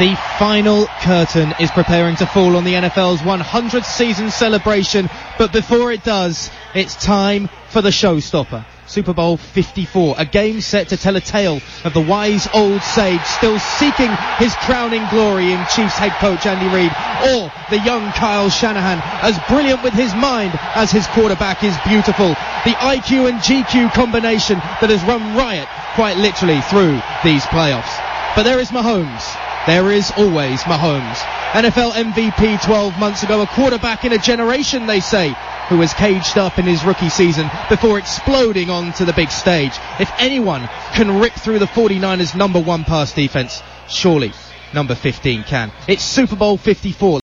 The 0.00 0.16
final 0.38 0.86
curtain 1.02 1.52
is 1.60 1.70
preparing 1.70 2.16
to 2.16 2.26
fall 2.26 2.56
on 2.56 2.64
the 2.64 2.72
NFL's 2.72 3.20
100th 3.20 3.84
season 3.84 4.30
celebration, 4.30 5.10
but 5.36 5.52
before 5.52 5.92
it 5.92 6.02
does, 6.02 6.50
it's 6.74 6.96
time 6.96 7.50
for 7.68 7.82
the 7.82 7.90
showstopper. 7.90 8.64
Super 8.86 9.12
Bowl 9.12 9.36
54, 9.36 10.14
a 10.16 10.24
game 10.24 10.62
set 10.62 10.88
to 10.88 10.96
tell 10.96 11.16
a 11.16 11.20
tale 11.20 11.60
of 11.84 11.92
the 11.92 12.00
wise 12.00 12.48
old 12.54 12.80
sage 12.80 13.20
still 13.24 13.58
seeking 13.58 14.10
his 14.38 14.54
crowning 14.54 15.06
glory 15.10 15.52
in 15.52 15.58
Chiefs 15.66 15.98
head 15.98 16.12
coach 16.12 16.46
Andy 16.46 16.74
Reid, 16.74 16.90
or 17.34 17.52
the 17.68 17.84
young 17.84 18.10
Kyle 18.12 18.48
Shanahan, 18.48 19.02
as 19.20 19.38
brilliant 19.50 19.82
with 19.82 19.92
his 19.92 20.14
mind 20.14 20.58
as 20.74 20.90
his 20.90 21.06
quarterback 21.08 21.62
is 21.62 21.76
beautiful. 21.86 22.28
The 22.64 22.72
IQ 22.80 23.28
and 23.28 23.38
GQ 23.40 23.92
combination 23.92 24.60
that 24.80 24.88
has 24.88 25.04
run 25.04 25.36
riot 25.36 25.68
quite 25.94 26.16
literally 26.16 26.62
through 26.62 27.02
these 27.22 27.44
playoffs. 27.52 27.94
But 28.34 28.44
there 28.44 28.60
is 28.60 28.70
Mahomes. 28.70 29.49
There 29.66 29.92
is 29.92 30.10
always 30.16 30.62
Mahomes. 30.62 31.18
NFL 31.52 31.92
MVP 31.92 32.64
12 32.64 32.98
months 32.98 33.22
ago, 33.22 33.42
a 33.42 33.46
quarterback 33.46 34.04
in 34.04 34.12
a 34.12 34.18
generation, 34.18 34.86
they 34.86 35.00
say, 35.00 35.34
who 35.68 35.76
was 35.76 35.92
caged 35.92 36.38
up 36.38 36.58
in 36.58 36.64
his 36.64 36.82
rookie 36.82 37.10
season 37.10 37.50
before 37.68 37.98
exploding 37.98 38.70
onto 38.70 39.04
the 39.04 39.12
big 39.12 39.30
stage. 39.30 39.72
If 39.98 40.10
anyone 40.18 40.68
can 40.94 41.20
rip 41.20 41.34
through 41.34 41.58
the 41.58 41.66
49ers 41.66 42.34
number 42.34 42.60
one 42.60 42.84
pass 42.84 43.12
defense, 43.12 43.62
surely 43.88 44.32
number 44.72 44.94
15 44.94 45.44
can. 45.44 45.70
It's 45.86 46.02
Super 46.02 46.36
Bowl 46.36 46.56
54. 46.56 47.20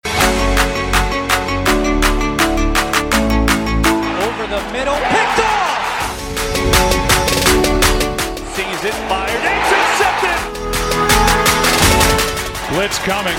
Blitz 12.86 13.00
coming. 13.00 13.34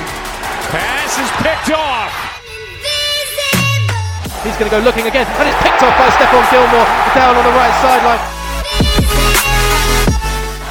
Pass 0.75 1.23
is 1.23 1.31
picked 1.39 1.71
off! 1.71 2.11
He's 4.43 4.57
going 4.59 4.69
to 4.69 4.77
go 4.77 4.83
looking 4.83 5.07
again, 5.07 5.23
and 5.23 5.47
it's 5.49 5.63
picked 5.63 5.85
off 5.87 5.95
by 5.95 6.11
Stephon 6.11 6.43
Gilmore 6.51 6.89
down 7.15 7.37
on 7.37 7.45
the 7.47 7.55
right 7.55 7.71
sideline. 7.79 8.19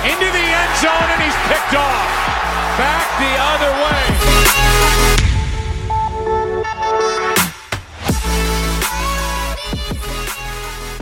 Into 0.04 0.28
the 0.28 0.44
end 0.44 0.76
zone, 0.84 1.08
and 1.08 1.24
he's 1.24 1.40
picked 1.48 1.74
off! 1.74 2.12
Back 2.76 3.08
the 3.16 3.32
other 3.40 3.72
way! 3.80 4.65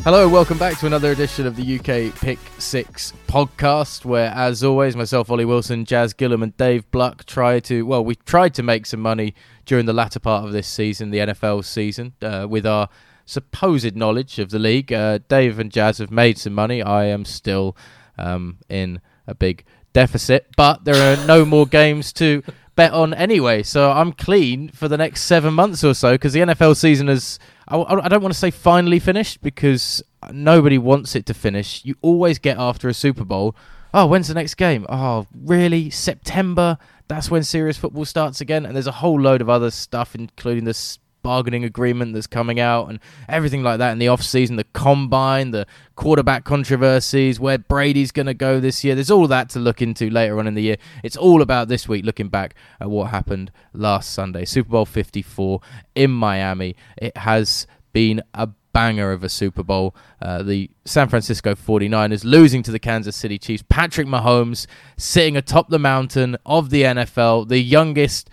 Hello, 0.03 0.27
welcome 0.27 0.57
back 0.57 0.77
to 0.79 0.85
another 0.85 1.13
edition 1.13 1.47
of 1.47 1.55
the 1.55 1.79
UK 1.79 2.13
Pick 2.19 2.37
Six 2.57 3.13
podcast, 3.25 4.03
where, 4.03 4.31
as 4.31 4.61
always, 4.61 4.97
myself, 4.97 5.31
Ollie 5.31 5.45
Wilson, 5.45 5.85
Jazz 5.85 6.13
Gillam, 6.13 6.43
and 6.43 6.57
Dave 6.57 6.91
Bluck 6.91 7.25
try 7.25 7.61
to, 7.61 7.85
well, 7.85 8.03
we 8.03 8.15
tried 8.15 8.53
to 8.55 8.63
make 8.63 8.85
some 8.85 8.99
money 8.99 9.33
during 9.65 9.85
the 9.85 9.93
latter 9.93 10.19
part 10.19 10.43
of 10.43 10.51
this 10.51 10.67
season, 10.67 11.11
the 11.11 11.19
NFL 11.19 11.63
season, 11.63 12.15
uh, 12.21 12.45
with 12.49 12.65
our 12.65 12.89
supposed 13.25 13.95
knowledge 13.95 14.39
of 14.39 14.49
the 14.49 14.59
league. 14.59 14.91
Uh, 14.91 15.19
Dave 15.29 15.57
and 15.57 15.71
Jazz 15.71 15.99
have 15.99 16.11
made 16.11 16.37
some 16.37 16.53
money. 16.53 16.81
I 16.83 17.05
am 17.05 17.23
still 17.23 17.77
um, 18.17 18.57
in 18.67 18.99
a 19.25 19.33
big 19.33 19.63
deficit, 19.93 20.47
but 20.57 20.83
there 20.83 21.13
are 21.13 21.25
no 21.25 21.45
more 21.45 21.65
games 21.65 22.11
to 22.13 22.43
bet 22.75 22.91
on 22.93 23.13
anyway. 23.13 23.63
So 23.63 23.91
I'm 23.91 24.13
clean 24.13 24.69
for 24.69 24.87
the 24.87 24.97
next 24.97 25.23
seven 25.23 25.53
months 25.53 25.83
or 25.83 25.93
so 25.93 26.13
because 26.13 26.33
the 26.33 26.41
NFL 26.41 26.75
season 26.75 27.09
is, 27.09 27.39
I, 27.67 27.77
I 27.77 28.07
don't 28.07 28.21
want 28.21 28.33
to 28.33 28.39
say 28.39 28.51
finally 28.51 28.99
finished 28.99 29.41
because 29.41 30.03
nobody 30.31 30.77
wants 30.77 31.15
it 31.15 31.25
to 31.27 31.33
finish. 31.33 31.83
You 31.85 31.95
always 32.01 32.39
get 32.39 32.57
after 32.57 32.89
a 32.89 32.93
Super 32.93 33.23
Bowl. 33.23 33.55
Oh, 33.93 34.07
when's 34.07 34.27
the 34.27 34.33
next 34.33 34.55
game? 34.55 34.85
Oh, 34.89 35.27
really? 35.33 35.89
September? 35.89 36.77
That's 37.07 37.29
when 37.29 37.43
serious 37.43 37.77
football 37.77 38.05
starts 38.05 38.41
again. 38.41 38.65
And 38.65 38.75
there's 38.75 38.87
a 38.87 38.91
whole 38.91 39.21
load 39.21 39.41
of 39.41 39.49
other 39.49 39.69
stuff, 39.69 40.15
including 40.15 40.63
this 40.63 40.97
bargaining 41.23 41.63
agreement 41.63 42.13
that's 42.13 42.27
coming 42.27 42.59
out 42.59 42.89
and 42.89 42.99
everything 43.27 43.63
like 43.63 43.79
that 43.79 43.91
in 43.91 43.99
the 43.99 44.07
off 44.07 44.21
season, 44.21 44.57
the 44.57 44.65
combine, 44.65 45.51
the 45.51 45.65
quarterback 45.95 46.43
controversies, 46.43 47.39
where 47.39 47.57
Brady's 47.57 48.11
going 48.11 48.25
to 48.27 48.33
go 48.33 48.59
this 48.59 48.83
year. 48.83 48.93
There's 48.93 49.11
all 49.11 49.27
that 49.27 49.49
to 49.51 49.59
look 49.59 49.81
into 49.81 50.09
later 50.09 50.37
on 50.39 50.47
in 50.47 50.53
the 50.53 50.61
year. 50.61 50.77
It's 51.03 51.17
all 51.17 51.41
about 51.41 51.67
this 51.69 51.87
week 51.87 52.05
looking 52.05 52.29
back 52.29 52.55
at 52.79 52.89
what 52.89 53.09
happened 53.09 53.51
last 53.73 54.11
Sunday, 54.11 54.45
Super 54.45 54.69
Bowl 54.69 54.85
54 54.85 55.61
in 55.95 56.11
Miami. 56.11 56.75
It 56.97 57.17
has 57.17 57.65
been 57.93 58.21
a 58.33 58.49
banger 58.73 59.11
of 59.11 59.23
a 59.23 59.29
Super 59.29 59.63
Bowl. 59.63 59.95
Uh, 60.21 60.43
the 60.43 60.69
San 60.83 61.07
Francisco 61.07 61.55
49ers 61.55 62.25
losing 62.25 62.63
to 62.63 62.71
the 62.71 62.79
Kansas 62.79 63.15
City 63.15 63.37
Chiefs. 63.37 63.63
Patrick 63.69 64.07
Mahomes 64.07 64.65
sitting 64.97 65.37
atop 65.37 65.69
the 65.69 65.79
mountain 65.79 66.35
of 66.45 66.71
the 66.71 66.81
NFL, 66.81 67.47
the 67.47 67.59
youngest 67.59 68.29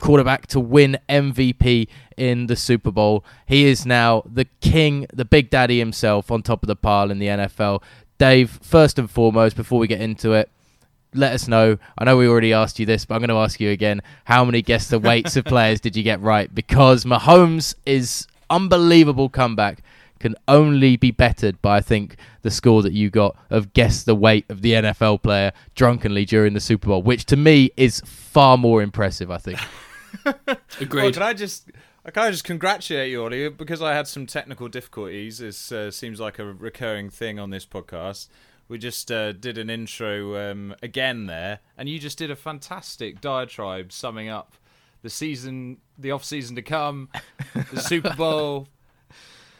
quarterback 0.00 0.46
to 0.48 0.60
win 0.60 0.98
MVP 1.08 1.88
in 2.16 2.46
the 2.46 2.56
Super 2.56 2.90
Bowl. 2.90 3.24
He 3.46 3.64
is 3.64 3.84
now 3.86 4.22
the 4.26 4.46
king, 4.60 5.06
the 5.12 5.24
big 5.24 5.50
daddy 5.50 5.78
himself 5.78 6.30
on 6.30 6.42
top 6.42 6.62
of 6.62 6.66
the 6.66 6.76
pile 6.76 7.10
in 7.10 7.18
the 7.18 7.26
NFL. 7.26 7.82
Dave, 8.18 8.58
first 8.62 8.98
and 8.98 9.10
foremost, 9.10 9.56
before 9.56 9.78
we 9.78 9.86
get 9.86 10.00
into 10.00 10.32
it, 10.32 10.50
let 11.14 11.32
us 11.32 11.48
know. 11.48 11.78
I 11.96 12.04
know 12.04 12.16
we 12.16 12.28
already 12.28 12.52
asked 12.52 12.78
you 12.78 12.86
this, 12.86 13.04
but 13.04 13.14
I'm 13.14 13.20
going 13.20 13.28
to 13.28 13.36
ask 13.36 13.60
you 13.60 13.70
again. 13.70 14.02
How 14.24 14.44
many 14.44 14.62
guess 14.62 14.88
the 14.88 14.98
weights 14.98 15.36
of 15.36 15.44
players 15.44 15.80
did 15.80 15.96
you 15.96 16.02
get 16.02 16.20
right? 16.20 16.52
Because 16.54 17.04
Mahomes 17.04 17.74
is 17.86 18.26
unbelievable 18.50 19.28
comeback 19.28 19.82
can 20.18 20.34
only 20.48 20.96
be 20.96 21.10
bettered 21.12 21.60
by 21.62 21.76
I 21.76 21.80
think 21.80 22.16
the 22.42 22.50
score 22.50 22.82
that 22.82 22.92
you 22.92 23.08
got 23.08 23.36
of 23.50 23.72
guess 23.72 24.02
the 24.02 24.14
weight 24.16 24.44
of 24.48 24.62
the 24.62 24.72
NFL 24.72 25.22
player 25.22 25.52
drunkenly 25.76 26.24
during 26.24 26.54
the 26.54 26.60
Super 26.60 26.88
Bowl, 26.88 27.02
which 27.02 27.24
to 27.26 27.36
me 27.36 27.70
is 27.76 28.02
far 28.04 28.58
more 28.58 28.82
impressive. 28.82 29.30
I 29.30 29.38
think. 29.38 29.58
Agreed. 30.80 31.02
Well, 31.02 31.12
can 31.12 31.22
I 31.22 31.32
just 31.34 31.70
can 32.12 32.22
I 32.24 32.30
just 32.30 32.44
congratulate 32.44 33.10
you, 33.10 33.22
Ollie, 33.22 33.48
because 33.48 33.82
I 33.82 33.94
had 33.94 34.06
some 34.08 34.26
technical 34.26 34.68
difficulties. 34.68 35.38
This 35.38 35.70
uh, 35.72 35.90
seems 35.90 36.20
like 36.20 36.38
a 36.38 36.44
recurring 36.44 37.10
thing 37.10 37.38
on 37.38 37.50
this 37.50 37.66
podcast. 37.66 38.28
We 38.68 38.78
just 38.78 39.10
uh, 39.10 39.32
did 39.32 39.56
an 39.58 39.70
intro 39.70 40.50
um, 40.50 40.74
again 40.82 41.26
there, 41.26 41.60
and 41.76 41.88
you 41.88 41.98
just 41.98 42.18
did 42.18 42.30
a 42.30 42.36
fantastic 42.36 43.20
diatribe 43.20 43.92
summing 43.92 44.28
up 44.28 44.54
the 45.02 45.10
season, 45.10 45.78
the 45.96 46.10
off 46.10 46.24
season 46.24 46.56
to 46.56 46.62
come, 46.62 47.08
the 47.72 47.80
Super 47.80 48.14
Bowl. 48.14 48.68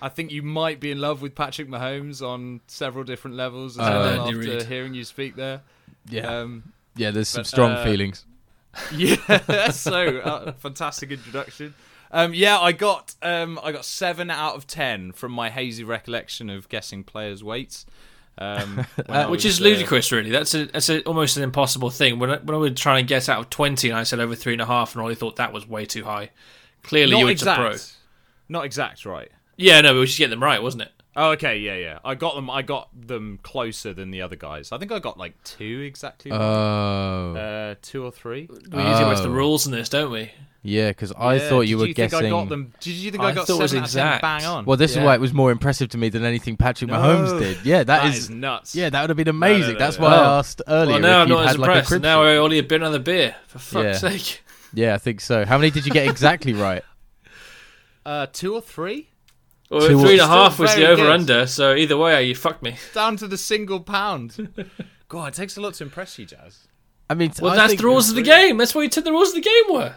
I 0.00 0.08
think 0.08 0.30
you 0.30 0.42
might 0.42 0.78
be 0.78 0.90
in 0.90 1.00
love 1.00 1.22
with 1.22 1.34
Patrick 1.34 1.69
Mahomes 1.69 2.22
on 2.22 2.60
several 2.69 3.02
different 3.04 3.36
levels 3.36 3.78
as 3.78 3.86
Uh, 3.86 3.90
well 3.90 4.28
after 4.28 4.64
hearing 4.64 4.94
you 4.94 5.04
speak 5.04 5.34
there. 5.36 5.62
Yeah, 6.08 6.40
Um, 6.40 6.72
yeah. 6.94 7.10
There's 7.10 7.28
some 7.28 7.40
but, 7.40 7.46
strong 7.48 7.72
uh, 7.72 7.84
feelings. 7.84 8.25
yeah, 8.92 9.70
so 9.70 10.18
uh, 10.18 10.52
fantastic 10.52 11.10
introduction. 11.10 11.74
Um, 12.10 12.32
yeah, 12.32 12.58
I 12.58 12.72
got 12.72 13.14
um, 13.22 13.58
I 13.62 13.72
got 13.72 13.84
seven 13.84 14.30
out 14.30 14.54
of 14.56 14.66
ten 14.66 15.12
from 15.12 15.32
my 15.32 15.50
hazy 15.50 15.84
recollection 15.84 16.48
of 16.50 16.68
guessing 16.68 17.04
players' 17.04 17.44
weights. 17.44 17.86
Um, 18.38 18.86
I 19.08 19.26
Which 19.26 19.44
was, 19.44 19.54
is 19.54 19.60
uh, 19.60 19.64
ludicrous, 19.64 20.12
really. 20.12 20.30
That's 20.30 20.54
a 20.54 20.66
that's 20.66 20.88
a, 20.88 21.02
almost 21.02 21.36
an 21.36 21.42
impossible 21.42 21.90
thing. 21.90 22.18
When 22.18 22.30
I, 22.30 22.38
when 22.38 22.54
I 22.54 22.58
would 22.58 22.76
try 22.76 22.98
and 22.98 23.08
guess 23.08 23.28
out 23.28 23.40
of 23.40 23.50
twenty, 23.50 23.90
and 23.90 23.98
I 23.98 24.04
said 24.04 24.20
over 24.20 24.34
three 24.34 24.52
and 24.52 24.62
a 24.62 24.66
half, 24.66 24.94
and 24.94 25.02
Ollie 25.02 25.14
thought 25.14 25.36
that 25.36 25.52
was 25.52 25.68
way 25.68 25.84
too 25.84 26.04
high. 26.04 26.30
Clearly, 26.82 27.12
not 27.12 27.18
you 27.18 27.24
were 27.26 27.30
exact. 27.32 27.58
a 27.58 27.62
pro. 27.62 27.76
Not 28.48 28.64
exact, 28.64 29.04
right? 29.04 29.30
Yeah, 29.56 29.80
no, 29.80 29.92
but 29.92 30.00
we 30.00 30.06
should 30.06 30.18
get 30.18 30.30
them 30.30 30.42
right, 30.42 30.62
wasn't 30.62 30.84
it? 30.84 30.92
Oh, 31.16 31.30
okay, 31.32 31.58
yeah, 31.58 31.74
yeah. 31.74 31.98
I 32.04 32.14
got 32.14 32.34
them. 32.36 32.48
I 32.48 32.62
got 32.62 32.88
them 32.94 33.41
closer 33.42 33.92
than 33.92 34.10
the 34.12 34.22
other 34.22 34.36
guys. 34.36 34.70
I 34.70 34.78
think 34.78 34.92
I 34.92 34.98
got 35.00 35.19
like 35.19 35.42
two 35.42 35.80
exactly. 35.80 36.30
right. 36.30 36.38
Oh, 36.41 37.34
uh, 37.34 37.74
two 37.82 38.04
or 38.04 38.12
three. 38.12 38.48
We 38.48 38.56
usually 38.82 39.04
watch 39.04 39.19
the 39.22 39.28
Oh. 39.28 39.32
rules 39.32 39.66
in 39.66 39.72
this, 39.72 39.88
don't 39.88 40.12
we? 40.12 40.30
yeah. 40.62 40.91
Because 40.91 41.12
I 41.12 41.34
Yeah, 41.36 41.48
thought 41.48 41.60
you 41.62 41.76
did 41.76 41.80
were 41.80 41.86
you 41.88 41.94
guessing. 41.94 42.19
Think 42.20 42.34
I 42.34 42.38
got 42.38 42.48
them? 42.50 42.72
Did 42.80 42.92
you 42.94 43.10
think 43.10 43.22
I, 43.24 43.28
I 43.28 43.32
got 43.32 43.46
thought 43.48 43.58
it 43.58 43.62
was 43.62 43.70
seven 43.72 43.82
out 43.82 43.86
of 43.86 43.92
10 43.92 44.06
exact. 44.06 44.22
bang 44.22 44.44
on? 44.44 44.64
Well, 44.64 44.76
this 44.76 44.92
is 44.92 44.98
why 44.98 45.14
it 45.14 45.20
was 45.20 45.32
more 45.32 45.50
impressive 45.50 45.88
to 45.91 45.98
me 45.98 46.08
than 46.08 46.24
anything 46.24 46.56
Patrick 46.56 46.91
Mahomes 46.91 47.38
did. 47.40 47.58
Yeah, 47.64 47.82
that 47.84 48.06
is, 48.06 48.16
is 48.19 48.30
nuts. 48.30 48.76
Yeah, 48.76 48.90
that 48.90 49.00
would 49.00 49.10
have 49.10 49.16
been 49.16 49.28
amazing. 49.28 49.72
no, 49.72 49.78
That's 49.78 49.98
no. 49.98 50.04
why 50.04 50.14
Oh. 50.14 50.20
I 50.22 50.38
asked 50.38 50.62
earlier. 50.69 50.92
well, 50.92 51.00
now 51.00 51.22
if 51.22 51.26
I'm 51.26 51.28
not 51.30 51.40
as 51.44 51.46
had 51.52 51.58
like 51.58 51.69
impressed. 51.69 51.88
crib 51.88 52.02
now. 52.02 52.22
I 52.22 52.36
only 52.36 52.58
a 52.58 52.62
bit 52.62 52.80
another 52.80 52.98
beer. 53.00 53.34
For 53.48 53.58
fuck's 53.58 54.02
Yeah. 54.02 54.10
sake. 54.10 54.42
Yeah, 54.75 54.94
I 54.94 54.99
think 54.99 55.20
so. 55.20 55.44
How 55.46 55.58
many 55.58 55.70
did 55.70 55.84
you 55.87 55.90
get 55.93 56.06
exactly 56.10 56.52
right? 56.52 56.84
Uh, 58.06 58.26
two 58.32 58.55
or 58.55 58.60
three. 58.60 59.08
Well, 59.70 59.87
Two- 59.87 60.00
three 60.00 60.12
and 60.12 60.20
a 60.23 60.26
half 60.26 60.59
was 60.59 60.75
the 60.75 60.81
very 60.81 60.97
good. 60.97 61.03
over 61.05 61.12
under, 61.12 61.47
so 61.47 61.75
either 61.75 61.97
way, 61.97 62.25
you 62.26 62.35
fucked 62.35 62.62
me. 62.62 62.76
Down 62.94 63.17
to 63.19 63.29
the 63.29 63.37
single 63.37 63.81
pound. 63.81 64.49
God, 65.09 65.29
it 65.29 65.35
takes 65.35 65.56
a 65.56 65.61
lot 65.61 65.75
to 65.75 65.85
impress 65.85 66.19
you, 66.19 66.25
Jazz. 66.26 66.69
I 67.11 67.15
mean, 67.15 67.32
Well, 67.41 67.53
I 67.53 67.56
that's 67.56 67.75
the 67.76 67.85
rules 67.85 68.09
of 68.11 68.17
the 68.17 68.23
game. 68.23 68.56
That's 68.59 68.75
what 68.75 68.82
you 68.82 68.91
said 68.91 69.05
the 69.05 69.12
rules 69.12 69.29
of 69.31 69.35
the 69.37 69.41
game 69.41 69.75
were. 69.75 69.94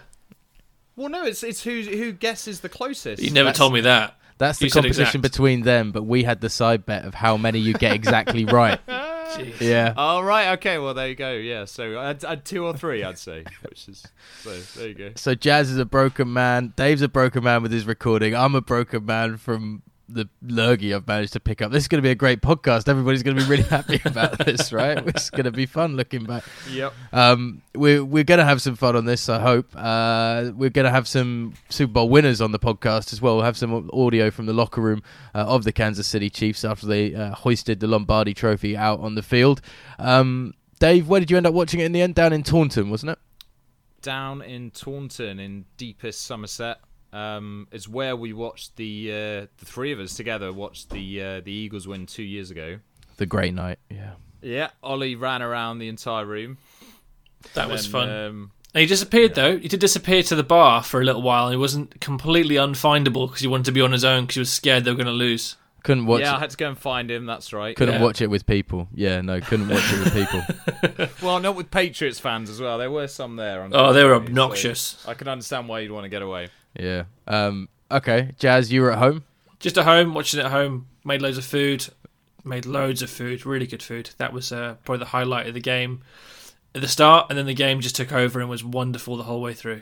Well, 0.96 1.10
no, 1.10 1.24
it's 1.26 1.42
it's 1.44 1.64
who 1.64 1.82
who 1.82 2.12
guesses 2.12 2.60
the 2.62 2.70
closest. 2.70 3.22
You 3.22 3.32
never 3.32 3.46
That's- 3.46 3.58
told 3.58 3.74
me 3.74 3.82
that. 3.82 4.18
That's 4.38 4.58
the 4.60 4.66
You 4.66 4.70
said 4.72 4.80
competition 4.84 5.20
exact. 5.20 5.22
between 5.22 5.62
them, 5.62 5.92
but 5.92 6.04
we 6.04 6.24
had 6.24 6.42
the 6.42 6.50
side 6.50 6.86
bet 6.86 7.06
of 7.06 7.14
how 7.14 7.38
many 7.38 7.60
you 7.60 7.74
get 7.74 7.94
exactly 7.94 8.44
right. 8.46 8.80
Jeez. 9.38 9.60
Yeah. 9.62 9.94
Oh 9.98 10.22
right, 10.22 10.54
okay. 10.54 10.78
Well, 10.78 10.94
there 10.94 11.08
you 11.08 11.16
go. 11.16 11.34
Yeah, 11.34 11.66
so 11.66 12.00
I'd, 12.00 12.24
I'd 12.26 12.46
two 12.46 12.66
or 12.66 12.76
three, 12.76 13.04
I'd 13.04 13.18
say, 13.18 13.44
which 13.64 13.88
is 13.88 14.06
so. 14.42 14.58
There 14.80 14.90
you 14.90 14.94
go. 14.94 15.12
So 15.16 15.36
Jazz 15.36 15.70
is 15.70 15.78
a 15.78 15.86
broken 15.86 16.32
man. 16.32 16.74
Dave's 16.76 17.02
a 17.02 17.08
broken 17.10 17.44
man 17.44 17.62
with 17.64 17.72
his 17.72 17.86
recording. 17.86 18.36
I'm 18.36 18.56
a 18.56 18.62
broken 18.62 19.06
man 19.06 19.38
from 19.38 19.84
the 20.14 20.30
lurgy 20.42 20.94
I've 20.94 21.08
managed 21.08 21.34
to 21.34 21.40
pick 21.40 21.62
up. 21.62 21.72
This 21.72 21.84
is 21.84 21.88
going 21.88 22.00
to 22.00 22.06
be 22.06 22.12
a 22.12 22.16
great 22.16 22.42
podcast. 22.42 22.88
Everybody's 22.88 23.24
going 23.24 23.38
to 23.38 23.44
be 23.44 23.50
really 23.50 23.64
happy 23.64 24.02
about 24.06 24.38
this, 24.46 24.72
right? 24.74 24.98
It's 25.08 25.30
going 25.30 25.46
to 25.46 25.52
be 25.52 25.66
fun 25.66 25.96
looking 25.96 26.26
back. 26.26 26.44
Yep. 26.72 26.94
Um, 27.12 27.62
we're 27.76 28.04
we're 28.04 28.24
going 28.24 28.40
to 28.40 28.46
have 28.46 28.62
some 28.62 28.76
fun 28.76 28.96
on 28.96 29.06
this. 29.06 29.30
I 29.30 29.40
hope. 29.40 29.70
Uh, 29.76 30.52
we're 30.56 30.70
going 30.70 30.86
to 30.86 30.92
have 30.92 31.08
some 31.08 31.54
Super 31.70 31.94
Bowl 31.94 32.10
winners 32.10 32.42
on 32.42 32.52
the 32.52 32.60
podcast 32.60 33.14
as 33.14 33.22
well. 33.22 33.36
We'll 33.36 33.46
have 33.46 33.58
some 33.58 33.90
audio 33.94 34.32
from 34.32 34.46
the 34.46 34.54
locker 34.54 34.82
room 34.82 35.04
uh, 35.34 35.40
of 35.40 35.64
the 35.64 35.72
Kansas 35.72 36.08
City 36.08 36.30
Chiefs 36.30 36.64
after 36.66 36.86
they 36.86 37.14
uh, 37.16 37.34
hoisted 37.34 37.80
the 37.80 37.88
Lombardi 37.88 38.34
Trophy 38.34 38.76
out 38.76 39.00
on 39.00 39.16
the 39.16 39.24
field. 39.24 39.62
Um, 40.00 40.54
Dave, 40.80 41.08
where 41.08 41.20
did 41.20 41.30
you 41.30 41.38
end 41.38 41.46
up 41.46 41.54
watching 41.54 41.80
it 41.80 41.86
in 41.86 41.92
the 41.92 42.02
end? 42.02 42.16
Down 42.16 42.34
in 42.34 42.44
Taunton, 42.44 42.90
wasn't 42.90 43.12
it? 43.12 43.20
Down 44.02 44.42
in 44.42 44.72
Taunton, 44.72 45.40
in 45.40 45.66
deepest 45.78 46.22
Somerset. 46.22 46.80
Um, 47.14 47.68
is 47.72 47.90
where 47.90 48.16
we 48.16 48.32
watched 48.32 48.78
the 48.78 49.12
uh, 49.12 49.16
the 49.58 49.66
three 49.66 49.92
of 49.92 50.00
us 50.00 50.16
together 50.16 50.54
watched 50.54 50.90
the 50.92 51.22
uh, 51.22 51.42
the 51.42 51.52
Eagles 51.52 51.86
win 51.88 52.06
two 52.06 52.24
years 52.24 52.52
ago. 52.52 52.80
The 53.18 53.26
great 53.26 53.54
night, 53.54 53.80
yeah. 53.90 54.12
Yeah, 54.42 54.70
Ollie 54.82 55.16
ran 55.16 55.42
around 55.42 55.80
the 55.80 55.90
entire 55.90 56.26
room. 56.26 56.58
That 57.54 57.70
was 57.70 57.84
And, 57.86 57.92
fun. 57.92 58.10
Um, 58.10 58.52
And 58.74 58.82
he 58.82 58.88
disappeared 58.88 59.36
though. 59.36 59.58
He 59.58 59.68
did 59.68 59.80
disappear 59.82 60.24
to 60.24 60.36
the 60.36 60.44
bar 60.44 60.82
for 60.84 61.02
a 61.02 61.04
little 61.04 61.22
while, 61.22 61.48
and 61.48 61.54
he 61.54 61.58
wasn't 61.60 62.00
completely 62.00 62.56
unfindable 62.56 63.28
because 63.28 63.42
he 63.42 63.48
wanted 63.48 63.66
to 63.66 63.72
be 63.74 63.82
on 63.82 63.92
his 63.92 64.06
own 64.06 64.24
because 64.24 64.36
he 64.36 64.40
was 64.40 64.52
scared 64.52 64.86
they 64.86 64.92
were 64.92 64.96
going 64.98 65.06
to 65.08 65.12
lose. 65.12 65.58
Couldn't 65.84 66.06
watch. 66.06 66.22
yeah, 66.22 66.36
I 66.36 66.40
had 66.40 66.52
to 66.52 66.58
go 66.58 66.68
and 66.70 66.78
find 66.78 67.10
him. 67.10 67.26
That's 67.26 67.52
right. 67.54 67.76
Couldn't 67.76 67.96
Yeah. 67.96 68.02
watch 68.04 68.22
it 68.22 68.28
with 68.28 68.46
people. 68.46 68.88
Yeah, 68.94 69.20
no, 69.22 69.42
couldn't 69.42 69.68
watch 69.68 69.84
it 69.92 70.00
with 70.00 70.14
people. 70.14 71.08
Well, 71.22 71.40
not 71.40 71.56
with 71.56 71.70
Patriots 71.72 72.20
fans 72.20 72.50
as 72.50 72.62
well. 72.62 72.78
There 72.78 72.90
were 72.92 73.08
some 73.08 73.36
there. 73.36 73.68
Oh, 73.72 73.92
they 73.94 74.04
were 74.04 74.14
unfortunately, 74.14 74.26
so 74.26 74.30
obnoxious. 74.30 75.08
I 75.08 75.14
can 75.16 75.28
understand 75.28 75.68
why 75.68 75.80
you'd 75.82 75.92
want 75.92 76.06
to 76.06 76.10
get 76.10 76.22
away. 76.22 76.50
Yeah. 76.78 77.04
Um. 77.28 77.70
Okay, 77.90 78.32
Jazz, 78.40 78.72
you 78.72 78.82
were 78.82 78.92
at 78.92 79.00
home. 79.00 79.24
Just 79.60 79.78
at 79.78 79.86
home, 79.86 80.14
watching 80.14 80.40
it 80.40 80.46
at 80.46 80.52
home. 80.52 80.88
Made 81.04 81.22
loads 81.22 81.38
of 81.38 81.46
food. 81.46 81.88
Made 82.44 82.66
loads 82.66 83.02
of 83.02 83.10
food. 83.10 83.46
Really 83.46 83.68
good 83.68 83.84
food. 83.84 84.12
That 84.18 84.34
was 84.34 84.52
uh, 84.52 84.76
probably 84.84 85.00
the 85.00 85.10
highlight 85.10 85.48
of 85.48 85.54
the 85.54 85.60
game 85.60 86.02
at 86.74 86.82
the 86.82 86.88
start, 86.88 87.28
and 87.30 87.38
then 87.38 87.46
the 87.46 87.54
game 87.54 87.82
just 87.82 87.96
took 87.96 88.12
over 88.12 88.40
and 88.40 88.50
was 88.50 88.64
wonderful 88.64 89.18
the 89.18 89.24
whole 89.24 89.42
way 89.42 89.54
through. 89.54 89.82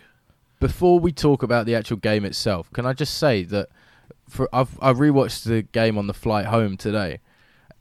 Before 0.60 1.00
we 1.00 1.12
talk 1.12 1.44
about 1.44 1.66
the 1.66 1.76
actual 1.76 1.98
game 1.98 2.26
itself, 2.26 2.72
can 2.74 2.86
I 2.86 2.94
just 2.94 3.18
say 3.18 3.44
that 3.44 3.70
for 4.28 4.50
I've 4.54 4.78
I 4.82 4.94
rewatched 4.94 5.44
the 5.44 5.64
game 5.64 5.98
on 5.98 6.08
the 6.08 6.14
flight 6.14 6.46
home 6.46 6.78
today. 6.78 7.20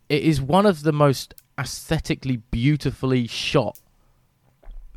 It 0.09 0.23
is 0.23 0.41
one 0.41 0.67
of 0.67 0.83
the 0.83 0.93
most 0.93 1.35
aesthetically 1.59 2.37
beautifully 2.37 3.27
shot 3.27 3.79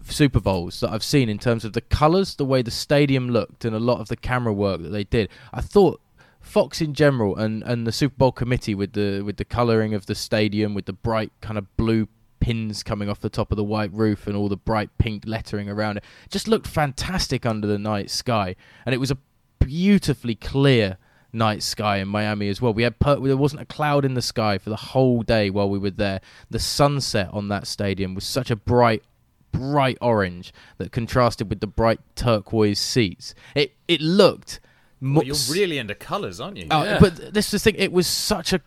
Super 0.03 0.39
Bowls 0.39 0.79
that 0.79 0.91
I've 0.91 1.03
seen 1.03 1.29
in 1.29 1.37
terms 1.37 1.65
of 1.65 1.73
the 1.73 1.81
colours, 1.81 2.35
the 2.35 2.45
way 2.45 2.61
the 2.61 2.71
stadium 2.71 3.29
looked, 3.29 3.65
and 3.65 3.75
a 3.75 3.79
lot 3.79 3.99
of 3.99 4.07
the 4.07 4.15
camera 4.15 4.53
work 4.53 4.81
that 4.81 4.89
they 4.89 5.03
did. 5.03 5.29
I 5.53 5.61
thought 5.61 6.01
Fox 6.39 6.81
in 6.81 6.93
general 6.93 7.35
and, 7.37 7.63
and 7.63 7.85
the 7.85 7.91
Super 7.91 8.15
Bowl 8.15 8.31
committee 8.31 8.75
with 8.75 8.93
the 8.93 9.21
with 9.21 9.37
the 9.37 9.45
colouring 9.45 9.93
of 9.93 10.07
the 10.07 10.15
stadium, 10.15 10.73
with 10.73 10.85
the 10.85 10.93
bright 10.93 11.31
kind 11.41 11.57
of 11.57 11.75
blue 11.77 12.07
pins 12.39 12.81
coming 12.81 13.07
off 13.07 13.19
the 13.19 13.29
top 13.29 13.51
of 13.51 13.55
the 13.55 13.63
white 13.63 13.93
roof 13.93 14.25
and 14.25 14.35
all 14.35 14.49
the 14.49 14.57
bright 14.57 14.89
pink 14.97 15.23
lettering 15.25 15.69
around 15.69 15.97
it, 15.97 16.03
just 16.29 16.47
looked 16.47 16.67
fantastic 16.67 17.45
under 17.45 17.67
the 17.67 17.77
night 17.77 18.09
sky. 18.09 18.55
And 18.85 18.95
it 18.95 18.97
was 18.97 19.11
a 19.11 19.17
beautifully 19.59 20.35
clear 20.35 20.97
night 21.31 21.63
sky 21.63 21.97
in 21.97 22.07
Miami 22.07 22.49
as 22.49 22.61
well. 22.61 22.73
We 22.73 22.83
had 22.83 22.99
per- 22.99 23.19
there 23.19 23.37
wasn't 23.37 23.61
a 23.61 23.65
cloud 23.65 24.03
in 24.03 24.15
the 24.15 24.21
sky 24.21 24.57
for 24.57 24.69
the 24.69 24.75
whole 24.75 25.21
day 25.21 25.49
while 25.49 25.69
we 25.69 25.79
were 25.79 25.91
there. 25.91 26.19
The 26.49 26.59
sunset 26.59 27.29
on 27.31 27.47
that 27.49 27.67
stadium 27.67 28.15
was 28.15 28.25
such 28.25 28.51
a 28.51 28.55
bright 28.55 29.03
bright 29.51 29.97
orange 30.01 30.53
that 30.77 30.91
contrasted 30.91 31.49
with 31.49 31.59
the 31.59 31.67
bright 31.67 31.99
turquoise 32.15 32.79
seats. 32.79 33.33
It 33.55 33.75
it 33.87 34.01
looked 34.01 34.59
mo- 34.99 35.19
Well, 35.19 35.27
you're 35.27 35.35
really 35.51 35.77
into 35.77 35.95
colours, 35.95 36.39
aren't 36.39 36.57
you? 36.57 36.67
Oh, 36.71 36.83
Yeah. 36.83 36.99
but 36.99 37.33
this 37.33 37.47
is 37.47 37.51
the 37.63 37.71
thing. 37.71 37.75
It 37.81 37.91
was 37.91 38.07
such 38.07 38.53
a 38.53 38.61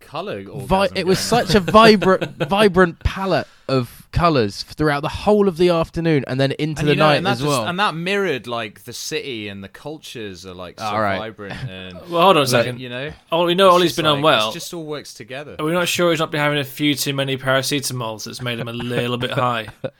Colour. 0.00 0.42
vi- 0.42 0.88
it 0.96 1.06
was 1.06 1.20
such 1.20 1.54
a 1.54 1.60
vibrant 1.60 2.36
vibrant 2.48 2.98
palette 2.98 3.46
of 3.68 4.08
colours 4.10 4.64
throughout 4.64 5.02
the 5.02 5.08
whole 5.08 5.46
of 5.46 5.56
the 5.56 5.68
afternoon 5.68 6.24
and 6.26 6.40
then 6.40 6.50
into 6.58 6.80
And 6.80 6.88
the 6.88 6.92
you 6.94 6.96
know, 6.98 7.06
night 7.10 7.16
and 7.18 7.26
that 7.26 7.30
as 7.32 7.38
just- 7.38 7.48
well. 7.48 7.64
and 7.68 7.78
that 7.78 7.94
mirrored 7.94 8.48
like 8.48 8.82
the 8.82 8.92
city 8.92 9.46
and 9.46 9.62
the 9.62 9.68
cultures 9.68 10.44
are 10.44 10.52
like 10.54 10.80
so 10.80 10.86
All 10.86 11.00
right. 11.00 11.18
vibrant 11.18 11.54
and 11.70 11.94
Well, 12.10 12.22
hold 12.22 12.36
on 12.38 12.42
a 12.42 12.46
second. 12.48 12.80
you 12.80 12.88
know. 12.88 13.12
Oh, 13.30 13.44
we 13.46 13.54
know 13.54 13.68
it's 13.68 13.74
Ollie's 13.74 13.90
just 13.90 13.96
been 13.98 14.06
like- 14.06 14.16
unwell. 14.16 14.50
It 14.50 14.54
just 14.54 14.74
all 14.74 14.84
works 14.84 15.14
together. 15.14 15.54
Are 15.60 15.64
we 15.64 15.70
not 15.70 15.86
sure 15.86 16.10
he's 16.10 16.18
not 16.18 16.32
been 16.32 16.40
having 16.40 16.58
a 16.58 16.64
few 16.64 16.96
too 16.96 17.14
many 17.14 17.36
paracetamols 17.36 18.24
that's 18.24 18.42
made 18.42 18.58
him 18.58 18.66
a 18.66 18.72
little 18.72 19.16
bit 19.18 19.30
high? 19.30 19.68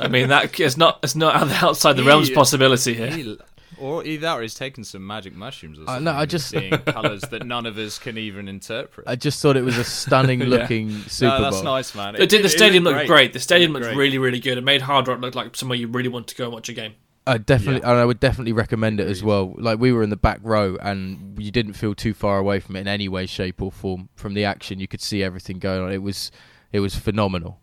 I 0.00 0.08
mean, 0.08 0.28
that 0.28 0.58
is 0.58 0.76
not 0.76 0.98
it's 1.02 1.16
not 1.16 1.36
outside 1.62 1.94
the 1.94 2.02
realm's 2.04 2.28
He- 2.28 2.34
possibility 2.34 2.94
here. 2.94 3.10
He- 3.10 3.38
or 3.78 4.04
either 4.04 4.20
that 4.22 4.34
or 4.38 4.42
he's 4.42 4.54
taken 4.54 4.84
some 4.84 5.06
magic 5.06 5.34
mushrooms 5.34 5.78
or 5.78 5.88
Uh, 5.88 5.98
no, 6.00 6.12
I 6.12 6.26
just- 6.26 6.48
seeing 6.50 6.70
colours 6.70 7.22
that 7.30 7.46
none 7.46 7.64
of 7.64 7.78
us 7.78 7.98
can 7.98 8.18
even 8.18 8.46
interpret. 8.46 9.08
I 9.08 9.16
just 9.16 9.40
thought 9.40 9.56
it 9.56 9.64
was 9.64 9.78
a 9.78 9.84
stunning 9.84 10.40
looking 10.44 10.90
Super 11.08 11.38
no, 11.38 11.42
that's 11.42 11.56
Bowl. 11.56 11.64
nice, 11.64 11.94
man. 11.94 12.14
It 12.16 12.28
did. 12.28 12.42
The 12.44 12.50
stadium 12.50 12.84
looked 12.84 12.96
looked 12.98 13.08
great. 13.08 13.32
The 13.32 13.40
stadium 13.40 13.72
looked 13.72 13.84
looked 13.84 13.94
great. 13.94 14.04
really, 14.04 14.18
really 14.18 14.40
good. 14.40 14.58
It 14.58 14.64
made 14.64 14.82
Hard 14.82 15.08
Rock 15.08 15.20
look 15.20 15.34
like 15.34 15.56
somewhere 15.56 15.78
you 15.78 15.86
really 15.88 16.08
want 16.10 16.26
to 16.28 16.34
go 16.34 16.44
and 16.44 16.52
watch 16.52 16.68
a 16.68 16.74
game. 16.74 16.92
I 17.26 17.38
definitely, 17.38 17.82
and 17.82 17.92
I 17.92 18.04
would 18.04 18.18
definitely 18.18 18.52
recommend 18.52 18.98
it 18.98 19.06
as 19.06 19.22
well. 19.22 19.54
Like 19.56 19.78
we 19.78 19.92
were 19.92 20.02
in 20.02 20.10
the 20.10 20.16
back 20.16 20.40
row, 20.42 20.76
and 20.82 21.40
you 21.40 21.50
didn't 21.50 21.74
feel 21.74 21.94
too 21.94 22.12
far 22.12 22.38
away 22.38 22.60
from 22.60 22.76
it 22.76 22.80
in 22.80 22.88
any 22.88 23.08
way, 23.08 23.26
shape, 23.26 23.62
or 23.62 23.70
form. 23.70 24.08
From 24.16 24.34
the 24.34 24.44
action, 24.44 24.80
you 24.80 24.88
could 24.88 25.00
see 25.02 25.22
everything 25.22 25.58
going 25.58 25.80
on. 25.82 25.92
It 25.92 26.02
was, 26.02 26.30
it 26.72 26.80
was 26.80 26.96
phenomenal. 26.96 27.59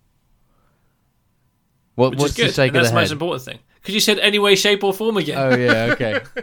What, 1.97 2.11
Which 2.11 2.19
what's 2.19 2.31
is 2.33 2.37
good. 2.37 2.49
the 2.49 2.53
shake 2.53 2.67
and 2.69 2.77
of 2.77 2.83
that's 2.83 2.89
the 2.89 2.93
the 2.95 2.99
most 3.01 3.07
head? 3.09 3.13
important 3.13 3.43
thing. 3.43 3.59
Because 3.81 3.95
you 3.95 4.01
said 4.01 4.19
any 4.19 4.37
way, 4.37 4.55
shape, 4.55 4.83
or 4.83 4.93
form 4.93 5.17
again. 5.17 5.37
Oh 5.37 5.55
yeah, 5.55 5.89
okay. 5.93 6.19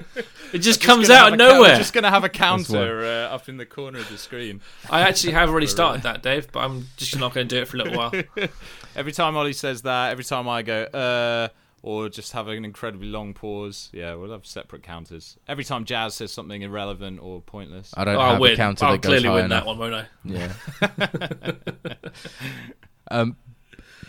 it 0.53 0.59
just 0.59 0.81
Just 0.81 0.81
comes 0.83 1.07
gonna 1.09 1.21
out 1.21 1.29
of 1.29 1.35
a 1.35 1.37
ca- 1.37 1.45
nowhere. 1.45 1.71
We're 1.73 1.77
just 1.79 1.93
going 1.93 2.03
to 2.05 2.11
have 2.11 2.25
a 2.25 2.29
counter 2.29 3.05
uh, 3.05 3.35
up 3.35 3.49
in 3.49 3.57
the 3.57 3.67
corner 3.67 3.99
of 4.01 4.09
the 4.09 4.19
screen. 4.19 4.61
I 4.91 5.03
actually 5.03 5.35
have 5.35 5.49
already 5.51 5.67
started 5.69 6.03
that, 6.03 6.23
Dave, 6.23 6.51
but 6.51 6.61
I'm 6.61 6.89
just 6.97 7.17
not 7.19 7.33
going 7.35 7.47
to 7.47 7.55
do 7.57 7.63
it 7.63 7.69
for 7.69 7.77
a 7.77 7.83
little 7.85 7.97
while. 7.97 8.13
Every 8.97 9.13
time 9.13 9.37
Ollie 9.37 9.53
says 9.53 9.83
that, 9.83 10.11
every 10.11 10.25
time 10.25 10.49
I 10.49 10.63
go, 10.63 10.83
uh, 10.85 11.49
or 11.83 12.09
just 12.09 12.33
have 12.33 12.49
an 12.49 12.65
incredibly 12.65 13.09
long 13.09 13.33
pause, 13.35 13.91
yeah, 13.93 14.15
we'll 14.15 14.33
have 14.33 14.47
separate 14.47 14.83
counters. 14.83 15.37
Every 15.47 15.65
time 15.65 15.85
Jazz 15.85 16.15
says 16.15 16.33
something 16.33 16.63
irrelevant 16.63 17.21
or 17.23 17.43
pointless. 17.43 17.93
I 17.97 18.05
don't 18.05 18.17
I'll 18.17 18.31
have 18.33 18.41
win. 18.41 18.53
a 18.55 18.57
counter 18.57 18.85
I'll 18.87 18.93
that 18.93 19.03
goes 19.03 19.21
clearly 19.21 19.29
high 19.29 19.35
win 19.35 19.45
enough. 19.47 19.65
that 19.65 19.67
one, 19.67 19.79
won't 19.79 19.95
I? 19.95 20.07
Yeah. 20.25 21.95
um, 23.11 23.37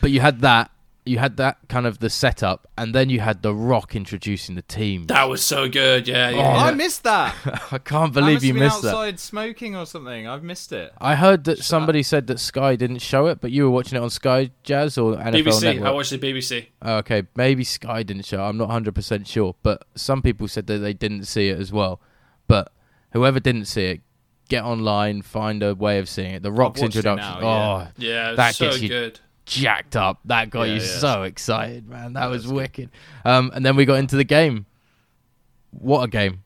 but 0.01 0.11
you 0.11 0.21
had 0.21 0.41
that. 0.41 0.71
You 1.07 1.19
had 1.19 1.37
that 1.37 1.57
kind 1.69 1.85
of 1.85 1.99
the 1.99 2.09
setup, 2.09 2.67
and 2.77 2.95
then 2.95 3.09
you 3.11 3.19
had 3.19 3.43
the 3.43 3.53
Rock 3.53 3.95
introducing 3.95 4.55
the 4.55 4.63
team. 4.63 5.05
That 5.05 5.29
was 5.29 5.43
so 5.43 5.69
good. 5.69 6.07
Yeah, 6.07 6.31
Oh. 6.33 6.39
I 6.41 6.71
missed 6.73 7.03
that. 7.03 7.35
I 7.71 7.77
can't 7.77 8.09
I 8.11 8.19
believe 8.21 8.33
must 8.37 8.45
you 8.45 8.53
have 8.53 8.55
been 8.55 8.63
missed 8.63 8.81
that. 8.81 8.87
outside 8.89 9.19
smoking 9.19 9.75
or 9.75 9.85
something. 9.85 10.27
I've 10.27 10.41
missed 10.43 10.71
it. 10.71 10.91
I 10.99 11.13
heard 11.13 11.43
that 11.43 11.59
somebody 11.59 12.01
said 12.01 12.25
that 12.27 12.39
Sky 12.39 12.75
didn't 12.75 12.99
show 13.03 13.27
it, 13.27 13.39
but 13.39 13.51
you 13.51 13.65
were 13.65 13.69
watching 13.69 13.97
it 13.97 14.01
on 14.01 14.09
Sky 14.09 14.49
Jazz 14.63 14.97
or 14.97 15.15
NFL 15.15 15.33
BBC. 15.45 15.61
Network. 15.63 15.87
I 15.87 15.91
watched 15.91 16.09
the 16.09 16.17
BBC. 16.17 16.65
Oh, 16.81 16.95
okay, 16.97 17.23
maybe 17.35 17.63
Sky 17.63 18.01
didn't 18.01 18.25
show. 18.25 18.43
it. 18.43 18.47
I'm 18.49 18.57
not 18.57 18.69
100% 18.69 19.27
sure, 19.27 19.55
but 19.61 19.85
some 19.93 20.23
people 20.23 20.47
said 20.47 20.65
that 20.67 20.79
they 20.79 20.93
didn't 20.93 21.25
see 21.25 21.49
it 21.49 21.59
as 21.59 21.71
well. 21.71 22.01
But 22.47 22.71
whoever 23.13 23.39
didn't 23.39 23.65
see 23.65 23.85
it, 23.85 24.01
get 24.49 24.63
online, 24.63 25.21
find 25.21 25.61
a 25.61 25.75
way 25.75 25.99
of 25.99 26.09
seeing 26.09 26.33
it. 26.33 26.41
The 26.43 26.51
Rock's 26.51 26.81
watched 26.81 26.95
it 26.95 27.05
introduction. 27.05 27.41
now, 27.41 27.87
oh, 27.87 27.87
Yeah, 27.97 28.31
That 28.33 28.55
so 28.55 28.69
gets 28.69 28.81
you- 28.81 28.89
good. 28.89 29.19
Jacked 29.45 29.95
up. 29.95 30.19
That 30.25 30.49
got 30.49 30.63
Yeah, 30.63 30.75
you 30.75 30.81
yeah. 30.81 30.87
so 30.99 31.23
excited, 31.23 31.87
man. 31.87 32.13
That 32.13 32.27
was 32.29 32.47
wicked. 32.47 32.89
Um, 33.23 33.51
and 33.53 33.65
then 33.65 33.75
we 33.75 33.85
got 33.85 33.95
into 33.95 34.15
the 34.15 34.23
game. 34.23 34.65
What 35.71 36.03
a 36.03 36.07
game. 36.07 36.43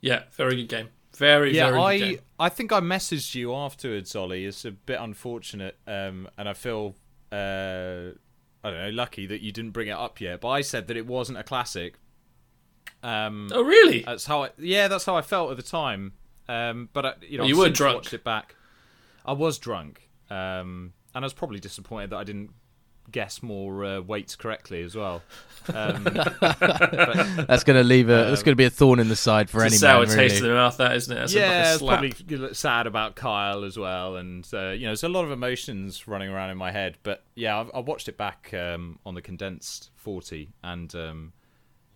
Yeah, 0.00 0.24
very 0.32 0.56
good 0.56 0.68
game. 0.68 0.88
Very, 1.16 1.54
Yeah, 1.54 1.70
very 1.70 1.80
I 1.80 1.98
good 1.98 2.04
game. 2.04 2.18
I 2.40 2.48
think 2.48 2.72
I 2.72 2.80
messaged 2.80 3.34
you 3.34 3.54
afterwards, 3.54 4.16
Ollie. 4.16 4.44
It's 4.44 4.64
a 4.64 4.72
bit 4.72 4.98
unfortunate, 5.00 5.76
um, 5.86 6.28
and 6.36 6.48
I 6.48 6.54
feel 6.54 6.96
uh, 7.30 8.10
I 8.64 8.70
don't 8.70 8.80
know 8.82 8.90
lucky 8.92 9.26
that 9.26 9.40
you 9.40 9.52
didn't 9.52 9.70
bring 9.70 9.88
it 9.88 9.92
up 9.96 10.20
yet. 10.20 10.40
But 10.40 10.48
I 10.48 10.60
said 10.62 10.88
that 10.88 10.96
it 10.96 11.06
wasn't 11.06 11.38
a 11.38 11.42
classic. 11.44 11.94
Um, 13.02 13.48
Oh, 13.52 13.62
really? 13.62 14.00
That's 14.00 14.26
how 14.26 14.44
I 14.44 14.50
yeah, 14.58 14.88
that's 14.88 15.04
how 15.04 15.16
I 15.16 15.22
felt 15.22 15.50
at 15.50 15.56
the 15.56 15.62
time. 15.62 16.12
Um, 16.48 16.88
but 16.92 17.06
I, 17.06 17.14
you 17.22 17.38
know, 17.38 17.42
Well, 17.44 17.48
you 17.48 17.54
I've 17.62 17.68
were 17.70 17.74
drunk. 17.74 17.96
Watched 17.98 18.14
it 18.14 18.24
back. 18.24 18.56
I 19.24 19.32
was 19.32 19.58
drunk, 19.58 20.08
um, 20.30 20.92
and 21.14 21.24
I 21.24 21.26
was 21.26 21.32
probably 21.34 21.60
disappointed 21.60 22.10
that 22.10 22.16
I 22.16 22.24
didn't 22.24 22.50
guess 23.10 23.42
more 23.42 23.84
uh, 23.84 24.00
weights 24.00 24.36
correctly 24.36 24.82
as 24.82 24.94
well. 24.94 25.22
Um, 25.74 26.04
That's 26.04 27.64
going 27.64 27.76
to 27.76 27.84
leave 27.84 28.08
a. 28.08 28.24
that's 28.30 28.42
going 28.42 28.52
to 28.52 28.56
be 28.56 28.64
a 28.64 28.70
thorn 28.70 28.98
in 29.00 29.08
the 29.08 29.16
side 29.16 29.50
for 29.50 29.62
any 29.62 29.76
sour 29.76 30.06
man. 30.06 30.16
taste 30.16 30.38
in 30.38 30.44
the 30.44 30.54
mouth, 30.54 30.76
that 30.76 30.96
isn't 30.96 31.16
it? 31.16 31.20
That's 31.20 31.34
yeah, 31.34 31.42
a, 31.42 31.48
like 31.48 31.54
a 31.54 31.70
it's 31.70 31.78
slap. 31.78 31.98
probably 32.28 32.54
sad 32.54 32.86
about 32.86 33.14
Kyle 33.16 33.64
as 33.64 33.78
well, 33.78 34.16
and 34.16 34.48
uh, 34.52 34.70
you 34.70 34.82
know, 34.82 34.88
there's 34.88 35.04
a 35.04 35.08
lot 35.08 35.24
of 35.24 35.30
emotions 35.30 36.06
running 36.08 36.30
around 36.30 36.50
in 36.50 36.56
my 36.56 36.70
head. 36.72 36.98
But 37.02 37.24
yeah, 37.34 37.60
I've, 37.60 37.70
I 37.74 37.80
watched 37.80 38.08
it 38.08 38.16
back 38.16 38.52
um, 38.54 38.98
on 39.04 39.14
the 39.14 39.22
condensed 39.22 39.90
40, 39.96 40.52
and 40.62 40.94
um, 40.94 41.32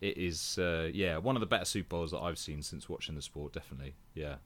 it 0.01 0.17
is 0.19 0.59
uh, 0.59 0.91
yeah 0.93 1.19
one 1.19 1.37
of 1.37 1.41
the 1.41 1.47
better 1.47 1.65
Super 1.65 1.89
Bowls 1.89 2.11
that 2.13 2.21
I've 2.21 2.39
seen 2.39 2.63
since 2.63 2.89
watching 2.89 3.15
the 3.15 3.23
sport. 3.23 3.53
Definitely, 3.53 3.95
yeah. 4.15 4.37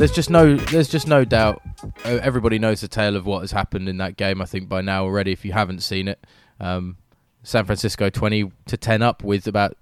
There's 0.00 0.12
just 0.12 0.30
no 0.30 0.56
there's 0.56 0.88
just 0.88 1.06
no 1.06 1.26
doubt. 1.26 1.60
Uh, 2.06 2.18
everybody 2.22 2.58
knows 2.58 2.80
the 2.80 2.88
tale 2.88 3.16
of 3.16 3.26
what 3.26 3.40
has 3.40 3.52
happened 3.52 3.86
in 3.86 3.98
that 3.98 4.16
game. 4.16 4.40
I 4.40 4.46
think 4.46 4.66
by 4.66 4.80
now 4.80 5.04
already, 5.04 5.30
if 5.30 5.44
you 5.44 5.52
haven't 5.52 5.82
seen 5.82 6.08
it, 6.08 6.26
um, 6.58 6.96
San 7.42 7.66
Francisco 7.66 8.08
20 8.08 8.50
to 8.64 8.76
10 8.78 9.02
up 9.02 9.22
with 9.22 9.46
about. 9.46 9.76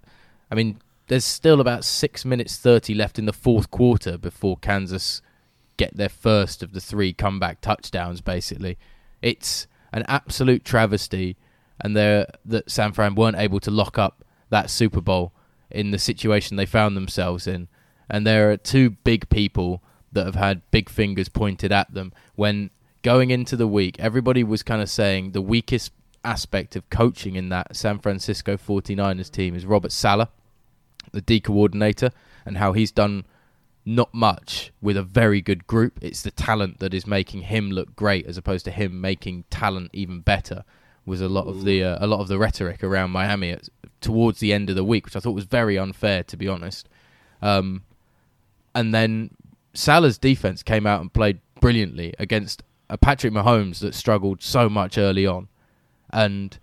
I 0.51 0.57
mean, 0.57 0.81
there's 1.07 1.25
still 1.25 1.61
about 1.61 1.85
six 1.85 2.25
minutes 2.25 2.57
30 2.57 2.95
left 2.95 3.21
in 3.21 3.27
the 3.27 3.33
fourth 3.33 3.71
quarter 3.71 4.19
before 4.19 4.57
Kansas 4.57 5.23
get 5.77 5.97
their 5.97 6.09
first 6.09 6.65
of 6.65 6.73
the 6.73 6.81
three 6.81 7.13
comeback 7.13 7.61
touchdowns. 7.61 8.21
Basically, 8.21 8.77
it's 9.23 9.69
an 9.93 10.05
absolute 10.09 10.65
travesty, 10.65 11.37
and 11.81 11.95
that 11.97 12.65
San 12.67 12.93
Fran 12.93 13.15
weren't 13.15 13.39
able 13.39 13.61
to 13.61 13.71
lock 13.71 13.99
up 13.99 14.25
that 14.51 14.69
Super 14.69 15.01
Bowl 15.01 15.33
in 15.71 15.93
the 15.93 15.99
situation 15.99 16.57
they 16.57 16.67
found 16.67 16.97
themselves 16.97 17.47
in. 17.47 17.69
And 18.11 18.27
there 18.27 18.51
are 18.51 18.57
two 18.57 18.91
big 18.91 19.29
people 19.29 19.81
that 20.13 20.25
have 20.27 20.35
had 20.35 20.63
big 20.71 20.89
fingers 20.89 21.29
pointed 21.29 21.73
at 21.73 21.93
them 21.93 22.13
when 22.35 22.71
going 23.03 23.31
into 23.31 23.57
the 23.57 23.67
week, 23.67 23.97
everybody 23.99 24.43
was 24.43 24.63
kind 24.63 24.83
of 24.83 24.91
saying 24.91 25.33
the 25.33 25.43
weakest 25.43 25.93
aspect 26.25 26.77
of 26.77 26.89
coaching 26.91 27.37
in 27.37 27.49
that 27.49 27.77
San 27.77 27.99
Francisco 27.99 28.57
49ers 28.57 29.31
team 29.31 29.55
is 29.55 29.65
Robert 29.65 29.93
Saleh 29.93 30.29
the 31.13 31.21
D 31.21 31.41
coordinator, 31.41 32.11
and 32.45 32.59
how 32.59 32.73
he's 32.73 32.91
done 32.91 33.25
not 33.85 34.13
much 34.13 34.73
with 34.81 34.97
a 34.97 35.03
very 35.03 35.41
good 35.41 35.67
group. 35.67 35.99
It's 36.03 36.23
the 36.23 36.31
talent 36.31 36.79
that 36.81 36.93
is 36.93 37.07
making 37.07 37.43
him 37.43 37.71
look 37.71 37.97
great 37.97 38.27
as 38.27 38.37
opposed 38.37 38.65
to 38.67 38.71
him 38.71 39.01
making 39.01 39.45
talent 39.51 39.91
even 39.93 40.21
better. 40.21 40.65
Was 41.07 41.21
a 41.23 41.29
lot 41.29 41.47
of 41.47 41.65
the 41.65 41.83
uh, 41.83 42.05
a 42.05 42.07
lot 42.07 42.21
of 42.21 42.29
the 42.29 42.39
rhetoric 42.39 42.85
around 42.85 43.11
Miami 43.11 43.51
at, 43.51 43.69
towards 44.03 44.41
the 44.41 44.53
end 44.53 44.69
of 44.69 44.77
the 44.77 44.85
week, 44.85 45.07
which 45.07 45.17
I 45.17 45.21
thought 45.21 45.35
was 45.35 45.47
very 45.47 45.79
unfair, 45.79 46.23
to 46.25 46.37
be 46.37 46.47
honest. 46.47 46.87
Um, 47.41 47.83
and 48.75 48.93
then 48.93 49.31
Saleh's 49.79 50.19
defense 50.19 50.65
came 50.65 50.89
out 50.89 51.01
and 51.01 51.13
played 51.13 51.39
brilliantly 51.61 52.13
against 52.19 52.65
a 52.91 52.99
Patrick 52.99 53.33
Mahomes 53.33 53.79
that 53.79 53.95
struggled 53.95 54.43
so 54.43 54.69
much 54.69 54.99
early 54.99 55.25
on, 55.25 55.47
and 56.11 56.59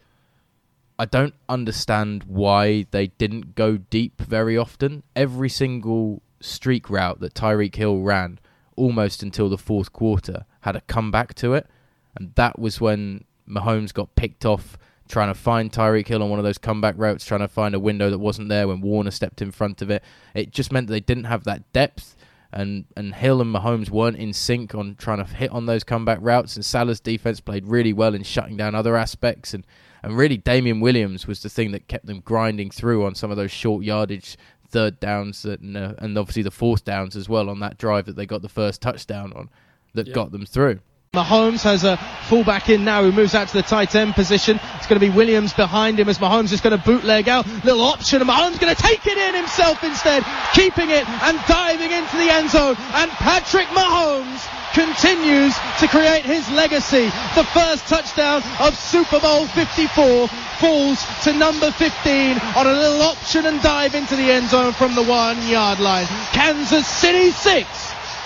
I 0.99 1.05
don't 1.05 1.33
understand 1.47 2.25
why 2.25 2.87
they 2.91 3.07
didn't 3.07 3.55
go 3.55 3.77
deep 3.77 4.19
very 4.21 4.57
often. 4.57 5.03
Every 5.15 5.47
single 5.47 6.23
streak 6.41 6.89
route 6.89 7.21
that 7.21 7.33
Tyreek 7.33 7.75
Hill 7.75 8.01
ran, 8.01 8.37
almost 8.75 9.23
until 9.23 9.47
the 9.47 9.57
fourth 9.57 9.93
quarter, 9.93 10.45
had 10.61 10.75
a 10.75 10.81
comeback 10.81 11.35
to 11.35 11.53
it, 11.53 11.67
and 12.15 12.35
that 12.35 12.59
was 12.59 12.81
when 12.81 13.23
Mahomes 13.47 13.93
got 13.93 14.13
picked 14.17 14.45
off 14.45 14.77
trying 15.07 15.29
to 15.29 15.39
find 15.39 15.71
Tyreek 15.71 16.09
Hill 16.09 16.21
on 16.21 16.29
one 16.29 16.39
of 16.39 16.43
those 16.43 16.57
comeback 16.57 16.95
routes, 16.97 17.23
trying 17.23 17.39
to 17.39 17.47
find 17.47 17.73
a 17.73 17.79
window 17.79 18.09
that 18.09 18.19
wasn't 18.19 18.49
there 18.49 18.67
when 18.67 18.81
Warner 18.81 19.11
stepped 19.11 19.41
in 19.41 19.51
front 19.51 19.81
of 19.81 19.89
it. 19.89 20.03
It 20.33 20.51
just 20.51 20.73
meant 20.73 20.87
that 20.87 20.93
they 20.93 20.99
didn't 20.99 21.25
have 21.25 21.45
that 21.45 21.71
depth, 21.71 22.17
and, 22.55 22.85
and 22.95 23.13
Hill 23.13 23.41
and 23.41 23.53
Mahomes 23.53 23.89
weren't 23.89 24.17
in 24.17 24.31
sync 24.33 24.73
on 24.73 24.95
trying 24.95 25.23
to 25.23 25.25
hit 25.25 25.51
on 25.51 25.65
those 25.65 25.83
comeback 25.83 26.19
routes, 26.21 26.55
and 26.55 26.65
Saleh's 26.65 27.01
defense 27.01 27.41
played 27.41 27.67
really 27.67 27.93
well 27.93 28.15
in 28.15 28.23
shutting 28.23 28.55
down 28.55 28.73
other 28.73 28.95
aspects, 28.95 29.53
and, 29.53 29.67
and 30.01 30.17
really 30.17 30.37
Damien 30.37 30.79
Williams 30.79 31.27
was 31.27 31.41
the 31.41 31.49
thing 31.49 31.71
that 31.71 31.87
kept 31.87 32.05
them 32.05 32.21
grinding 32.21 32.71
through 32.71 33.05
on 33.05 33.13
some 33.13 33.29
of 33.29 33.37
those 33.37 33.51
short 33.51 33.83
yardage 33.83 34.37
third 34.69 34.99
downs 34.99 35.43
that, 35.43 35.59
and, 35.59 35.75
uh, 35.75 35.93
and 35.99 36.17
obviously 36.17 36.43
the 36.43 36.51
fourth 36.51 36.85
downs 36.85 37.15
as 37.15 37.29
well 37.29 37.49
on 37.49 37.59
that 37.59 37.77
drive 37.77 38.05
that 38.05 38.15
they 38.15 38.25
got 38.25 38.41
the 38.41 38.49
first 38.49 38.81
touchdown 38.81 39.33
on 39.35 39.49
that 39.93 40.13
got 40.13 40.31
them 40.31 40.45
through. 40.45 40.79
Mahomes 41.15 41.63
has 41.63 41.83
a 41.83 41.97
fullback 42.27 42.69
in 42.69 42.83
now 42.83 43.03
who 43.03 43.11
moves 43.11 43.33
out 43.35 43.47
to 43.47 43.53
the 43.53 43.63
tight 43.63 43.95
end 43.95 44.13
position. 44.13 44.59
It's 44.75 44.87
going 44.87 44.99
to 44.99 45.05
be 45.05 45.09
Williams 45.09 45.53
behind 45.53 45.99
him 45.99 46.09
as 46.09 46.17
Mahomes 46.17 46.51
is 46.51 46.61
going 46.61 46.77
to 46.77 46.83
bootleg 46.83 47.29
out. 47.29 47.47
Little 47.63 47.81
option 47.81 48.21
and 48.21 48.29
Mahomes 48.29 48.59
going 48.59 48.75
to 48.75 48.81
take 48.81 49.05
it 49.07 49.17
in 49.17 49.35
himself 49.35 49.83
instead, 49.83 50.23
keeping 50.53 50.89
it 50.89 51.07
and 51.07 51.39
diving 51.47 51.91
into 51.91 52.17
the 52.17 52.29
end 52.29 52.49
zone. 52.49 52.75
And 52.93 53.09
Patrick 53.11 53.67
Mahomes 53.67 54.45
continues 54.73 55.55
to 55.79 55.87
create 55.87 56.25
his 56.25 56.49
legacy. 56.51 57.05
The 57.35 57.47
first 57.53 57.87
touchdown 57.87 58.43
of 58.59 58.75
Super 58.75 59.19
Bowl 59.21 59.47
54 59.47 60.27
falls 60.59 60.99
to 61.23 61.33
number 61.33 61.71
15 61.71 62.37
on 62.57 62.67
a 62.67 62.73
little 62.73 63.01
option 63.01 63.45
and 63.45 63.61
dive 63.61 63.95
into 63.95 64.15
the 64.15 64.31
end 64.31 64.49
zone 64.49 64.73
from 64.73 64.93
the 64.95 65.03
one 65.03 65.41
yard 65.47 65.79
line. 65.79 66.07
Kansas 66.33 66.85
City 66.85 67.31
6. 67.31 67.84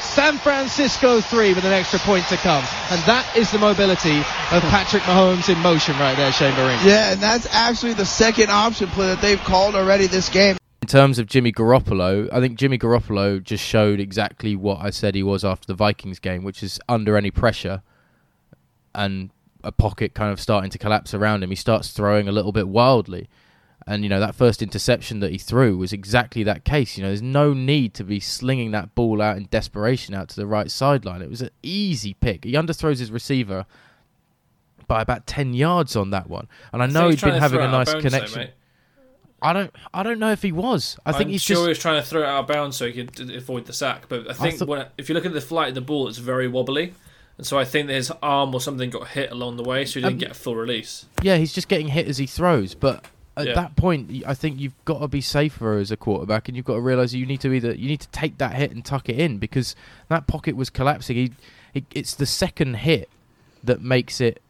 San 0.09 0.39
Francisco 0.39 1.21
3 1.21 1.53
with 1.53 1.65
an 1.65 1.71
extra 1.71 1.99
point 1.99 2.25
to 2.27 2.37
come. 2.37 2.63
And 2.89 2.99
that 3.03 3.31
is 3.37 3.51
the 3.51 3.59
mobility 3.59 4.17
of 4.17 4.63
Patrick 4.63 5.03
Mahomes 5.03 5.53
in 5.53 5.57
motion 5.59 5.97
right 5.99 6.17
there, 6.17 6.31
Shane 6.31 6.51
Vereen. 6.53 6.83
Yeah, 6.83 7.13
and 7.13 7.21
that's 7.21 7.47
actually 7.53 7.93
the 7.93 8.07
second 8.07 8.49
option 8.49 8.87
play 8.89 9.05
that 9.07 9.21
they've 9.21 9.39
called 9.39 9.75
already 9.75 10.07
this 10.07 10.27
game. 10.27 10.57
In 10.81 10.87
terms 10.87 11.19
of 11.19 11.27
Jimmy 11.27 11.51
Garoppolo, 11.51 12.27
I 12.33 12.39
think 12.39 12.57
Jimmy 12.57 12.79
Garoppolo 12.79 13.41
just 13.41 13.63
showed 13.63 13.99
exactly 13.99 14.55
what 14.55 14.79
I 14.81 14.89
said 14.89 15.13
he 15.13 15.21
was 15.21 15.45
after 15.45 15.67
the 15.67 15.75
Vikings 15.75 16.17
game, 16.17 16.43
which 16.43 16.63
is 16.63 16.79
under 16.89 17.15
any 17.15 17.29
pressure 17.29 17.83
and 18.95 19.29
a 19.63 19.71
pocket 19.71 20.15
kind 20.15 20.31
of 20.31 20.39
starting 20.39 20.71
to 20.71 20.79
collapse 20.79 21.13
around 21.13 21.43
him. 21.43 21.51
He 21.51 21.55
starts 21.55 21.91
throwing 21.91 22.27
a 22.27 22.31
little 22.31 22.51
bit 22.51 22.67
wildly. 22.67 23.29
And, 23.91 24.03
you 24.03 24.09
know, 24.09 24.19
that 24.19 24.35
first 24.35 24.61
interception 24.61 25.19
that 25.21 25.31
he 25.31 25.39
threw 25.39 25.75
was 25.75 25.91
exactly 25.91 26.43
that 26.43 26.63
case. 26.63 26.95
You 26.95 27.01
know, 27.01 27.09
there's 27.09 27.23
no 27.23 27.53
need 27.53 27.95
to 27.95 28.03
be 28.03 28.19
slinging 28.19 28.69
that 28.71 28.93
ball 28.93 29.19
out 29.19 29.35
in 29.35 29.47
desperation 29.49 30.13
out 30.13 30.29
to 30.29 30.35
the 30.35 30.45
right 30.45 30.69
sideline. 30.69 31.23
It 31.23 31.29
was 31.29 31.41
an 31.41 31.49
easy 31.63 32.13
pick. 32.13 32.43
He 32.43 32.51
underthrows 32.51 32.99
his 32.99 33.09
receiver 33.11 33.65
by 34.87 35.01
about 35.01 35.25
10 35.25 35.55
yards 35.55 35.95
on 35.95 36.11
that 36.11 36.29
one. 36.29 36.47
And 36.71 36.83
I 36.83 36.85
know 36.85 37.05
he's 37.09 37.15
he'd 37.15 37.19
trying 37.21 37.33
been 37.33 37.41
having 37.41 37.59
a 37.59 37.63
it 37.63 37.65
out 37.65 37.73
of 37.73 37.79
nice 37.79 37.93
bounds, 37.93 38.03
though, 38.03 38.09
connection. 38.11 38.49
I 39.41 39.53
don't 39.53 39.71
I 39.93 40.03
don't 40.03 40.19
know 40.19 40.31
if 40.31 40.41
he 40.41 40.51
was. 40.51 40.97
I 41.05 41.11
think 41.13 41.27
I'm 41.27 41.29
he's 41.31 41.41
sure 41.41 41.55
just 41.55 41.63
he 41.63 41.69
was 41.69 41.79
trying 41.79 42.01
to 42.01 42.07
throw 42.07 42.21
it 42.21 42.25
out 42.27 42.41
of 42.41 42.47
bounds 42.47 42.75
so 42.77 42.85
he 42.85 42.91
could 43.05 43.31
avoid 43.31 43.65
the 43.65 43.73
sack. 43.73 44.05
But 44.09 44.29
I 44.29 44.33
think 44.33 44.57
thought- 44.59 44.67
when, 44.67 44.85
if 44.97 45.07
you 45.09 45.15
look 45.15 45.25
at 45.25 45.33
the 45.33 45.41
flight 45.41 45.69
of 45.69 45.75
the 45.75 45.81
ball, 45.81 46.07
it's 46.09 46.17
very 46.17 46.47
wobbly. 46.47 46.93
And 47.37 47.47
so 47.47 47.57
I 47.57 47.63
think 47.65 47.87
that 47.87 47.93
his 47.93 48.11
arm 48.21 48.53
or 48.53 48.59
something 48.59 48.89
got 48.89 49.07
hit 49.07 49.31
along 49.31 49.55
the 49.57 49.63
way, 49.63 49.85
so 49.85 49.93
he 49.93 50.01
didn't 50.01 50.13
Um, 50.15 50.19
get 50.19 50.31
a 50.31 50.33
full 50.35 50.55
release. 50.57 51.05
yeah, 51.23 51.37
he's 51.37 51.53
just 51.53 51.69
getting 51.69 51.87
hit 51.87 52.07
as 52.07 52.17
he 52.17 52.25
throws. 52.27 52.75
But 52.75 53.05
at 53.37 53.47
Yeah. 53.47 53.53
that 53.55 53.75
point, 53.75 54.23
I 54.27 54.33
think 54.33 54.59
you've 54.59 54.73
got 54.85 54.99
to 54.99 55.07
be 55.07 55.21
safer 55.21 55.77
as 55.77 55.91
a 55.91 55.97
quarterback, 55.97 56.47
and 56.47 56.57
you've 56.57 56.65
got 56.65 56.75
to 56.75 56.81
realize 56.81 57.13
you 57.15 57.25
need 57.25 57.41
to 57.41 57.53
either 57.53 57.73
you 57.73 57.87
need 57.87 58.01
to 58.01 58.09
take 58.09 58.37
that 58.37 58.53
hit 58.55 58.71
and 58.71 58.83
tuck 58.83 59.07
it 59.09 59.17
in 59.19 59.37
because 59.37 59.75
that 60.09 60.27
pocket 60.27 60.55
was 60.55 60.69
collapsing. 60.69 61.33
He, 61.73 61.83
it's 61.91 62.15
the 62.15 62.25
second 62.25 62.75
hit 62.77 63.09
that 63.63 63.81
makes 63.81 64.19
it 64.19 64.41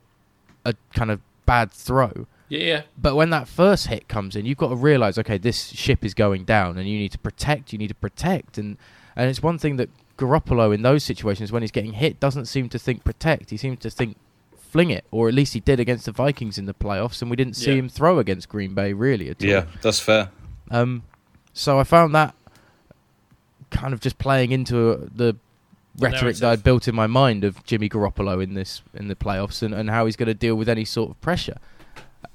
a 0.66 0.74
kind 0.94 1.12
of 1.12 1.20
bad 1.46 1.72
throw. 1.72 2.28
Yeah, 2.48 2.60
yeah. 2.60 2.82
But 2.98 3.16
when 3.16 3.30
that 3.30 3.48
first 3.48 3.88
hit 3.88 4.08
comes 4.08 4.36
in, 4.36 4.46
you've 4.46 4.58
got 4.58 4.70
to 4.70 4.76
realize, 4.76 5.20
okay, 5.20 5.38
this 5.38 5.68
ship 5.68 6.04
is 6.04 6.14
going 6.14 6.46
down, 6.46 6.78
and 6.78 6.88
you 6.90 6.98
need 6.98 7.12
to 7.12 7.20
protect. 7.20 7.72
You 7.74 7.78
need 7.80 7.90
to 7.90 7.96
protect, 7.96 8.58
and 8.58 8.78
and 9.16 9.30
it's 9.30 9.44
one 9.44 9.58
thing 9.60 9.76
that 9.76 9.90
Garoppolo 10.18 10.74
in 10.74 10.82
those 10.82 11.04
situations 11.04 11.52
when 11.52 11.62
he's 11.62 11.72
getting 11.72 11.94
hit 11.94 12.20
doesn't 12.20 12.46
seem 12.46 12.70
to 12.70 12.80
think 12.80 13.04
protect. 13.04 13.52
He 13.52 13.58
seems 13.58 13.80
to 13.80 13.90
think 13.90 14.18
fling 14.70 14.90
it, 14.92 15.04
or 15.12 15.28
at 15.28 15.34
least 15.34 15.54
he 15.54 15.60
did 15.60 15.80
against 15.80 16.06
the 16.06 16.12
Vikings 16.12 16.58
in 16.58 16.66
the 16.66 16.74
playoffs, 16.74 17.22
and 17.22 17.30
we 17.30 17.36
didn't 17.36 17.56
see 17.56 17.72
Yeah. 17.72 17.80
him 17.80 17.90
throw 17.90 18.20
against 18.20 18.48
Green 18.50 18.74
Bay 18.74 18.94
really 18.94 19.30
at 19.30 19.42
all. 19.44 19.50
Yeah, 19.50 19.66
that's 19.82 20.00
fair. 20.00 20.30
Um, 20.72 21.04
so 21.54 21.80
I 21.80 21.84
found 21.84 22.14
that 22.16 22.36
kind 23.72 23.94
of 23.94 24.00
just 24.00 24.18
playing 24.18 24.52
into 24.52 24.92
uh, 24.92 24.98
the 25.16 25.36
rhetoric 25.98 26.38
that. 26.38 26.50
I'd 26.50 26.64
built 26.64 26.88
in 26.88 26.96
my 26.96 27.08
mind 27.08 27.44
of 27.44 27.64
Jimmy 27.66 27.90
Garoppolo 27.90 28.42
in 28.44 28.54
this 28.54 28.82
in 28.94 29.08
the 29.08 29.16
playoffs 29.16 29.62
and, 29.62 29.74
and 29.74 29.90
how 29.90 30.06
he's 30.06 30.16
going 30.16 30.28
to 30.28 30.34
deal 30.34 30.56
with 30.56 30.70
any 30.70 30.86
sort 30.86 31.10
of 31.12 31.22
pressure. 31.22 31.58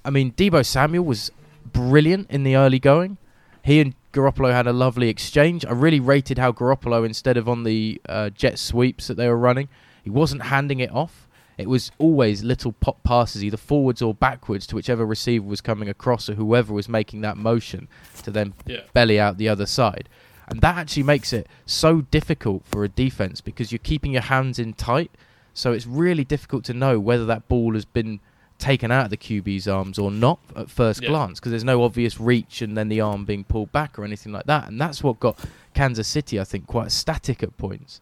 I 0.05 0.11
mean, 0.11 0.33
Deebo 0.33 0.65
Samuel 0.67 1.05
was 1.05 1.31
brilliant 1.73 2.31
in 2.31 2.43
the 2.45 2.57
early 2.57 2.79
going. 2.79 3.17
He 3.63 3.81
and 3.81 3.95
Garoppolo 4.13 4.53
had 4.53 4.67
a 4.67 4.73
lovely 4.73 5.09
exchange. 5.09 5.65
I 5.65 5.73
really 5.73 6.01
rated 6.01 6.39
how 6.39 6.53
Garoppolo, 6.53 7.07
instead 7.07 7.37
of 7.37 7.49
on 7.49 7.65
the 7.65 8.01
uh, 8.09 8.31
jet 8.31 8.59
sweeps 8.59 9.07
that 9.07 9.17
they 9.17 9.29
were 9.29 9.39
running, 9.39 9.69
he 10.03 10.11
wasn't 10.11 10.43
handing 10.43 10.81
it 10.81 10.93
off. 10.93 11.27
It 11.57 11.69
was 11.69 11.91
always 11.99 12.43
little 12.43 12.73
pop 12.73 13.03
passes, 13.05 13.45
either 13.45 13.57
forwards 13.57 14.03
or 14.03 14.13
backwards, 14.15 14.67
to 14.69 14.75
whichever 14.77 15.07
receiver 15.07 15.47
was 15.47 15.61
coming 15.61 15.89
across 15.89 16.29
or 16.29 16.35
whoever 16.35 16.73
was 16.73 16.89
making 16.89 17.21
that 17.21 17.37
motion 17.37 17.89
to 18.25 18.31
then 18.31 18.55
Yeah. 18.67 18.81
belly 18.93 19.21
out 19.21 19.39
the 19.39 19.49
other 19.49 19.67
side. 19.67 20.09
And 20.49 20.61
that 20.61 20.77
actually 20.77 21.05
makes 21.05 21.33
it 21.33 21.47
so 21.65 22.03
difficult 22.03 22.65
for 22.67 22.85
a 22.85 22.89
defense 22.89 23.41
because 23.41 23.73
you're 23.73 23.79
keeping 23.79 24.13
your 24.13 24.23
hands 24.23 24.59
in 24.59 24.73
tight. 24.75 25.11
So 25.55 25.73
it's 25.73 25.87
really 25.87 26.25
difficult 26.25 26.65
to 26.65 26.75
know 26.75 26.99
whether 26.99 27.25
that 27.27 27.47
ball 27.49 27.75
has 27.75 27.85
been 27.85 28.21
taken 28.59 28.91
out 28.91 29.05
of 29.07 29.11
the 29.11 29.17
QB's 29.17 29.67
arms 29.69 29.99
or 29.99 30.11
not 30.11 30.39
at 30.57 30.69
first 30.71 31.03
Yeah. 31.03 31.09
glance 31.11 31.39
because 31.41 31.51
there's 31.51 31.65
no 31.65 31.83
obvious 31.83 32.21
reach 32.21 32.63
and 32.63 32.77
then 32.77 32.89
the 32.89 33.01
arm 33.01 33.25
being 33.25 33.45
pulled 33.45 33.73
back 33.73 33.99
or 33.99 34.05
anything 34.05 34.33
like 34.33 34.47
that. 34.47 34.69
And 34.69 34.81
that's 34.81 35.03
what 35.03 35.19
got 35.21 35.39
Kansas 35.75 36.07
City, 36.09 36.39
I 36.41 36.45
think, 36.45 36.67
quite 36.67 36.93
static 36.93 37.43
at 37.43 37.57
points. 37.57 38.01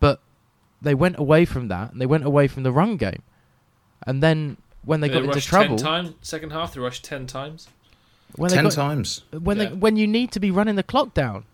But 0.00 0.20
they 0.82 0.94
went 0.94 1.18
away 1.18 1.44
from 1.44 1.68
that 1.68 1.92
and 1.92 2.00
they 2.00 2.06
went 2.06 2.24
away 2.24 2.48
from 2.48 2.62
the 2.62 2.72
run 2.72 2.96
game. 2.96 3.22
And 4.06 4.22
then 4.22 4.56
when 4.84 5.00
they, 5.00 5.08
got 5.08 5.24
into 5.24 5.40
trouble, 5.40 5.76
ten 5.76 5.84
times. 5.84 6.14
Second 6.22 6.50
half, 6.52 6.74
they 6.74 6.80
rushed 6.80 7.04
ten 7.04 7.26
times. 7.26 7.68
when 8.36 8.50
they 8.50 8.56
Ten 8.56 8.64
got, 8.64 8.72
times. 8.72 9.24
when 9.32 9.56
Yeah. 9.56 9.64
they, 9.66 9.74
when 9.74 9.96
you 9.96 10.06
need 10.06 10.30
to 10.32 10.40
be 10.40 10.50
running 10.50 10.76
the 10.76 10.82
clock 10.82 11.14
down. 11.14 11.44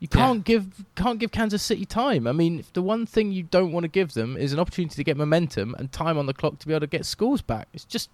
You 0.00 0.08
can't 0.08 0.44
give 0.46 0.86
can't 0.96 1.18
give 1.18 1.30
Kansas 1.30 1.62
City 1.62 1.84
time. 1.84 2.26
I 2.26 2.32
mean, 2.32 2.60
if 2.60 2.72
the 2.72 2.80
one 2.80 3.04
thing 3.04 3.32
you 3.32 3.42
don't 3.42 3.70
want 3.70 3.84
to 3.84 3.88
give 3.88 4.14
them 4.14 4.34
is 4.34 4.50
an 4.54 4.58
opportunity 4.58 4.94
to 4.94 5.04
get 5.04 5.18
momentum 5.18 5.74
and 5.78 5.92
time 5.92 6.16
on 6.16 6.24
the 6.24 6.32
clock 6.32 6.58
to 6.60 6.66
be 6.66 6.72
able 6.72 6.80
to 6.80 6.86
get 6.86 7.04
scores 7.04 7.42
back. 7.42 7.68
It's 7.74 7.84
just 7.84 8.08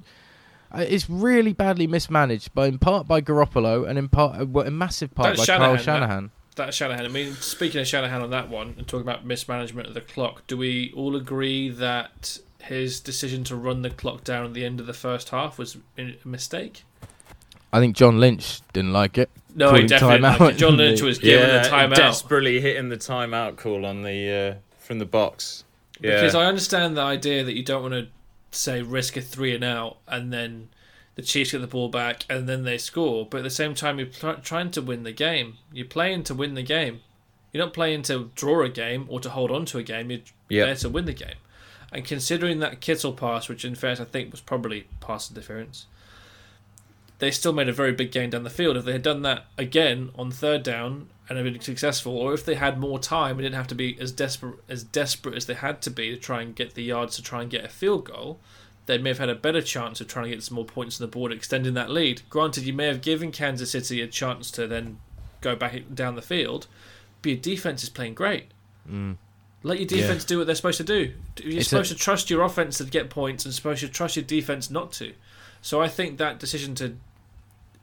uh, 0.72 0.84
it's 0.86 1.08
really 1.08 1.52
badly 1.52 1.86
mismanaged, 1.86 2.52
by 2.54 2.66
in 2.66 2.78
part 2.80 3.06
by 3.06 3.20
Garoppolo 3.20 3.88
and 3.88 4.00
in 4.00 4.08
part 4.08 4.40
uh, 4.40 4.46
well, 4.46 4.66
in 4.66 4.76
massive 4.76 5.14
part 5.14 5.36
That's 5.36 5.46
by 5.46 5.56
Kyle 5.58 5.76
Shanahan, 5.76 5.76
that. 5.76 5.82
Shanahan. 5.84 6.30
That 6.56 6.74
Shanahan. 6.74 7.04
I 7.04 7.08
mean, 7.08 7.34
speaking 7.34 7.80
of 7.80 7.86
Shanahan 7.86 8.22
on 8.22 8.30
that 8.30 8.48
one 8.48 8.74
and 8.76 8.86
talking 8.86 9.06
about 9.06 9.24
mismanagement 9.24 9.88
of 9.88 9.94
the 9.94 10.00
clock, 10.00 10.46
do 10.46 10.56
we 10.56 10.92
all 10.94 11.16
agree 11.16 11.68
that 11.68 12.38
his 12.62 13.00
decision 13.00 13.44
to 13.44 13.56
run 13.56 13.82
the 13.82 13.90
clock 13.90 14.24
down 14.24 14.44
at 14.46 14.54
the 14.54 14.64
end 14.64 14.80
of 14.80 14.86
the 14.86 14.92
first 14.94 15.30
half 15.30 15.58
was 15.58 15.78
a 15.96 16.16
mistake? 16.24 16.84
I 17.72 17.80
think 17.80 17.96
John 17.96 18.18
Lynch 18.20 18.60
didn't 18.72 18.92
like 18.92 19.18
it. 19.18 19.30
No, 19.54 19.66
he 19.66 19.70
Calling 19.70 19.86
definitely 19.86 20.18
timeout. 20.18 20.40
liked 20.40 20.56
it. 20.56 20.58
John 20.58 20.76
Lynch 20.76 21.02
was 21.02 21.18
given 21.18 21.48
yeah, 21.48 21.62
the 21.62 21.68
timeout. 21.68 21.96
desperately 21.96 22.60
hitting 22.60 22.88
the 22.88 22.96
timeout 22.96 23.56
call 23.56 23.86
on 23.86 24.02
the 24.02 24.30
uh, 24.30 24.54
from 24.78 24.98
the 24.98 25.06
box. 25.06 25.64
Yeah. 26.00 26.16
Because 26.16 26.34
I 26.34 26.44
understand 26.44 26.96
the 26.96 27.02
idea 27.02 27.44
that 27.44 27.54
you 27.54 27.62
don't 27.62 27.82
want 27.82 27.94
to 27.94 28.08
say 28.50 28.82
risk 28.82 29.16
a 29.16 29.20
three 29.20 29.54
and 29.54 29.64
out 29.64 29.98
and 30.06 30.32
then 30.32 30.68
the 31.16 31.22
Chiefs 31.22 31.50
get 31.52 31.60
the 31.60 31.66
ball 31.66 31.88
back 31.88 32.24
and 32.30 32.48
then 32.48 32.62
they 32.62 32.78
score, 32.78 33.26
but 33.28 33.38
at 33.38 33.44
the 33.44 33.50
same 33.50 33.74
time 33.74 33.98
you're 33.98 34.06
pl- 34.08 34.36
trying 34.36 34.70
to 34.70 34.80
win 34.82 35.02
the 35.02 35.12
game. 35.12 35.54
You're 35.72 35.86
playing 35.86 36.22
to 36.24 36.34
win 36.34 36.54
the 36.54 36.62
game. 36.62 37.00
You're 37.52 37.64
not 37.64 37.74
playing 37.74 38.02
to 38.02 38.30
draw 38.34 38.62
a 38.62 38.68
game 38.68 39.06
or 39.08 39.18
to 39.20 39.30
hold 39.30 39.50
on 39.50 39.64
to 39.66 39.78
a 39.78 39.82
game. 39.82 40.10
You're 40.10 40.20
Yep. 40.48 40.66
there 40.66 40.74
to 40.76 40.88
win 40.90 41.04
the 41.06 41.12
game. 41.12 41.36
And 41.92 42.04
considering 42.04 42.60
that 42.60 42.80
Kittle 42.80 43.12
pass, 43.12 43.48
which 43.48 43.64
in 43.64 43.74
fairness 43.74 44.00
I 44.00 44.04
think 44.04 44.30
was 44.30 44.40
probably 44.40 44.86
pass 45.00 45.30
interference, 45.30 45.86
they 47.18 47.30
still 47.30 47.52
made 47.54 47.68
a 47.68 47.72
very 47.72 47.92
big 47.92 48.12
gain 48.12 48.30
down 48.30 48.44
the 48.44 48.50
field. 48.50 48.76
If 48.76 48.84
they 48.84 48.92
had 48.92 49.02
done 49.02 49.22
that 49.22 49.46
again 49.56 50.10
on 50.16 50.30
third 50.30 50.62
down 50.62 51.08
and 51.28 51.38
had 51.38 51.44
been 51.50 51.60
successful, 51.60 52.16
or 52.16 52.34
if 52.34 52.44
they 52.44 52.56
had 52.56 52.78
more 52.78 52.98
time 52.98 53.32
and 53.36 53.42
didn't 53.42 53.54
have 53.54 53.66
to 53.68 53.74
be 53.74 53.96
as 53.98 54.12
desperate 54.12 54.58
as 54.68 54.84
desperate 54.84 55.34
as 55.34 55.46
they 55.46 55.54
had 55.54 55.80
to 55.82 55.90
be 55.90 56.10
to 56.10 56.16
try 56.18 56.42
and 56.42 56.54
get 56.54 56.74
the 56.74 56.82
yards 56.82 57.16
to 57.16 57.22
try 57.22 57.40
and 57.40 57.50
get 57.50 57.64
a 57.64 57.68
field 57.68 58.04
goal, 58.04 58.38
they 58.86 58.98
may 58.98 59.10
have 59.10 59.18
had 59.18 59.28
a 59.28 59.34
better 59.34 59.60
chance 59.60 60.00
of 60.00 60.08
trying 60.08 60.24
to 60.26 60.30
get 60.30 60.42
some 60.42 60.54
more 60.54 60.64
points 60.64 61.00
on 61.00 61.06
the 61.06 61.10
board, 61.10 61.32
extending 61.32 61.74
that 61.74 61.90
lead. 61.90 62.22
Granted, 62.30 62.64
you 62.64 62.72
may 62.72 62.86
have 62.86 63.00
given 63.02 63.32
Kansas 63.32 63.72
City 63.72 64.00
a 64.00 64.06
chance 64.06 64.50
to 64.52 64.66
then 64.66 64.98
go 65.40 65.54
back 65.56 65.74
down 65.94 66.14
the 66.14 66.22
field, 66.22 66.66
but 67.22 67.30
your 67.30 67.40
defense 67.40 67.82
is 67.82 67.88
playing 67.88 68.14
great. 68.14 68.46
Mm. 68.90 69.16
Let 69.62 69.78
your 69.80 69.88
defense 69.88 70.24
do 70.24 70.38
what 70.38 70.46
they're 70.46 70.54
supposed 70.54 70.78
to 70.78 70.84
do. 70.84 71.12
You're 71.42 71.58
It's 71.58 71.68
supposed 71.70 71.90
a- 71.90 71.94
to 71.94 72.00
trust 72.00 72.30
your 72.30 72.42
offense 72.42 72.78
to 72.78 72.84
get 72.84 73.10
points, 73.10 73.44
and 73.44 73.52
supposed 73.52 73.80
to 73.80 73.88
trust 73.88 74.14
your 74.16 74.24
defense 74.24 74.70
not 74.70 74.92
to. 74.92 75.12
So 75.60 75.80
I 75.82 75.88
think 75.88 76.18
that 76.18 76.38
decision 76.38 76.74
to 76.76 76.96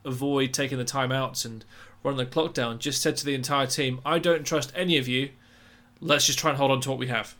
avoid 0.04 0.52
taking 0.54 0.78
the 0.78 0.84
timeouts 0.84 1.44
and 1.44 1.64
run 2.02 2.16
the 2.16 2.24
clock 2.26 2.54
down 2.54 2.78
just 2.78 3.02
said 3.02 3.16
to 3.18 3.26
the 3.26 3.34
entire 3.34 3.66
team, 3.66 4.00
"I 4.04 4.18
don't 4.18 4.44
trust 4.44 4.72
any 4.74 4.96
of 4.96 5.06
you. 5.08 5.30
Let's 6.00 6.26
just 6.26 6.38
try 6.38 6.50
and 6.50 6.58
hold 6.58 6.70
on 6.70 6.80
to 6.82 6.90
what 6.90 6.98
we 6.98 7.08
have." 7.08 7.34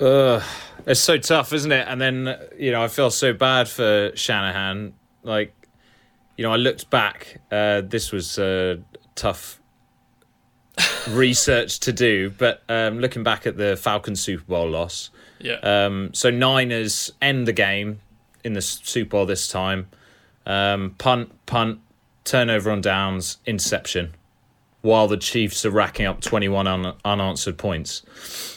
Ugh, 0.00 0.42
it's 0.86 1.00
so 1.00 1.16
tough, 1.18 1.52
isn't 1.52 1.72
it? 1.72 1.86
And 1.88 2.00
then 2.00 2.36
you 2.58 2.70
know, 2.72 2.82
I 2.82 2.88
feel 2.88 3.10
so 3.10 3.32
bad 3.32 3.68
for 3.68 4.12
Shanahan. 4.14 4.92
Like, 5.22 5.54
you 6.36 6.44
know, 6.44 6.52
I 6.52 6.56
looked 6.56 6.90
back. 6.90 7.40
Uh, 7.50 7.80
this 7.80 8.12
was 8.12 8.38
uh, 8.38 8.76
tough 9.14 9.60
research 11.08 11.80
to 11.80 11.92
do, 11.92 12.30
but 12.30 12.62
um, 12.68 12.98
looking 13.00 13.22
back 13.22 13.46
at 13.46 13.56
the 13.56 13.76
Falcons 13.76 14.20
Super 14.20 14.44
Bowl 14.44 14.68
loss, 14.68 15.10
Yeah. 15.38 15.54
um, 15.62 16.10
so 16.12 16.30
Niners 16.30 17.12
end 17.22 17.48
the 17.48 17.52
game 17.52 18.00
in 18.44 18.52
the 18.52 18.60
Super 18.60 19.10
Bowl 19.10 19.26
this 19.26 19.48
time. 19.48 19.88
Um, 20.44 20.94
punt, 20.98 21.32
punt, 21.46 21.80
turnover 22.24 22.70
on 22.70 22.80
downs, 22.82 23.38
interception. 23.46 24.14
While 24.86 25.08
the 25.08 25.16
Chiefs 25.16 25.66
are 25.66 25.70
racking 25.70 26.06
up 26.06 26.20
21 26.20 26.66
un- 26.68 26.94
unanswered 27.04 27.58
points. 27.58 28.02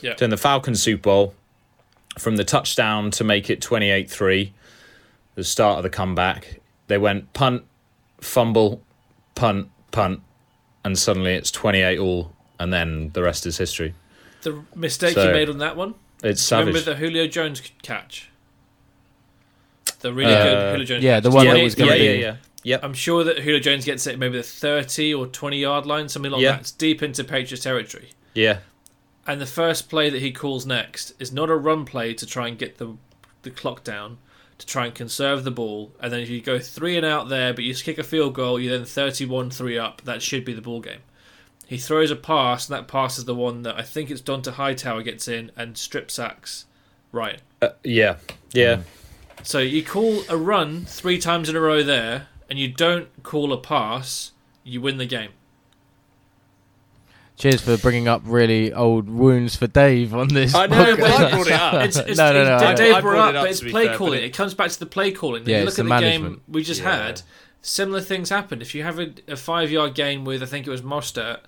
Yeah. 0.04 0.14
So 0.16 0.26
in 0.26 0.30
the 0.30 0.38
Falcons 0.38 0.82
Super 0.84 1.02
Bowl, 1.02 1.34
from 2.20 2.36
the 2.36 2.44
touchdown 2.44 3.10
to 3.12 3.24
make 3.24 3.50
it 3.50 3.62
28 3.62 4.10
3, 4.12 4.54
the 5.34 5.44
start 5.44 5.78
of 5.78 5.84
the 5.84 5.90
comeback, 5.90 6.60
they 6.88 7.00
went 7.00 7.34
punt, 7.34 7.64
fumble, 8.22 8.82
punt, 9.34 9.70
punt, 9.92 10.22
and 10.86 11.00
suddenly 11.00 11.34
it's 11.34 11.50
28 11.50 11.98
all, 11.98 12.32
and 12.60 12.72
then 12.72 13.10
the 13.14 13.24
rest 13.24 13.48
is 13.48 13.58
history. 13.58 13.96
the 14.44 14.64
mistake 14.76 15.16
so- 15.16 15.26
you 15.28 15.34
made 15.34 15.50
on 15.50 15.58
that 15.58 15.76
one. 15.76 15.96
It's 16.24 16.52
Remember 16.52 16.74
savage. 16.80 16.86
the 16.86 16.96
Julio 16.96 17.26
Jones 17.28 17.62
catch? 17.82 18.30
The 20.02 20.14
really 20.14 20.34
Uh, 20.34 20.44
good 20.44 20.72
Julio 20.72 20.86
Jones. 20.86 21.04
yeah, 21.04 21.16
catch. 21.16 21.24
the 21.24 21.30
one 21.32 21.46
yeah, 21.46 21.54
that 21.56 21.64
was 21.64 21.76
gonna 21.76 21.96
yeah, 21.96 22.14
be- 22.14 22.20
yeah. 22.22 22.36
Yep. 22.64 22.84
I'm 22.84 22.94
sure 22.94 23.24
that 23.24 23.40
Julio 23.40 23.60
Jones 23.60 23.86
gets 23.86 24.06
it 24.08 24.20
maybe 24.20 24.38
the 24.38 24.44
30 24.44 25.14
or 25.14 25.28
20 25.28 25.58
yard 25.60 25.86
line, 25.86 26.10
something 26.10 26.32
like 26.32 26.42
Yeah. 26.42 26.52
that. 26.54 26.62
It's 26.62 26.72
deep 26.72 27.02
into 27.02 27.24
Patriots 27.24 27.64
territory. 27.64 28.10
Yeah. 28.34 28.60
And 29.26 29.40
the 29.40 29.46
first 29.46 29.90
play 29.90 30.10
that 30.10 30.22
he 30.22 30.32
calls 30.32 30.66
next 30.66 31.14
is 31.20 31.32
not 31.32 31.50
a 31.50 31.56
run 31.56 31.86
play 31.86 32.14
to 32.16 32.26
try 32.26 32.48
and 32.48 32.58
get 32.58 32.78
the 32.78 32.96
the 33.44 33.50
clock 33.52 33.86
down, 33.86 34.18
to 34.58 34.66
try 34.66 34.86
and 34.86 34.94
conserve 34.94 35.46
the 35.46 35.52
ball. 35.52 35.94
And 36.02 36.12
then 36.12 36.20
if 36.20 36.30
you 36.30 36.42
go 36.42 36.60
three 36.60 36.98
and 36.98 37.06
out 37.06 37.30
there, 37.30 37.54
but 37.54 37.64
you 37.64 37.74
kick 37.74 37.98
a 37.98 38.04
field 38.04 38.34
goal, 38.34 38.60
you're 38.60 38.78
then 38.78 38.86
31 38.86 39.50
3 39.50 39.78
up. 39.78 40.02
That 40.04 40.22
should 40.22 40.44
be 40.44 40.54
the 40.54 40.62
ball 40.62 40.82
game. 40.82 41.00
He 41.66 41.78
throws 41.78 42.12
a 42.12 42.18
pass, 42.18 42.68
and 42.68 42.76
that 42.78 42.90
pass 42.90 43.18
is 43.18 43.24
the 43.26 43.36
one 43.36 43.62
that 43.62 43.76
I 43.78 43.84
think 43.84 44.12
it's 44.12 44.22
Donta 44.22 44.52
Hightower 44.54 45.04
gets 45.04 45.30
in 45.30 45.52
and 45.56 45.78
strip 45.78 46.12
sacks 46.12 46.66
Ryan. 47.14 47.40
Uh, 47.62 47.70
yeah. 47.86 48.18
Yeah. 48.52 48.82
So 49.44 49.60
you 49.60 49.84
call 49.86 50.24
a 50.28 50.36
run 50.36 50.84
three 50.86 51.18
times 51.20 51.48
in 51.48 51.56
a 51.56 51.62
row 51.62 51.82
there, 51.82 52.28
and 52.50 52.58
you 52.60 52.68
don't 52.68 53.08
call 53.24 53.52
a 53.54 53.58
pass, 53.58 54.32
you 54.64 54.82
win 54.82 54.98
the 54.98 55.06
game. 55.06 55.32
Cheers 57.38 57.62
for 57.62 57.78
bringing 57.78 58.08
up 58.10 58.22
really 58.26 58.74
old 58.74 59.10
wounds 59.10 59.56
for 59.56 59.68
Dave 59.68 60.14
on 60.14 60.28
this. 60.28 60.54
I 60.54 60.66
know, 60.66 60.96
podcast. 60.96 61.00
but 61.00 61.12
I 61.12 61.30
brought 61.32 61.48
it 61.48 61.54
up. 61.54 61.74
It's, 61.86 61.98
it's, 61.98 62.18
No, 62.18 62.34
no, 62.34 62.44
no, 62.44 62.56
it's- 62.58 62.78
Dave 62.80 62.92
brought 62.94 63.02
brought 63.02 63.14
it 63.14 63.18
it 63.30 63.36
up, 63.36 63.36
up, 63.36 63.44
but 63.44 63.50
it's 63.52 63.60
play 63.62 63.88
fair, 63.88 63.98
calling. 63.98 64.20
it- 64.20 64.26
It 64.26 64.34
comes 64.34 64.54
back 64.54 64.72
to 64.72 64.80
the 64.80 64.86
play 64.86 65.12
calling. 65.14 65.44
Yeah, 65.48 65.60
you 65.62 65.64
it's 65.68 65.78
look 65.78 65.88
the 65.88 65.94
at 65.94 66.00
the 66.02 66.06
management. 66.06 66.36
game 66.36 66.42
we 66.54 66.64
just 66.64 66.82
Yeah. 66.82 67.06
had. 67.08 67.22
Similar 67.62 68.02
things 68.02 68.30
happened. 68.30 68.62
If 68.62 68.76
you 68.76 68.84
have 68.84 69.00
a, 69.00 69.14
a 69.30 69.36
five-yard 69.38 69.94
game 69.96 70.26
with, 70.26 70.44
I 70.44 70.48
think 70.48 70.68
it 70.68 70.70
was 70.70 70.82
Mostert, 70.82 71.40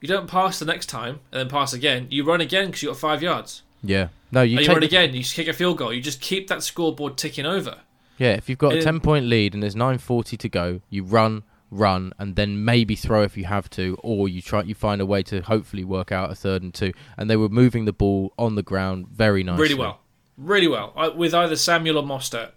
you 0.00 0.06
don't 0.06 0.28
pass 0.28 0.60
the 0.60 0.64
next 0.64 0.86
time 0.86 1.18
and 1.32 1.40
then 1.40 1.48
pass 1.48 1.72
again. 1.72 2.06
You 2.10 2.24
run 2.24 2.40
again 2.40 2.66
because 2.66 2.82
you 2.84 2.90
got 2.90 2.98
five 2.98 3.20
yards. 3.22 3.62
Yeah. 3.82 4.08
No, 4.30 4.42
you 4.42 4.58
and 4.58 4.60
you 4.60 4.66
take 4.66 4.74
run 4.74 4.80
the- 4.80 4.86
again. 4.86 5.12
You 5.12 5.22
just 5.22 5.34
kick 5.34 5.48
a 5.48 5.52
field 5.52 5.78
goal. 5.78 5.92
You 5.92 6.00
just 6.00 6.20
keep 6.20 6.46
that 6.48 6.62
scoreboard 6.62 7.16
ticking 7.16 7.46
over. 7.46 7.78
Yeah, 8.18 8.32
if 8.32 8.48
you've 8.48 8.58
got 8.58 8.74
a 8.74 8.82
10 8.82 9.00
point 9.00 9.26
lead 9.26 9.54
and 9.54 9.62
there's 9.62 9.74
9:40 9.74 10.38
to 10.38 10.48
go, 10.48 10.80
you 10.88 11.04
run, 11.04 11.42
run 11.70 12.12
and 12.18 12.36
then 12.36 12.64
maybe 12.64 12.94
throw 12.94 13.22
if 13.22 13.36
you 13.36 13.44
have 13.44 13.68
to 13.68 13.98
or 14.02 14.28
you 14.28 14.40
try 14.40 14.62
you 14.62 14.74
find 14.74 15.00
a 15.00 15.06
way 15.06 15.22
to 15.22 15.40
hopefully 15.42 15.84
work 15.84 16.12
out 16.12 16.30
a 16.30 16.34
third 16.34 16.62
and 16.62 16.72
two 16.72 16.92
and 17.16 17.28
they 17.28 17.36
were 17.36 17.48
moving 17.48 17.84
the 17.84 17.92
ball 17.92 18.32
on 18.38 18.54
the 18.54 18.62
ground 18.62 19.08
very 19.08 19.42
nicely. 19.42 19.62
Really 19.62 19.74
well. 19.74 20.00
Really 20.36 20.68
well. 20.68 20.92
I, 20.96 21.08
with 21.08 21.34
either 21.34 21.56
Samuel 21.56 21.98
or 21.98 22.04
Mostert. 22.04 22.52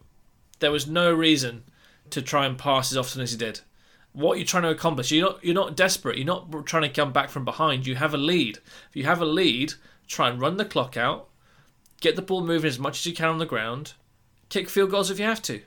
There 0.60 0.72
was 0.72 0.88
no 0.88 1.13
reason 1.13 1.63
to 2.10 2.22
try 2.22 2.45
and 2.45 2.58
pass 2.58 2.91
as 2.91 2.98
often 2.98 3.22
as 3.22 3.32
he 3.32 3.38
did. 3.38 3.62
What 4.12 4.38
you're 4.38 4.45
trying 4.45 4.63
to 4.63 4.69
accomplish, 4.69 5.12
you're 5.12 5.30
not 5.30 5.43
you're 5.43 5.56
not 5.56 5.78
desperate. 5.78 6.17
You're 6.17 6.26
not 6.26 6.65
trying 6.65 6.84
to 6.84 6.89
come 6.89 7.13
back 7.13 7.30
from 7.30 7.45
behind. 7.45 7.88
You 7.88 7.95
have 7.95 8.13
a 8.13 8.17
lead. 8.17 8.58
If 8.89 8.95
you 8.95 9.06
have 9.06 9.22
a 9.22 9.26
lead, 9.26 9.76
try 10.08 10.30
and 10.30 10.41
run 10.41 10.58
the 10.58 10.65
clock 10.65 10.98
out, 10.98 11.30
get 12.02 12.15
the 12.15 12.22
ball 12.22 12.43
moving 12.43 12.67
as 12.67 12.80
much 12.80 13.00
as 13.00 13.06
you 13.06 13.13
can 13.13 13.30
on 13.30 13.38
the 13.38 13.45
ground, 13.45 13.93
kick 14.50 14.70
field 14.70 14.92
goals 14.92 15.10
if 15.10 15.20
you 15.20 15.26
have 15.26 15.42
to. 15.44 15.62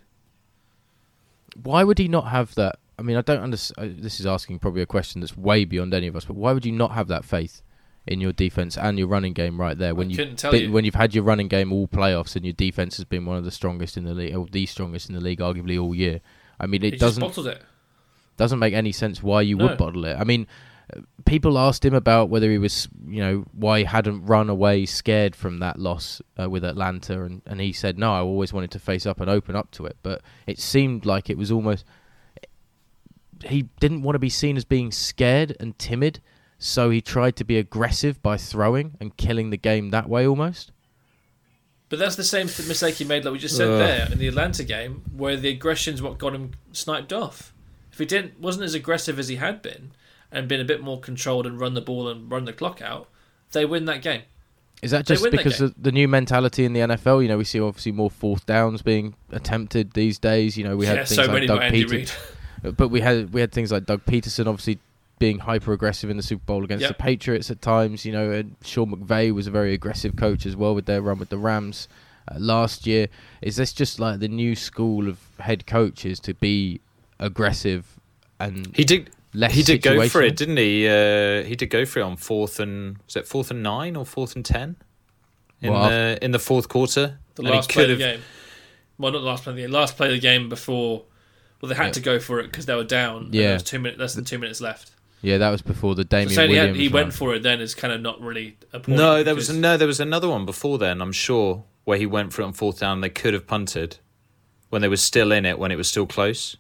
Why 1.63 1.85
would 1.85 1.99
he 1.99 2.09
not 2.09 2.29
have 2.29 2.55
that? 2.55 2.79
I 2.99 3.03
mean, 3.03 3.17
I 3.17 3.21
don't 3.23 3.43
understand. 3.43 3.99
This 4.01 4.21
is 4.21 4.27
asking 4.27 4.59
probably 4.59 4.83
a 4.83 4.87
question 4.87 5.21
that's 5.21 5.37
way 5.37 5.65
beyond 5.65 5.93
any 5.95 6.07
of 6.07 6.17
us. 6.17 6.25
But 6.25 6.37
why 6.37 6.53
would 6.53 6.65
you 6.65 6.73
not 6.73 6.93
have 6.93 7.09
that 7.09 7.25
faith 7.25 7.63
in 8.07 8.21
your 8.21 8.33
defense 8.33 8.77
and 8.77 8.99
your 8.99 9.07
running 9.09 9.33
game 9.33 9.61
right 9.61 9.79
there 9.79 9.95
when 9.95 10.11
you, 10.11 10.35
tell 10.35 10.51
been, 10.51 10.63
you 10.65 10.73
when 10.73 10.85
you've 10.85 10.95
had 10.97 11.15
your 11.15 11.23
running 11.25 11.49
game 11.49 11.73
all 11.73 11.87
playoffs 11.87 12.35
and 12.35 12.45
your 12.45 12.53
defense 12.53 12.97
has 12.97 13.05
been 13.05 13.25
one 13.25 13.37
of 13.37 13.45
the 13.45 13.51
strongest 13.51 13.97
in 13.97 14.05
the 14.05 14.15
league, 14.15 14.35
or 14.35 14.47
the 14.51 14.67
strongest 14.67 15.09
in 15.09 15.15
the 15.15 15.21
league, 15.21 15.39
arguably 15.39 15.81
all 15.81 15.95
year? 15.95 16.21
I 16.59 16.67
mean, 16.67 16.83
it 16.83 16.93
just 16.93 17.01
doesn't 17.01 17.21
bottled 17.21 17.47
it. 17.49 17.63
doesn't 18.37 18.59
make 18.59 18.75
any 18.75 18.93
sense 18.93 19.23
why 19.23 19.43
you 19.43 19.57
No. 19.57 19.67
would 19.67 19.79
bottle 19.79 20.05
it. 20.05 20.17
I 20.19 20.25
mean, 20.25 20.43
uh, 20.43 20.47
people 21.25 21.59
asked 21.59 21.85
him 21.85 21.95
about 21.95 22.29
whether 22.29 22.51
he 22.51 22.59
was, 22.59 22.89
you 23.07 23.21
know, 23.21 23.45
why 23.53 23.81
he 23.81 23.85
hadn't 23.85 24.27
run 24.27 24.51
away 24.51 24.87
scared 24.87 25.35
from 25.35 25.59
that 25.59 25.79
loss 25.79 26.21
uh, 26.39 26.49
with 26.49 26.65
Atlanta, 26.65 27.23
and, 27.23 27.43
and 27.47 27.61
he 27.61 27.73
said, 27.73 27.99
no, 27.99 28.13
I 28.13 28.21
always 28.21 28.53
wanted 28.53 28.71
to 28.73 28.79
face 28.79 29.07
up 29.07 29.21
and 29.21 29.31
open 29.31 29.57
up 29.57 29.71
to 29.73 29.87
it. 29.87 29.97
But 30.03 30.23
it 30.47 30.59
seemed 30.59 31.07
like 31.07 31.31
it 31.31 31.39
was 31.39 31.51
almost. 31.51 31.85
He 33.45 33.63
didn't 33.81 34.03
want 34.03 34.15
to 34.15 34.21
be 34.21 34.29
seen 34.29 34.57
as 34.57 34.65
being 34.65 34.93
scared 34.93 35.57
and 35.59 35.77
timid, 35.79 36.21
so 36.59 36.91
he 36.91 37.01
tried 37.01 37.37
to 37.37 37.45
be 37.45 37.59
aggressive 37.59 38.23
by 38.23 38.37
throwing 38.37 38.97
and 39.01 39.17
killing 39.17 39.51
the 39.51 39.57
game 39.57 39.91
that 39.91 40.09
way 40.09 40.27
almost. 40.27 40.71
But 41.89 41.99
that's 41.99 42.17
the 42.17 42.25
same 42.25 42.47
mistake 42.47 42.95
he 42.95 43.05
made, 43.05 43.25
like 43.25 43.33
we 43.33 43.39
just 43.39 43.57
said 43.57 43.67
there 43.67 44.09
in 44.11 44.19
the 44.19 44.29
Atlanta 44.29 44.65
game, 44.65 45.03
where 45.15 45.37
the 45.37 45.51
aggression's 45.51 46.01
what 46.01 46.17
got 46.17 46.35
him 46.35 46.53
sniped 46.73 47.13
off. 47.13 47.53
If 47.93 47.99
he 47.99 48.07
didn't, 48.07 48.41
wasn't 48.41 48.65
as 48.65 48.75
aggressive 48.75 49.19
as 49.19 49.29
he 49.29 49.37
had 49.37 49.61
been, 49.61 49.91
and 50.33 50.49
been 50.49 50.61
a 50.61 50.65
bit 50.65 50.83
more 50.83 50.99
controlled 50.99 51.47
and 51.47 51.61
run 51.61 51.75
the 51.75 51.81
ball 51.81 52.09
and 52.09 52.31
run 52.31 52.45
the 52.45 52.53
clock 52.53 52.81
out, 52.83 53.09
they 53.53 53.65
win 53.65 53.85
that 53.85 54.03
game. 54.03 54.23
Is 54.83 54.91
that 54.91 55.07
just 55.07 55.31
because 55.31 55.61
of 55.61 55.81
the 55.81 55.93
new 55.93 56.09
mentality 56.09 56.65
in 56.65 56.73
the 56.73 56.81
NFL? 56.81 57.23
You 57.23 57.29
know, 57.29 57.39
we 57.39 57.45
see 57.45 57.61
obviously 57.61 57.93
more 57.93 58.11
fourth 58.11 58.47
downs 58.47 58.83
being 58.83 59.15
attempted 59.31 59.93
these 59.93 60.19
days. 60.19 60.59
You 60.59 60.65
know, 60.65 60.77
we 60.77 60.87
had 60.87 60.97
yeah, 60.97 61.05
things 61.05 61.17
so 61.17 61.23
like 61.23 61.31
many 61.33 61.47
Doug 61.47 61.59
by 61.61 61.67
Andy 61.67 61.85
Peters. 61.85 61.93
Reid. 61.93 62.13
But 62.77 62.89
we 62.91 63.01
had 63.01 63.33
we 63.33 63.41
had 63.41 63.51
things 63.51 63.73
like 63.73 63.87
Doug 63.87 64.05
Pederson 64.05 64.47
obviously 64.47 64.79
being 65.19 65.41
hyper 65.41 65.73
aggressive 65.73 66.11
in 66.11 66.17
the 66.17 66.23
Super 66.23 66.45
Bowl 66.45 66.63
against 66.63 66.83
Yep. 66.83 66.89
the 66.97 67.03
Patriots 67.03 67.51
at 67.51 67.61
times. 67.61 68.05
You 68.05 68.13
know, 68.13 68.31
and 68.31 68.55
Sean 68.63 68.95
McVay 68.95 69.33
was 69.33 69.49
a 69.49 69.51
very 69.51 69.73
aggressive 69.75 70.15
coach 70.15 70.47
as 70.47 70.55
well 70.55 70.73
with 70.75 70.87
their 70.87 71.03
run 71.03 71.19
with 71.19 71.29
the 71.29 71.39
Rams 71.39 71.89
uh, 72.29 72.37
last 72.39 72.87
year. 72.87 73.09
Is 73.41 73.57
this 73.57 73.73
just 73.73 73.99
like 73.99 74.21
the 74.21 74.29
new 74.29 74.55
school 74.55 75.09
of 75.09 75.19
head 75.41 75.67
coaches 75.67 76.21
to 76.21 76.35
be 76.35 76.81
aggressive 77.19 77.99
and 78.39 78.75
He 78.75 78.85
did. 78.85 79.11
Less. 79.35 79.55
He 79.55 79.63
did 79.63 79.83
go 79.83 80.09
for 80.09 80.23
it, 80.23 80.37
didn't 80.37 80.57
he? 80.57 80.87
Uh, 80.89 81.43
he 81.45 81.57
did 81.57 81.67
go 81.71 81.85
for 81.85 82.01
it 82.01 82.03
on 82.03 82.17
fourth 82.17 82.61
and 82.61 82.99
was 83.07 83.17
it 83.17 83.27
fourth 83.27 83.51
and 83.51 83.63
nine 83.63 83.97
or 83.97 84.05
fourth 84.07 84.37
and 84.37 84.45
ten 84.45 84.77
in 85.61 85.73
Well, 85.73 85.89
the 85.89 86.19
in 86.23 86.33
the 86.33 86.39
fourth 86.39 86.69
quarter. 86.69 87.19
The 87.35 87.43
last 87.43 87.71
play 87.71 87.85
of 87.85 87.91
the 87.91 87.97
game. 87.97 88.21
Well, 88.99 89.13
not 89.13 89.21
the 89.21 89.25
last 89.25 89.45
play 89.45 89.53
of 89.53 89.57
the 89.57 89.63
game. 89.63 89.71
Last 89.73 89.97
play 89.97 90.09
of 90.09 90.13
the 90.13 90.21
game 90.21 90.49
before. 90.49 91.05
Well, 91.61 91.69
they 91.69 91.75
had 91.77 91.87
Yeah. 91.87 91.93
to 91.93 92.01
go 92.01 92.19
for 92.19 92.41
it 92.41 92.45
because 92.45 92.67
they 92.67 92.75
were 92.75 92.85
down. 92.85 93.25
and 93.27 93.35
Yeah. 93.35 93.43
there 93.43 93.53
was 93.55 93.63
two 93.63 93.79
minutes, 93.79 94.01
less 94.01 94.15
than 94.15 94.25
two 94.25 94.39
minutes 94.39 94.61
left. 94.61 94.91
Yeah, 95.23 95.39
that 95.39 95.51
was 95.51 95.63
before 95.63 95.95
the 95.95 96.03
So 96.03 96.09
Damien 96.09 96.29
he, 96.31 96.35
had, 96.35 96.49
Williams. 96.51 96.79
he 96.79 96.89
went 96.89 97.15
for 97.15 97.33
it 97.35 97.45
then 97.45 97.61
is 97.61 97.75
kind 97.77 97.93
of 97.93 98.01
not 98.01 98.21
really 98.21 98.57
a 98.73 98.81
point. 98.81 98.99
No, 98.99 99.23
there 99.23 99.37
was 99.37 99.49
no, 99.49 99.77
there 99.77 99.87
was 99.87 100.01
another 100.01 100.29
one 100.29 100.45
before 100.45 100.79
then. 100.79 101.01
I'm 101.01 101.13
sure 101.13 101.63
where 101.85 101.97
he 101.97 102.07
went 102.07 102.33
for 102.33 102.43
it 102.43 102.47
on 102.47 102.53
fourth 102.53 102.81
down. 102.81 103.01
They 103.01 103.09
could 103.09 103.33
have 103.33 103.47
punted 103.47 103.99
when 104.71 104.83
they 104.83 104.89
were 104.89 104.97
still 104.97 105.31
in 105.31 105.47
it 105.47 105.59
when 105.61 105.71
it 105.71 105.77
was 105.77 105.87
still 105.87 106.07
close. 106.07 106.57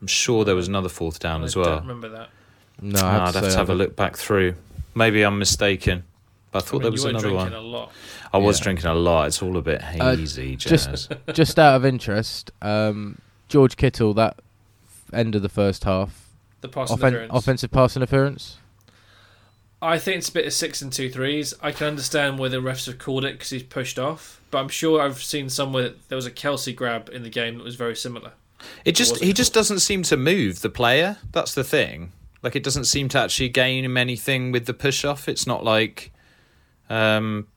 I'm 0.00 0.06
sure 0.06 0.44
there 0.44 0.54
was 0.54 0.68
another 0.68 0.88
fourth 0.88 1.18
down 1.18 1.42
I 1.42 1.44
as 1.46 1.56
well. 1.56 1.66
I 1.66 1.70
don't 1.72 1.80
remember 1.82 2.08
that. 2.10 2.28
No, 2.80 3.00
I 3.00 3.02
Ah, 3.02 3.10
have 3.26 3.36
I'd 3.36 3.42
have 3.44 3.52
to 3.52 3.58
have 3.58 3.70
a 3.70 3.74
look 3.74 3.96
back 3.96 4.16
through. 4.16 4.54
Maybe 4.94 5.22
I'm 5.22 5.38
mistaken, 5.38 6.04
but 6.52 6.58
I 6.58 6.66
thought 6.66 6.66
I 6.66 6.68
thought 6.68 6.72
mean, 6.72 6.80
there 6.82 6.88
you 6.88 6.92
was 6.92 7.04
were 7.04 7.10
another 7.10 7.28
drinking 7.30 7.52
one. 7.52 7.52
a 7.54 7.60
lot. 7.60 7.92
I 8.32 8.38
was 8.38 8.58
Yeah. 8.60 8.64
drinking 8.64 8.86
a 8.86 8.94
lot. 8.94 9.26
It's 9.28 9.42
all 9.42 9.56
a 9.56 9.62
bit 9.62 9.82
Uh, 9.82 10.14
hazy, 10.16 10.56
Jazz. 10.56 11.08
just 11.08 11.12
just 11.32 11.58
out 11.58 11.74
of 11.76 11.84
interest, 11.84 12.50
um, 12.62 13.18
George 13.48 13.76
Kittle 13.76 14.14
that 14.14 14.38
end 15.12 15.34
of 15.34 15.42
the 15.42 15.48
first 15.48 15.84
half, 15.84 16.26
The 16.60 16.68
pass 16.68 16.90
offen- 16.90 17.08
interference. 17.08 17.32
offensive 17.34 17.70
pass 17.70 17.96
interference. 17.96 18.58
I 19.80 19.98
think 19.98 20.18
it's 20.18 20.28
a 20.28 20.32
bit 20.32 20.46
of 20.46 20.52
six 20.52 20.82
and 20.82 20.92
two 20.92 21.08
threes. 21.08 21.54
I 21.62 21.70
can 21.70 21.86
understand 21.86 22.38
where 22.38 22.50
the 22.50 22.56
refs 22.56 22.86
have 22.86 22.98
called 22.98 23.24
it 23.24 23.34
because 23.34 23.50
he's 23.50 23.62
pushed 23.62 23.98
off, 23.98 24.40
but 24.50 24.58
I'm 24.58 24.68
sure 24.68 25.00
I've 25.00 25.22
seen 25.22 25.48
somewhere 25.48 25.92
there 26.08 26.16
was 26.16 26.26
a 26.26 26.32
Kelce 26.32 26.74
grab 26.74 27.08
in 27.12 27.22
the 27.22 27.30
game 27.30 27.58
that 27.58 27.64
was 27.64 27.76
very 27.76 27.94
similar. 27.94 28.32
It 28.84 28.92
just 28.92 29.12
wasn't 29.12 29.26
he 29.26 29.32
just 29.32 29.54
doesn't 29.54 29.80
seem 29.80 30.02
to 30.04 30.16
move 30.16 30.60
the 30.60 30.70
player. 30.70 31.18
That's 31.32 31.54
the 31.54 31.64
thing. 31.64 32.12
Like 32.42 32.56
it 32.56 32.62
doesn't 32.62 32.84
seem 32.84 33.08
to 33.10 33.18
actually 33.18 33.48
gain 33.48 33.84
him 33.84 33.96
anything 33.96 34.52
with 34.52 34.66
the 34.66 34.74
push 34.74 35.04
off. 35.04 35.28
It's 35.28 35.46
not 35.46 35.64
like 35.64 36.12
um 36.90 37.48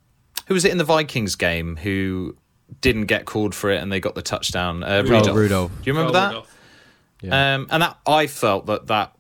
who 0.48 0.54
was 0.54 0.66
it 0.66 0.72
in 0.72 0.78
the 0.78 0.84
Vikings 0.84 1.36
game 1.36 1.78
who 1.78 2.36
didn't 2.82 3.06
get 3.06 3.26
called 3.26 3.54
for 3.54 3.70
it 3.72 3.82
and 3.82 3.92
they 3.92 4.00
got 4.00 4.16
the 4.16 4.22
touchdown? 4.22 4.84
Uh, 4.84 5.04
Rudolph. 5.04 5.12
Rudolph. 5.12 5.36
Rudolph. 5.36 5.72
Do 5.72 5.90
you 5.90 5.94
remember 5.94 6.14
Carl 6.14 6.22
that? 6.22 6.36
Rudolph. 6.36 6.58
Yeah. 7.22 7.56
Um, 7.56 7.68
and 7.70 7.84
that, 7.84 7.98
I 8.08 8.28
felt 8.28 8.66
that 8.66 8.88
that 8.88 9.16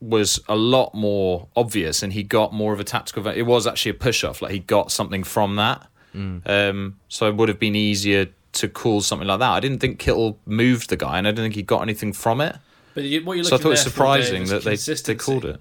was 0.00 0.40
a 0.48 0.56
lot 0.56 0.94
more 0.94 1.48
obvious, 1.56 2.02
and 2.02 2.12
he 2.12 2.22
got 2.22 2.52
more 2.52 2.72
of 2.72 2.80
a 2.80 2.84
tactical. 2.84 3.26
It 3.28 3.42
was 3.42 3.66
actually 3.66 3.92
a 3.92 3.94
push 3.94 4.24
off, 4.24 4.42
like 4.42 4.52
he 4.52 4.58
got 4.58 4.92
something 4.92 5.24
from 5.24 5.56
that. 5.56 5.86
Um, 6.14 6.98
so 7.08 7.28
it 7.28 7.36
would 7.36 7.50
have 7.50 7.58
been 7.58 7.74
easier 7.74 8.26
to 8.56 8.68
call 8.68 9.00
something 9.00 9.28
like 9.28 9.38
that. 9.40 9.50
I 9.50 9.60
didn't 9.60 9.78
think 9.78 9.98
Kittle 9.98 10.38
moved 10.46 10.90
the 10.90 10.96
guy, 10.96 11.18
and 11.18 11.26
I 11.26 11.30
didn't 11.30 11.44
think 11.44 11.54
he 11.54 11.62
got 11.62 11.82
anything 11.82 12.12
from 12.12 12.40
it. 12.40 12.56
But 12.94 13.04
you, 13.04 13.24
what 13.24 13.34
you're 13.36 13.44
So 13.44 13.56
I 13.56 13.58
thought 13.58 13.66
it 13.66 13.70
was 13.70 13.84
there 13.84 13.92
for, 13.92 14.16
Dave, 14.16 14.24
surprising 14.24 14.44
that 14.46 14.64
they, 14.64 14.76
they 15.12 15.14
called 15.14 15.44
it. 15.44 15.60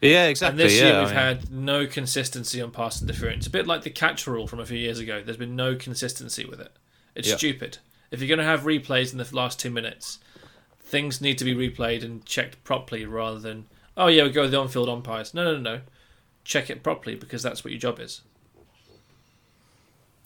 Yeah, 0.00 0.26
exactly. 0.26 0.62
And 0.62 0.70
this 0.70 0.78
yeah, 0.78 0.86
year 0.86 0.98
we've 1.00 1.08
mean- 1.08 1.16
had 1.16 1.50
no 1.50 1.86
consistency 1.86 2.60
on 2.60 2.70
pass 2.70 3.00
interference. 3.02 3.46
A 3.46 3.50
bit 3.50 3.66
like 3.66 3.82
the 3.82 3.90
catch 3.90 4.26
rule 4.26 4.46
from 4.46 4.60
a 4.60 4.66
few 4.66 4.78
years 4.78 4.98
ago. 4.98 5.22
There's 5.22 5.36
been 5.38 5.56
no 5.56 5.74
consistency 5.74 6.44
with 6.44 6.60
it. 6.60 6.72
It's 7.14 7.28
Yeah. 7.28 7.36
stupid. 7.36 7.78
If 8.10 8.20
you're 8.20 8.28
going 8.28 8.38
to 8.38 8.44
have 8.44 8.62
replays 8.62 9.12
in 9.12 9.18
the 9.18 9.28
last 9.34 9.58
two 9.58 9.70
minutes, 9.70 10.18
things 10.80 11.20
need 11.20 11.38
to 11.38 11.44
be 11.44 11.54
replayed 11.54 12.04
and 12.04 12.24
checked 12.24 12.62
properly 12.62 13.04
rather 13.04 13.40
than 13.40 13.66
oh 13.96 14.06
yeah 14.06 14.22
we 14.22 14.30
go 14.30 14.42
with 14.42 14.52
the 14.52 14.60
on-field 14.60 14.88
umpires. 14.88 15.34
No, 15.34 15.42
no, 15.44 15.54
no, 15.56 15.60
no. 15.76 15.80
Check 16.44 16.70
it 16.70 16.82
properly 16.84 17.16
because 17.16 17.42
that's 17.42 17.64
what 17.64 17.72
your 17.72 17.80
job 17.80 17.98
is. 17.98 18.20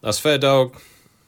That's 0.02 0.18
fair, 0.18 0.36
dog. 0.38 0.78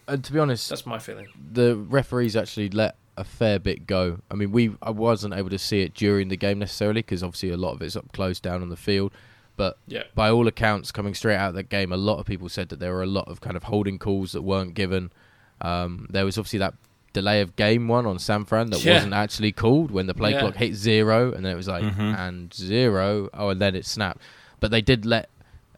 And 0.08 0.22
to 0.24 0.32
be 0.32 0.38
honest, 0.38 0.68
That's 0.68 0.84
my 0.86 0.98
feeling. 0.98 1.28
the 1.52 1.76
referees 1.76 2.34
actually 2.36 2.68
let 2.70 2.96
a 3.16 3.24
fair 3.24 3.58
bit 3.58 3.86
go. 3.86 4.18
I 4.30 4.34
mean, 4.34 4.52
we 4.52 4.74
I 4.82 4.90
wasn't 4.90 5.34
able 5.34 5.50
to 5.50 5.58
see 5.58 5.82
it 5.82 5.94
during 5.94 6.28
the 6.28 6.36
game 6.36 6.58
necessarily 6.58 7.02
because 7.02 7.22
obviously 7.22 7.50
a 7.50 7.56
lot 7.56 7.72
of 7.72 7.82
it's 7.82 7.94
up 7.96 8.10
close 8.12 8.40
down 8.40 8.62
on 8.62 8.68
the 8.68 8.76
field. 8.76 9.12
But 9.56 9.76
Yeah. 9.86 10.04
by 10.14 10.30
all 10.30 10.48
accounts, 10.48 10.90
coming 10.90 11.14
straight 11.14 11.36
out 11.36 11.50
of 11.50 11.54
that 11.56 11.68
game, 11.68 11.92
a 11.92 11.96
lot 11.96 12.18
of 12.18 12.26
people 12.26 12.48
said 12.48 12.68
that 12.70 12.80
there 12.80 12.92
were 12.92 13.02
a 13.02 13.06
lot 13.06 13.28
of 13.28 13.40
kind 13.40 13.56
of 13.56 13.64
holding 13.64 13.98
calls 13.98 14.32
that 14.32 14.42
weren't 14.42 14.74
given. 14.74 15.12
Um, 15.60 16.06
there 16.10 16.24
was 16.24 16.38
obviously 16.38 16.58
that 16.60 16.74
delay 17.12 17.42
of 17.42 17.54
game 17.56 17.86
one 17.86 18.06
on 18.06 18.18
San 18.18 18.44
Fran 18.46 18.70
that 18.70 18.80
Yeah. 18.84 18.94
wasn't 18.94 19.12
actually 19.12 19.52
called 19.52 19.90
when 19.90 20.06
the 20.06 20.14
play 20.14 20.30
Yeah. 20.32 20.40
clock 20.40 20.56
hit 20.56 20.74
zero, 20.74 21.32
and 21.32 21.44
then 21.44 21.52
it 21.52 21.56
was 21.56 21.68
like 21.68 21.84
Mhm. 21.84 22.18
and 22.18 22.54
zero. 22.54 23.28
Oh, 23.34 23.50
and 23.50 23.60
then 23.60 23.76
it 23.76 23.84
snapped. 23.84 24.20
But 24.58 24.70
they 24.70 24.80
did 24.80 25.04
let 25.04 25.28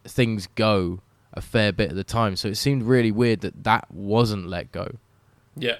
things 0.04 0.46
go 0.54 1.00
a 1.34 1.40
fair 1.40 1.72
bit 1.72 1.90
at 1.90 1.96
the 1.96 2.04
time, 2.04 2.36
so 2.36 2.48
it 2.48 2.56
seemed 2.56 2.82
really 2.84 3.12
weird 3.12 3.40
that 3.42 3.64
that 3.64 3.90
wasn't 3.90 4.48
let 4.48 4.72
go. 4.72 4.96
Yeah. 5.56 5.76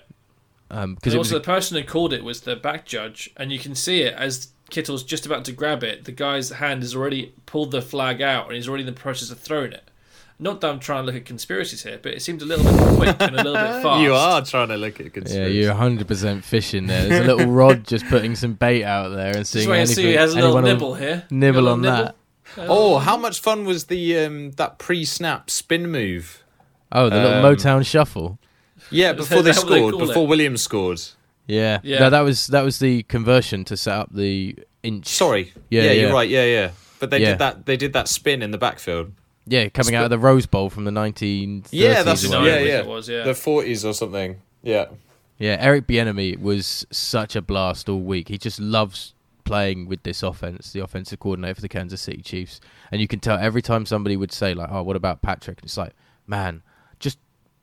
Um, 0.71 0.95
Because 0.95 1.13
because 1.13 1.15
it 1.15 1.19
was 1.19 1.29
also 1.33 1.39
the 1.39 1.45
person 1.45 1.77
who 1.77 1.85
called 1.85 2.13
it 2.13 2.25
was 2.25 2.43
the 2.43 2.57
back 2.57 2.85
judge, 2.85 3.31
and 3.37 3.53
you 3.53 3.59
can 3.59 3.75
see 3.75 4.03
it 4.03 4.15
as 4.15 4.49
Kittle's 4.71 5.03
just 5.05 5.27
about 5.27 5.45
to 5.45 5.53
grab 5.53 5.85
it. 5.85 6.05
The 6.05 6.13
guy's 6.13 6.51
hand 6.51 6.83
has 6.83 6.95
already 6.97 7.33
pulled 7.47 7.71
the 7.71 7.83
flag 7.83 8.21
out, 8.23 8.47
and 8.47 8.55
he's 8.57 8.69
already 8.69 8.83
in 8.83 8.87
the 8.87 8.93
process 9.01 9.31
of 9.31 9.39
throwing 9.39 9.73
it. 9.73 9.91
Not 10.37 10.61
that 10.63 10.71
I'm 10.71 10.81
trying 10.81 11.03
to 11.03 11.07
look 11.07 11.15
at 11.15 11.25
conspiracies 11.27 11.85
here, 11.85 12.01
but 12.03 12.13
it 12.13 12.21
seemed 12.21 12.43
a 12.43 12.45
little 12.45 12.65
bit 12.65 12.97
quick 12.97 13.17
and 13.21 13.35
a 13.39 13.45
little 13.45 13.53
bit 13.55 13.83
fast. 13.83 14.01
You 14.03 14.15
are 14.15 14.43
trying 14.43 14.67
to 14.69 14.77
look 14.77 14.99
at 15.01 15.31
Yeah, 15.31 15.47
you're 15.47 15.73
100% 15.75 16.43
fishing 16.43 16.87
there. 16.87 17.09
There's 17.09 17.29
a 17.29 17.35
little 17.37 17.53
rod 17.53 17.87
just 17.87 18.05
putting 18.09 18.35
some 18.35 18.55
bait 18.55 18.83
out 18.83 19.11
there 19.11 19.29
and 19.29 19.37
Just 19.37 19.53
seeing 19.53 19.69
wait 19.71 19.81
and 19.83 19.89
anything. 19.89 20.05
see. 20.05 20.09
He 20.11 20.15
has 20.15 20.33
a 20.33 20.35
little 20.35 20.57
anyone 20.59 20.65
will 20.65 20.73
nibble 20.73 20.95
here. 20.97 21.25
Nibble 21.31 21.69
on 21.69 21.83
little 21.83 22.05
that. 22.07 22.17
Oh, 22.59 22.99
how 22.99 23.17
much 23.17 23.41
fun 23.41 23.65
was 23.65 23.87
the 23.87 24.19
um, 24.19 24.51
that 24.53 24.79
pre-snap 24.79 25.51
spin 25.51 25.91
move? 25.91 26.43
Oh, 26.93 27.09
the 27.11 27.17
little 27.17 27.45
Um, 27.45 27.57
Motown 27.57 27.85
shuffle. 27.87 28.39
Yeah, 28.91 29.13
before 29.13 29.43
they 29.43 29.51
that 29.53 29.65
what 29.65 29.69
they 29.71 29.77
scored, 29.79 29.93
call 29.95 30.03
it? 30.05 30.07
before 30.09 30.27
Williams 30.27 30.63
scored. 30.63 31.01
Yeah. 31.47 31.81
Yeah. 31.83 32.01
No, 32.01 32.11
that 32.11 32.21
was 32.21 32.47
that 32.49 32.63
was 32.63 32.79
the 32.79 33.03
conversion 33.05 33.65
to 33.67 33.77
set 33.77 33.95
up 33.97 34.09
the 34.15 34.57
inch. 34.83 35.07
Sorry. 35.07 35.53
Yeah, 35.71 35.83
Yeah, 35.83 35.91
yeah. 35.93 36.01
you're 36.03 36.13
right. 36.13 36.29
Yeah, 36.29 36.45
yeah. 36.45 36.71
But 37.01 37.11
they 37.11 37.19
Yeah. 37.21 37.31
did 37.31 37.39
that. 37.41 37.67
They 37.67 37.77
did 37.77 37.93
that 37.95 38.09
spin 38.09 38.43
in 38.43 38.51
the 38.51 38.59
backfield. 38.59 39.13
Yeah, 39.47 39.69
coming 39.69 39.95
out 39.95 40.05
of 40.05 40.11
the 40.11 40.19
Rose 40.19 40.47
Bowl 40.47 40.71
from 40.71 40.85
the 40.85 40.91
1930s. 40.91 41.69
Yeah, 41.71 42.03
that's 42.03 42.25
or 42.25 42.29
whatever. 42.29 42.47
Yeah, 42.49 42.55
think 42.57 42.69
yeah. 42.69 42.79
it 42.79 42.87
was, 42.87 43.09
yeah. 43.11 43.25
The 43.25 43.33
40s 43.33 43.85
or 43.87 43.93
something. 43.93 44.41
Yeah. 44.63 44.87
Yeah, 45.39 45.57
Eric 45.61 45.87
Bieniemy 45.87 46.41
was 46.41 46.87
such 46.91 47.37
a 47.37 47.43
blast 47.43 47.89
all 47.91 48.01
week. 48.01 48.29
He 48.29 48.39
just 48.39 48.59
loves 48.61 49.13
playing 49.45 49.87
with 49.87 50.03
this 50.03 50.23
offense, 50.23 50.73
the 50.73 50.81
offensive 50.81 51.21
coordinator 51.21 51.57
for 51.57 51.61
the 51.61 51.69
Kansas 51.69 52.01
City 52.01 52.23
Chiefs. 52.23 52.61
And 52.91 53.01
you 53.01 53.09
can 53.09 53.21
tell 53.21 53.39
every 53.39 53.63
time 53.63 53.87
somebody 53.87 54.17
would 54.17 54.33
say 54.33 54.55
like, 54.55 54.71
"Oh, 54.71 54.83
what 54.83 54.97
about 54.97 55.23
Patrick?" 55.23 55.61
It's 55.63 55.77
like, 55.77 55.93
man, 56.27 56.63
just 56.99 57.19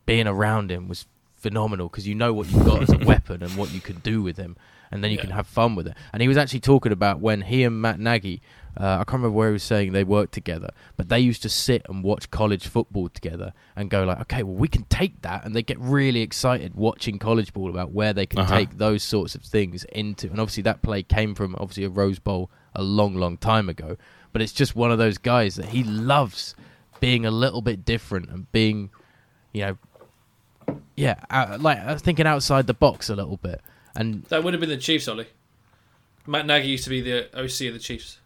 being 0.05 0.27
around 0.27 0.71
him 0.71 0.87
was 0.87 1.05
phenomenal 1.35 1.89
because 1.89 2.07
you 2.07 2.15
know 2.15 2.33
what 2.33 2.49
you've 2.51 2.65
got 2.65 2.83
as 2.83 2.91
a 2.91 2.97
weapon 3.05 3.41
and 3.41 3.55
what 3.55 3.73
you 3.73 3.81
can 3.81 3.99
do 3.99 4.21
with 4.21 4.37
him, 4.37 4.55
and 4.91 5.03
then 5.03 5.11
you 5.11 5.17
Yeah. 5.17 5.21
can 5.23 5.31
have 5.31 5.47
fun 5.47 5.75
with 5.75 5.87
it. 5.87 5.95
And 6.13 6.21
he 6.21 6.27
was 6.27 6.37
actually 6.37 6.59
talking 6.59 6.91
about 6.91 7.19
when 7.19 7.41
he 7.41 7.63
and 7.63 7.81
Matt 7.81 7.99
Nagy. 7.99 8.41
Uh, 8.79 8.93
I 8.93 8.97
can't 8.99 9.13
remember 9.13 9.31
where 9.31 9.49
he 9.49 9.53
was 9.53 9.63
saying 9.63 9.91
they 9.91 10.05
worked 10.05 10.33
together, 10.33 10.69
but 10.95 11.09
they 11.09 11.19
used 11.19 11.41
to 11.41 11.49
sit 11.49 11.85
and 11.89 12.03
watch 12.03 12.31
college 12.31 12.67
football 12.67 13.09
together 13.09 13.51
and 13.75 13.89
go 13.89 14.05
like, 14.05 14.21
okay, 14.21 14.43
well 14.43 14.55
we 14.55 14.69
can 14.69 14.83
take 14.85 15.21
that, 15.23 15.43
and 15.43 15.53
they 15.53 15.61
get 15.61 15.77
really 15.79 16.21
excited 16.21 16.73
watching 16.75 17.19
college 17.19 17.51
ball 17.53 17.69
about 17.69 17.91
where 17.91 18.13
they 18.13 18.25
can 18.25 18.39
Uh-huh. 18.39 18.55
take 18.55 18.77
those 18.77 19.03
sorts 19.03 19.35
of 19.35 19.41
things 19.43 19.83
into. 19.91 20.29
And 20.29 20.39
obviously 20.39 20.63
that 20.63 20.81
play 20.81 21.03
came 21.03 21.35
from 21.35 21.53
obviously 21.59 21.83
a 21.83 21.89
Rose 21.89 22.19
Bowl 22.19 22.49
a 22.73 22.81
long, 22.81 23.15
long 23.15 23.35
time 23.37 23.67
ago, 23.67 23.97
but 24.31 24.41
it's 24.41 24.53
just 24.53 24.73
one 24.73 24.89
of 24.91 24.97
those 24.97 25.17
guys 25.17 25.55
that 25.55 25.65
he 25.67 25.83
loves 25.83 26.55
being 27.01 27.25
a 27.25 27.31
little 27.31 27.61
bit 27.61 27.83
different 27.83 28.29
and 28.29 28.49
being, 28.53 28.89
you 29.51 29.63
know, 29.65 29.77
yeah, 30.95 31.15
uh, 31.29 31.57
like 31.59 31.77
uh, 31.79 31.97
thinking 31.97 32.25
outside 32.27 32.67
the 32.67 32.73
box 32.73 33.09
a 33.09 33.15
little 33.15 33.37
bit. 33.37 33.59
And 33.95 34.23
That 34.25 34.43
would 34.43 34.53
have 34.53 34.61
been 34.61 34.69
the 34.69 34.77
Chiefs, 34.77 35.07
Ollie. 35.07 35.27
Matt 36.27 36.45
Nagy 36.45 36.67
used 36.67 36.83
to 36.85 36.89
be 36.89 37.01
the 37.01 37.25
OC 37.37 37.67
of 37.67 37.73
the 37.73 37.79
Chiefs. 37.79 38.19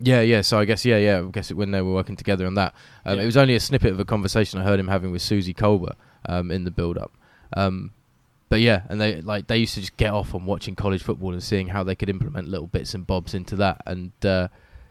Yeah, 0.00 0.20
yeah. 0.20 0.42
So 0.42 0.58
I 0.58 0.64
guess 0.64 0.84
yeah, 0.84 0.96
yeah. 0.98 1.18
I 1.26 1.30
guess 1.30 1.52
when 1.52 1.72
they 1.72 1.82
were 1.82 1.92
working 1.92 2.16
together 2.16 2.46
on 2.46 2.54
that, 2.54 2.74
um, 3.04 3.16
Yeah. 3.16 3.22
it 3.24 3.26
was 3.26 3.36
only 3.36 3.54
a 3.54 3.60
snippet 3.60 3.92
of 3.92 3.98
a 4.00 4.04
conversation 4.04 4.60
I 4.60 4.64
heard 4.64 4.78
him 4.78 4.88
having 4.88 5.10
with 5.10 5.22
Suzy 5.22 5.52
Kolber 5.52 5.94
um, 6.28 6.50
in 6.50 6.64
the 6.64 6.70
build-up. 6.70 7.12
Um, 7.56 7.90
but 8.48 8.60
yeah, 8.60 8.82
and 8.88 9.00
they 9.00 9.20
like 9.20 9.46
they 9.48 9.58
used 9.58 9.74
to 9.74 9.80
just 9.80 9.96
get 9.96 10.12
off 10.12 10.34
on 10.34 10.46
watching 10.46 10.74
college 10.74 11.02
football 11.02 11.32
and 11.32 11.42
seeing 11.42 11.68
how 11.68 11.82
they 11.82 11.94
could 11.94 12.08
implement 12.08 12.48
little 12.48 12.66
bits 12.68 12.94
and 12.94 13.06
bobs 13.06 13.34
into 13.34 13.56
that. 13.56 13.82
And 13.86 14.12
uh, 14.24 14.48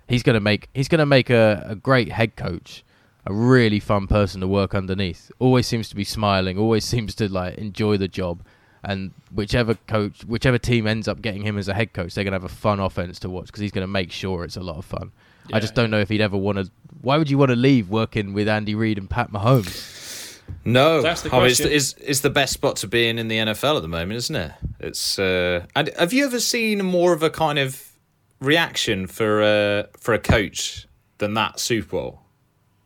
he's 0.07 0.23
gonna 0.23 0.39
make 0.41 0.67
he's 0.73 0.87
gonna 0.87 1.05
make 1.07 1.29
a, 1.29 1.65
a 1.69 1.75
great 1.75 2.11
head 2.11 2.35
coach, 2.35 2.83
a 3.25 3.33
really 3.33 3.79
fun 3.79 4.07
person 4.07 4.41
to 4.41 4.47
work 4.47 4.75
underneath. 4.75 5.31
Always 5.39 5.65
seems 5.67 5.89
to 5.89 5.95
be 5.95 6.03
smiling. 6.03 6.57
Always 6.57 6.83
seems 6.93 7.15
to 7.15 7.31
like 7.31 7.57
enjoy 7.57 7.97
the 7.97 8.07
job. 8.07 8.43
And 8.83 9.11
whichever 9.33 9.75
coach, 9.87 10.23
whichever 10.25 10.57
team 10.57 10.87
ends 10.87 11.07
up 11.07 11.21
getting 11.21 11.41
him 11.41 11.57
as 11.57 11.67
a 11.67 11.73
head 11.73 11.93
coach, 11.93 12.13
they're 12.13 12.23
gonna 12.23 12.35
have 12.35 12.43
a 12.43 12.49
fun 12.49 12.79
offense 12.79 13.19
to 13.19 13.29
watch 13.29 13.47
because 13.47 13.61
he's 13.61 13.71
gonna 13.71 13.87
make 13.87 14.11
sure 14.11 14.43
it's 14.43 14.57
a 14.57 14.61
lot 14.61 14.77
of 14.77 14.85
fun. 14.85 15.11
I 15.53 15.59
just 15.59 15.75
don't 15.75 15.89
know 15.89 15.99
if 15.99 16.09
he'd 16.09 16.21
ever 16.21 16.37
want 16.37 16.57
to. 16.57 16.69
Why 17.01 17.17
would 17.17 17.29
you 17.29 17.37
want 17.37 17.49
to 17.49 17.55
leave 17.55 17.89
working 17.89 18.33
with 18.33 18.47
Andy 18.49 18.75
Reid 18.75 18.97
and 18.97 19.09
Pat 19.09 19.31
Mahomes? 19.31 20.41
No, 20.65 21.01
That's 21.01 21.21
the 21.21 21.29
I 21.33 21.39
mean, 21.39 21.47
it's, 21.47 21.59
question. 21.59 21.75
it's, 21.75 21.93
it's 21.99 22.19
the 22.21 22.29
best 22.29 22.53
spot 22.53 22.77
to 22.77 22.87
be 22.87 23.07
in 23.07 23.19
in 23.19 23.27
the 23.27 23.37
NFL 23.37 23.77
at 23.77 23.81
the 23.81 23.87
moment, 23.87 24.13
isn't 24.13 24.35
it? 24.35 24.51
It's. 24.79 25.17
Uh, 25.19 25.65
and 25.75 25.89
have 25.97 26.13
you 26.13 26.25
ever 26.25 26.39
seen 26.39 26.83
more 26.85 27.13
of 27.13 27.23
a 27.23 27.29
kind 27.29 27.59
of 27.59 27.91
reaction 28.39 29.07
for 29.07 29.41
uh, 29.41 29.83
for 29.99 30.13
a 30.13 30.19
coach 30.19 30.87
than 31.19 31.33
that 31.35 31.59
Super 31.59 31.89
Bowl? 31.89 32.21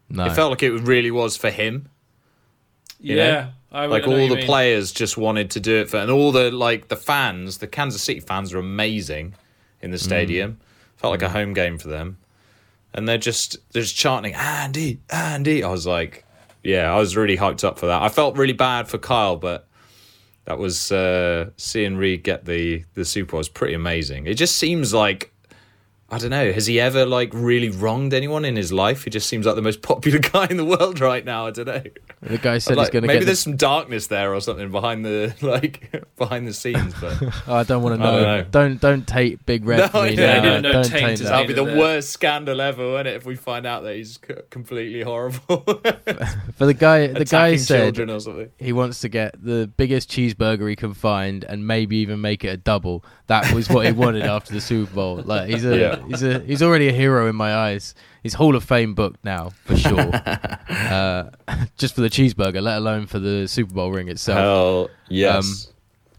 No, 0.10 0.26
It 0.26 0.34
felt 0.34 0.52
like 0.52 0.64
it 0.64 0.72
really 0.72 1.12
was 1.12 1.38
for 1.38 1.50
him. 1.50 1.90
Yeah, 3.00 3.16
know? 3.16 3.50
Yeah, 3.72 3.80
I 3.80 3.86
Like 3.86 4.04
I 4.04 4.06
know 4.08 4.12
what 4.14 4.22
all 4.22 4.28
the 4.30 4.36
mean. 4.36 4.46
players 4.46 4.92
just 4.92 5.18
wanted 5.18 5.52
to 5.52 5.60
do 5.60 5.78
it 5.78 5.90
for, 5.90 5.98
and 5.98 6.12
all 6.12 6.32
the 6.32 6.52
like 6.52 6.88
the 6.88 6.96
fans, 6.96 7.60
the 7.60 7.68
Kansas 7.68 8.02
City 8.02 8.20
fans 8.20 8.54
are 8.54 8.60
amazing. 8.60 9.34
in 9.82 9.92
the 9.92 9.98
stadium. 9.98 10.60
Felt 10.98 11.12
like 11.12 11.24
a 11.24 11.30
home 11.30 11.54
game 11.54 11.80
for 11.80 11.88
them, 11.88 12.18
and 12.94 13.08
they're 13.08 13.18
just 13.18 13.58
they're 13.72 13.82
just 13.82 13.96
chanting 13.96 14.36
Andy, 14.36 15.00
Andy. 15.10 15.64
I 15.64 15.70
was 15.70 15.88
like, 15.88 16.26
yeah, 16.64 16.94
I 16.94 17.00
was 17.00 17.18
really 17.18 17.38
hyped 17.38 17.64
up 17.64 17.80
for 17.80 17.88
that. 17.88 18.04
I 18.04 18.10
felt 18.10 18.38
really 18.38 18.54
bad 18.54 18.88
for 18.88 19.00
Kyle, 19.00 19.36
but 19.36 19.68
that 20.46 20.60
was 20.60 20.92
uh, 20.92 21.50
seeing 21.58 21.98
Reid 21.98 22.24
get 22.24 22.46
the 22.46 22.84
the 22.94 23.06
Super 23.06 23.32
Bowl 23.32 23.38
was 23.40 23.50
pretty 23.50 23.74
amazing. 23.74 24.28
It 24.28 24.36
just 24.36 24.58
seems 24.58 24.94
like 24.94 25.34
I 26.10 26.18
don't 26.18 26.30
know. 26.30 26.52
Has 26.52 26.68
he 26.68 26.80
ever 26.80 27.06
like 27.06 27.32
really 27.34 27.70
wronged 27.70 28.14
anyone 28.14 28.44
in 28.44 28.56
his 28.56 28.72
life? 28.74 29.06
He 29.06 29.10
just 29.10 29.28
seems 29.30 29.46
like 29.46 29.56
the 29.56 29.62
most 29.62 29.82
popular 29.82 30.20
guy 30.34 30.48
in 30.50 30.58
the 30.58 30.66
world 30.66 31.00
right 31.00 31.24
now. 31.24 31.48
I 31.48 31.52
don't 31.52 31.68
know. 31.68 31.84
The 32.24 32.38
guy 32.38 32.60
said 32.60 32.78
Like, 32.78 32.86
he's 32.88 32.90
going 32.92 33.02
to 33.02 33.08
get. 33.08 33.14
maybe 33.14 33.20
get. 33.22 33.26
there's 33.26 33.40
The, 33.40 33.44
some 33.44 33.56
darkness 33.58 34.06
there 34.08 34.34
or 34.36 34.42
something 34.42 34.70
behind 34.70 35.04
the 35.04 35.34
like 35.42 35.92
behind 36.18 36.48
the 36.48 36.54
scenes, 36.54 36.94
but 37.02 37.18
oh, 37.48 37.56
I 37.56 37.64
don't 37.64 37.82
want 37.82 37.96
to 37.96 37.98
know. 38.04 38.12
don't 38.12 38.22
know. 38.24 38.44
Don't 38.52 38.82
don't 38.82 39.08
take 39.08 39.44
Big 39.48 39.66
Red 39.66 39.78
No, 39.80 39.88
for 39.88 40.04
me 40.04 40.14
yeah, 40.16 40.40
no, 40.40 40.60
no 40.60 40.72
don't 40.72 40.84
taint 40.86 41.02
take 41.04 41.14
is 41.14 41.20
that. 41.22 41.30
that'd 41.30 41.48
be 41.48 41.54
the 41.56 41.66
there. 41.66 41.78
worst 41.80 42.12
scandal 42.12 42.62
ever, 42.62 42.86
wouldn't 42.92 43.08
it? 43.08 43.16
If 43.16 43.26
we 43.26 43.36
find 43.36 43.66
out 43.66 43.82
that 43.84 43.96
he's 43.96 44.20
c- 44.26 44.36
completely 44.52 45.02
horrible, 45.02 45.40
For 46.58 46.66
the 46.68 46.76
guy, 46.78 47.08
the 47.08 47.26
guy 47.26 47.56
said 47.56 47.96
children 47.96 48.12
or 48.12 48.20
something. 48.20 48.52
he 48.60 48.72
wants 48.72 49.00
to 49.02 49.10
get 49.10 49.44
the 49.44 49.72
biggest 49.76 50.10
cheeseburger 50.12 50.70
he 50.70 50.76
can 50.76 50.94
find 50.94 51.44
and 51.44 51.66
maybe 51.66 51.98
even 51.98 52.22
make 52.22 52.44
it 52.44 52.50
a 52.50 52.58
double. 52.58 53.04
That 53.28 53.52
was 53.54 53.68
what 53.70 53.86
he 53.88 53.94
wanted 53.94 54.24
after 54.24 54.54
the 54.54 54.62
Super 54.62 54.94
Bowl. 54.94 55.16
Like 55.24 55.50
he's 55.50 55.66
a 55.66 55.76
Yeah. 55.78 56.08
he's 56.08 56.22
a 56.22 56.40
he's 56.42 56.62
already 56.62 56.88
a 56.88 56.94
hero 56.94 57.28
in 57.30 57.36
my 57.36 57.56
eyes. 57.56 57.96
He's 58.24 58.36
Hall 58.36 58.56
of 58.56 58.64
Fame 58.64 58.94
booked 58.94 59.24
now 59.26 59.52
for 59.66 59.76
sure. 59.76 60.00
uh, 60.70 61.30
just 61.78 61.96
for 61.96 62.02
the 62.02 62.10
cheeseburger, 62.10 62.62
let 62.62 62.78
alone 62.78 63.08
for 63.08 63.18
the 63.18 63.48
Super 63.48 63.74
Bowl 63.74 63.92
ring 63.92 64.10
itself. 64.10 64.38
Hell 64.38 64.90
yes. 65.10 65.72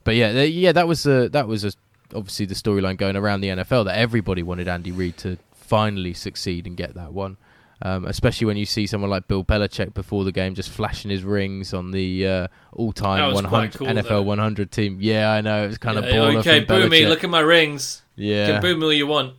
But 0.05 0.17
yeah, 0.17 0.33
th- 0.33 0.53
yeah, 0.53 0.73
that 0.73 0.89
was 0.89 1.07
a, 1.07 1.29
that 1.29 1.47
was 1.47 1.65
a, 1.65 1.73
obviously 2.15 2.47
the 2.47 2.55
storyline 2.55 2.97
going 2.97 3.17
around 3.17 3.41
the 3.41 3.49
NFL 3.49 3.85
that 3.85 3.97
everybody 3.97 4.43
wanted 4.43 4.67
Andy 4.67 4.91
Reid 4.91 5.17
to 5.19 5.39
finally 5.55 6.13
succeed 6.13 6.67
and 6.67 6.77
get 6.77 6.95
that 6.95 7.13
one. 7.13 7.37
Um, 7.85 8.05
especially 8.05 8.47
when 8.47 8.57
you 8.57 8.67
see 8.67 8.87
someone 8.87 9.11
like 9.11 9.27
Bill 9.27 9.45
Belichick 9.45 9.93
before 9.93 10.23
the 10.23 10.31
game 10.31 10.55
just 10.55 10.71
flashing 10.71 11.11
his 11.11 11.25
rings 11.25 11.75
on 11.75 11.91
the 11.91 12.27
uh, 12.27 12.49
all-time 12.73 13.35
100 13.35 13.75
cool, 13.75 13.89
NFL 13.89 14.09
though. 14.09 14.23
100 14.23 14.71
team. 14.71 14.99
Yeah, 15.01 15.33
I 15.33 15.41
know 15.41 15.65
it 15.65 15.67
was 15.69 15.79
kind 15.79 15.99
of 15.99 16.05
baller 16.05 16.37
okay, 16.37 16.65
from 16.65 16.83
boo 16.83 16.89
me. 16.89 17.07
Look 17.07 17.25
at 17.25 17.31
my 17.31 17.41
rings. 17.41 18.03
You 18.15 18.35
yeah, 18.35 18.47
can 18.47 18.63
boo 18.63 18.77
me 18.77 18.85
all 18.85 18.93
you 18.93 19.09
want. 19.09 19.35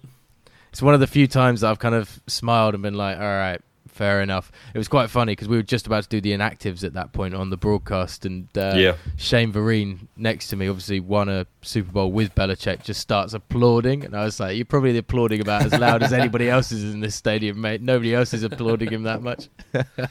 It's 0.73 0.81
one 0.81 0.93
of 0.95 0.99
the 0.99 1.07
few 1.07 1.27
times 1.27 1.61
that 1.61 1.69
I've 1.69 1.79
kind 1.79 1.93
of 1.95 2.19
smiled 2.27 2.73
and 2.73 2.81
been 2.83 2.95
like, 2.95 3.15
all 3.17 3.23
right, 3.23 3.61
fair 3.87 4.21
enough. 4.23 4.51
It 4.73 4.77
was 4.79 4.87
quite 4.87 5.11
funny 5.11 5.33
because 5.33 5.47
we 5.47 5.55
were 5.55 5.61
just 5.61 5.85
about 5.85 6.01
to 6.01 6.09
do 6.09 6.19
the 6.19 6.31
inactives 6.35 6.83
at 6.83 6.93
that 6.93 7.13
point 7.13 7.35
on 7.35 7.51
the 7.51 7.57
broadcast, 7.57 8.25
and 8.25 8.47
uh, 8.57 8.73
Yeah. 8.75 8.95
Shane 9.15 9.53
Vereen 9.53 10.07
next 10.17 10.47
to 10.47 10.55
me, 10.55 10.67
obviously 10.67 10.99
won 10.99 11.29
a 11.29 11.45
Super 11.61 11.91
Bowl 11.91 12.11
with 12.11 12.33
Belichick, 12.33 12.83
just 12.83 13.01
starts 13.01 13.33
applauding, 13.33 14.03
and 14.03 14.15
I 14.15 14.23
was 14.25 14.39
like, 14.39 14.55
you're 14.55 14.65
probably 14.65 14.97
applauding 14.97 15.41
about 15.41 15.63
as 15.71 15.79
loud 15.79 16.01
as 16.01 16.11
anybody 16.11 16.49
else 16.49 16.71
is 16.71 16.83
in 16.91 17.01
this 17.01 17.13
stadium, 17.13 17.61
mate. 17.61 17.81
Nobody 17.81 18.15
else 18.15 18.33
is 18.33 18.41
applauding 18.41 18.89
him 18.89 19.03
that 19.03 19.21
much. 19.21 19.47
Did 19.71 19.85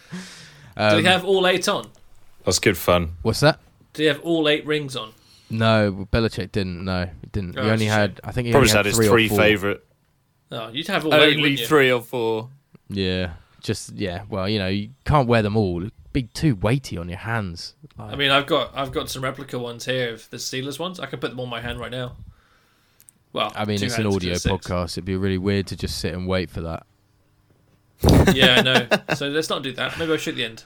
Um, 0.77 0.99
he 1.01 1.05
have 1.05 1.25
all 1.25 1.47
eight 1.47 1.69
on? 1.69 1.91
That's 2.47 2.59
good 2.61 2.79
fun. 2.79 3.17
What's 3.23 3.41
that? 3.41 3.59
Do 3.93 4.03
he 4.03 4.09
have 4.09 4.21
all 4.21 4.49
eight 4.49 4.65
rings 4.65 4.97
on? 4.97 5.13
No, 5.51 6.07
Belichick 6.11 6.51
didn't. 6.51 6.83
No, 6.85 7.05
he 7.21 7.27
didn't. 7.31 7.59
Oh, 7.59 7.65
he 7.65 7.69
only 7.71 7.85
had, 7.85 8.21
I 8.25 8.33
think 8.33 8.47
he 8.47 8.53
Probably 8.53 8.71
only 8.71 8.77
had 8.79 8.87
his 8.87 8.97
three, 8.97 9.09
or 9.09 9.11
three 9.11 9.29
favorite. 9.29 9.85
Oh, 10.53 10.69
you'd 10.69 10.87
have 10.89 11.05
all 11.07 11.15
eight, 11.15 11.23
Only 11.31 11.43
wouldn't 11.43 11.61
you? 11.61 11.67
three 11.67 11.91
or 11.91 12.03
four. 12.03 12.51
Yeah, 12.89 13.33
just 13.63 13.93
yeah. 13.95 14.25
Well, 14.29 14.49
you 14.49 14.59
know, 14.59 14.69
you 14.69 14.91
can't 15.07 15.27
wear 15.27 15.41
them 15.43 15.57
all. 15.57 15.79
It'd 15.81 15.93
be 16.13 16.25
too 16.25 16.55
weighty 16.57 16.99
on 16.99 17.09
your 17.09 17.19
hands. 17.19 17.75
I 17.99 18.17
mean, 18.17 18.31
I've 18.31 18.47
got 18.47 18.71
I've 18.77 18.93
got 18.93 19.09
some 19.09 19.25
replica 19.25 19.59
ones 19.59 19.87
here 19.87 20.13
of 20.13 20.29
the 20.31 20.37
Steelers 20.37 20.79
ones. 20.79 21.01
I 21.01 21.07
can 21.07 21.19
put 21.21 21.31
them 21.31 21.41
on 21.41 21.49
my 21.49 21.61
hand 21.63 21.81
right 21.81 21.91
now. 21.91 22.17
Well, 23.33 23.51
I 23.57 23.65
mean, 23.65 23.79
two 23.79 23.87
it's 23.87 23.97
an 23.97 24.03
hands, 24.05 24.17
audio 24.17 24.35
six. 24.35 24.45
podcast. 24.67 24.93
It'd 24.93 25.07
be 25.07 25.17
really 25.17 25.39
weird 25.39 25.67
to 25.69 25.77
just 25.77 25.99
sit 25.99 26.13
and 26.13 26.29
wait 26.29 26.51
for 26.51 26.61
that. 26.61 26.87
Yeah, 28.35 28.57
I 28.59 28.63
know. 28.63 28.89
So 29.15 29.29
let's 29.29 29.49
not 29.49 29.63
do 29.63 29.73
that. 29.73 29.99
Maybe 29.99 30.13
I'll 30.13 30.19
shoot 30.19 30.33
the 30.35 30.45
end. 30.45 30.65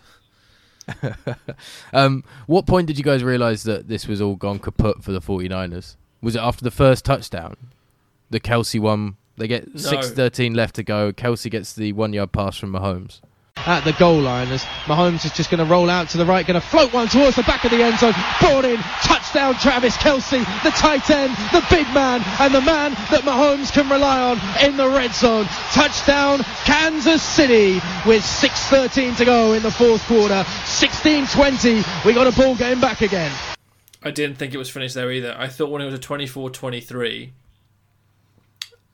Um, 1.93 2.25
what 2.47 2.67
point 2.67 2.87
did 2.87 2.97
you 2.99 3.05
guys 3.05 3.23
realise 3.25 3.63
that 3.65 3.89
this 3.89 4.07
was 4.07 4.21
all 4.21 4.37
gone 4.37 4.59
kaput 4.59 5.03
for 5.03 5.13
the 5.13 5.21
49ers? 5.21 5.97
Was 6.23 6.35
it 6.37 6.41
after 6.41 6.65
the 6.65 6.71
first 6.71 7.05
touchdown? 7.05 7.57
The 8.31 8.41
Kelce 8.41 8.81
one. 8.81 9.17
They 9.37 9.49
get 9.49 9.75
No. 9.75 9.81
6.13 9.81 10.55
left 10.57 10.77
to 10.77 10.83
go. 10.83 11.13
Kelce 11.13 11.51
gets 11.51 11.75
the 11.75 11.93
one 11.93 12.13
yard 12.13 12.33
pass 12.33 12.57
from 12.57 12.73
Mahomes. 12.73 13.21
at 13.65 13.85
the 13.85 13.93
goal 13.95 14.21
line 14.21 14.49
as 14.49 14.63
Mahomes 14.85 15.25
is 15.25 15.33
just 15.33 15.51
going 15.51 15.59
to 15.59 15.71
roll 15.71 15.89
out 15.89 16.11
to 16.11 16.19
the 16.19 16.27
right, 16.27 16.47
going 16.47 16.61
to 16.61 16.67
float 16.67 16.93
one 16.93 17.09
towards 17.09 17.37
the 17.37 17.43
back 17.45 17.65
of 17.65 17.71
the 17.71 17.83
end 17.83 17.99
zone. 17.99 18.13
Brought 18.39 18.65
in, 18.67 18.77
touchdown 19.03 19.55
Travis 19.55 19.97
Kelce, 19.97 20.45
the 20.63 20.71
tight 20.71 21.09
end, 21.11 21.35
the 21.53 21.65
big 21.71 21.87
man, 21.95 22.23
and 22.39 22.55
the 22.55 22.61
man 22.61 22.93
that 23.11 23.23
Mahomes 23.23 23.73
can 23.73 23.89
rely 23.89 24.21
on 24.21 24.39
in 24.65 24.77
the 24.77 24.89
red 24.89 25.13
zone. 25.15 25.47
Touchdown 25.73 26.41
Kansas 26.65 27.23
City 27.23 27.75
with 28.07 28.23
6.13 28.23 29.17
to 29.17 29.25
go 29.25 29.55
in 29.55 29.63
the 29.63 29.71
fourth 29.71 30.07
quarter. 30.07 30.45
16-20, 30.67 32.05
we 32.05 32.13
got 32.13 32.27
a 32.27 32.37
ball 32.37 32.55
game 32.57 32.81
back 32.81 33.01
again. 33.01 33.33
I 34.03 34.11
didn't 34.11 34.37
think 34.37 34.55
it 34.55 34.59
was 34.59 34.71
finished 34.71 34.95
there 34.95 35.11
either. 35.11 35.35
I 35.37 35.49
thought 35.49 35.71
when 35.71 35.83
it 35.83 35.87
was 35.87 35.95
a 35.95 35.99
24-23, 35.99 37.31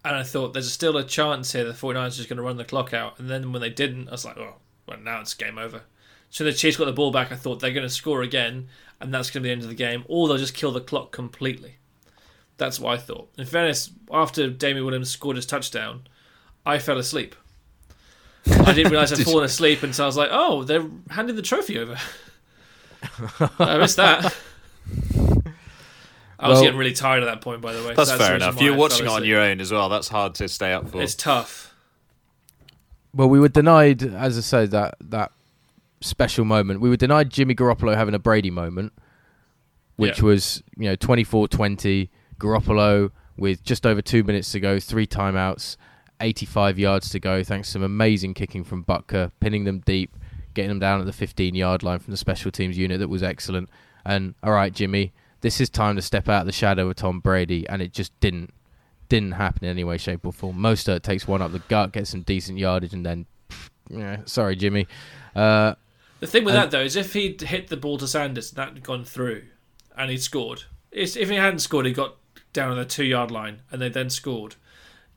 and 0.04 0.16
I 0.16 0.22
thought 0.22 0.52
there's 0.52 0.72
still 0.72 0.96
a 0.96 1.04
chance 1.04 1.52
here 1.52 1.64
the 1.64 1.72
49ers 1.72 2.06
are 2.06 2.10
just 2.10 2.28
going 2.28 2.38
to 2.38 2.42
run 2.42 2.56
the 2.56 2.64
clock 2.64 2.92
out. 2.92 3.18
And 3.18 3.30
then 3.30 3.52
when 3.52 3.62
they 3.62 3.70
didn't, 3.70 4.08
I 4.08 4.12
was 4.12 4.24
like, 4.24 4.36
oh, 4.36 4.56
well, 4.86 4.98
now 4.98 5.20
it's 5.20 5.34
game 5.34 5.58
over. 5.58 5.82
So 6.30 6.44
the 6.44 6.52
Chiefs 6.52 6.76
got 6.76 6.86
the 6.86 6.92
ball 6.92 7.12
back. 7.12 7.30
I 7.30 7.36
thought 7.36 7.60
they're 7.60 7.72
going 7.72 7.86
to 7.86 7.92
score 7.92 8.22
again, 8.22 8.68
and 9.00 9.12
that's 9.12 9.30
going 9.30 9.42
to 9.42 9.46
be 9.46 9.48
the 9.48 9.52
end 9.52 9.62
of 9.62 9.68
the 9.68 9.74
game, 9.74 10.04
or 10.08 10.26
they'll 10.26 10.38
just 10.38 10.54
kill 10.54 10.72
the 10.72 10.80
clock 10.80 11.12
completely. 11.12 11.76
That's 12.56 12.80
what 12.80 12.94
I 12.94 12.96
thought. 12.96 13.30
In 13.36 13.44
fairness, 13.44 13.90
after 14.10 14.48
Damien 14.48 14.84
Williams 14.84 15.10
scored 15.10 15.36
his 15.36 15.46
touchdown, 15.46 16.06
I 16.64 16.78
fell 16.78 16.98
asleep. 16.98 17.34
I 18.46 18.72
didn't 18.72 18.90
realise 18.90 19.12
I'd 19.12 19.18
fallen 19.24 19.44
asleep 19.44 19.82
until 19.82 20.04
I 20.04 20.06
was 20.06 20.16
like, 20.16 20.30
oh, 20.32 20.64
they're 20.64 20.86
handing 21.10 21.36
the 21.36 21.42
trophy 21.42 21.78
over. 21.78 21.98
I 23.58 23.78
missed 23.78 23.96
that. 23.96 24.34
I 26.42 26.48
was 26.48 26.60
getting 26.60 26.78
really 26.78 26.92
tired 26.92 27.22
at 27.22 27.26
that 27.26 27.40
point, 27.40 27.60
by 27.60 27.72
the 27.72 27.86
way. 27.86 27.94
That's, 27.94 28.10
so 28.10 28.18
fair 28.18 28.36
enough. 28.36 28.60
You're 28.60 28.74
I 28.74 28.76
watching 28.76 29.06
it 29.06 29.10
on 29.10 29.24
your 29.24 29.40
own 29.40 29.60
as 29.60 29.70
well. 29.72 29.88
That's 29.88 30.08
hard 30.08 30.34
to 30.36 30.48
stay 30.48 30.72
up 30.72 30.88
for. 30.90 31.00
It's 31.00 31.14
tough. 31.14 31.74
Well, 33.14 33.28
we 33.28 33.38
were 33.38 33.48
denied, 33.48 34.02
as 34.02 34.38
I 34.38 34.40
said, 34.40 34.70
that 34.70 34.94
that 35.00 35.32
special 36.00 36.44
moment. 36.44 36.80
We 36.80 36.88
were 36.88 36.96
denied 36.96 37.30
Jimmy 37.30 37.54
Garoppolo 37.54 37.94
having 37.94 38.14
a 38.14 38.18
Brady 38.18 38.50
moment, 38.50 38.92
which 39.96 40.18
Yeah. 40.18 40.24
was 40.24 40.62
you 40.76 40.88
know 40.88 40.96
24-20. 40.96 42.08
Garoppolo 42.40 43.12
with 43.36 43.62
just 43.62 43.86
over 43.86 44.02
two 44.02 44.24
minutes 44.24 44.50
to 44.52 44.58
go, 44.58 44.80
three 44.80 45.06
timeouts, 45.06 45.76
85 46.20 46.76
yards 46.78 47.08
to 47.10 47.20
go. 47.20 47.44
Thanks 47.44 47.68
to 47.68 47.72
some 47.72 47.82
amazing 47.84 48.34
kicking 48.34 48.64
from 48.64 48.84
Butker, 48.84 49.30
pinning 49.38 49.62
them 49.62 49.78
deep, 49.86 50.16
getting 50.54 50.70
them 50.70 50.80
down 50.80 50.98
at 51.00 51.06
the 51.06 51.12
15-yard 51.26 51.84
line 51.84 52.00
from 52.00 52.10
the 52.10 52.16
special 52.16 52.50
teams 52.50 52.76
unit. 52.76 52.98
That 52.98 53.08
was 53.08 53.22
excellent. 53.22 53.70
And 54.04 54.34
all 54.42 54.52
right, 54.52 54.72
Jimmy, 54.72 55.12
this 55.42 55.60
is 55.60 55.68
time 55.68 55.96
to 55.96 56.02
step 56.02 56.28
out 56.28 56.40
of 56.40 56.46
the 56.46 56.52
shadow 56.52 56.88
of 56.88 56.96
Tom 56.96 57.20
Brady, 57.20 57.68
and 57.68 57.82
it 57.82 57.92
just 57.92 58.18
didn't 58.20 58.52
didn't 59.08 59.32
happen 59.32 59.64
in 59.66 59.70
any 59.70 59.84
way, 59.84 59.98
shape, 59.98 60.24
or 60.24 60.32
form. 60.32 60.56
Mostert 60.56 61.02
takes 61.02 61.28
one 61.28 61.42
up 61.42 61.52
the 61.52 61.58
gut, 61.68 61.92
gets 61.92 62.10
some 62.10 62.22
decent 62.22 62.56
yardage, 62.58 62.94
and 62.94 63.04
then, 63.04 63.26
yeah, 63.90 64.18
sorry, 64.24 64.56
Jimmy. 64.56 64.86
Uh, 65.36 65.74
The 66.20 66.26
thing 66.26 66.44
with 66.44 66.54
And- 66.54 66.62
that 66.64 66.70
though 66.70 66.82
is 66.82 66.96
if 66.96 67.12
he'd 67.12 67.40
hit 67.42 67.68
the 67.68 67.76
ball 67.76 67.98
to 67.98 68.08
Sanders 68.08 68.50
and 68.50 68.56
that 68.56 68.68
had 68.72 68.82
gone 68.82 69.04
through, 69.04 69.42
and 69.98 70.10
he'd 70.10 70.22
scored. 70.22 70.62
It's, 70.90 71.14
if 71.16 71.28
he 71.28 71.34
hadn't 71.36 71.58
scored, 71.58 71.84
he 71.84 71.92
got 71.92 72.16
down 72.54 72.70
on 72.70 72.78
the 72.78 72.84
two 72.86 73.04
yard 73.04 73.30
line, 73.30 73.60
and 73.70 73.82
they 73.82 73.88
then 73.90 74.08
scored. 74.08 74.54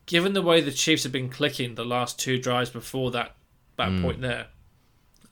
Given 0.08 0.34
the 0.34 0.42
way 0.42 0.60
the 0.62 0.72
Chiefs 0.72 1.04
have 1.04 1.12
been 1.12 1.30
clicking 1.30 1.76
the 1.76 1.86
last 1.86 2.20
two 2.20 2.38
drives 2.38 2.70
before 2.70 3.12
that 3.12 3.36
that 3.78 3.90
Hmm. 3.90 4.02
point 4.02 4.22
there, 4.22 4.48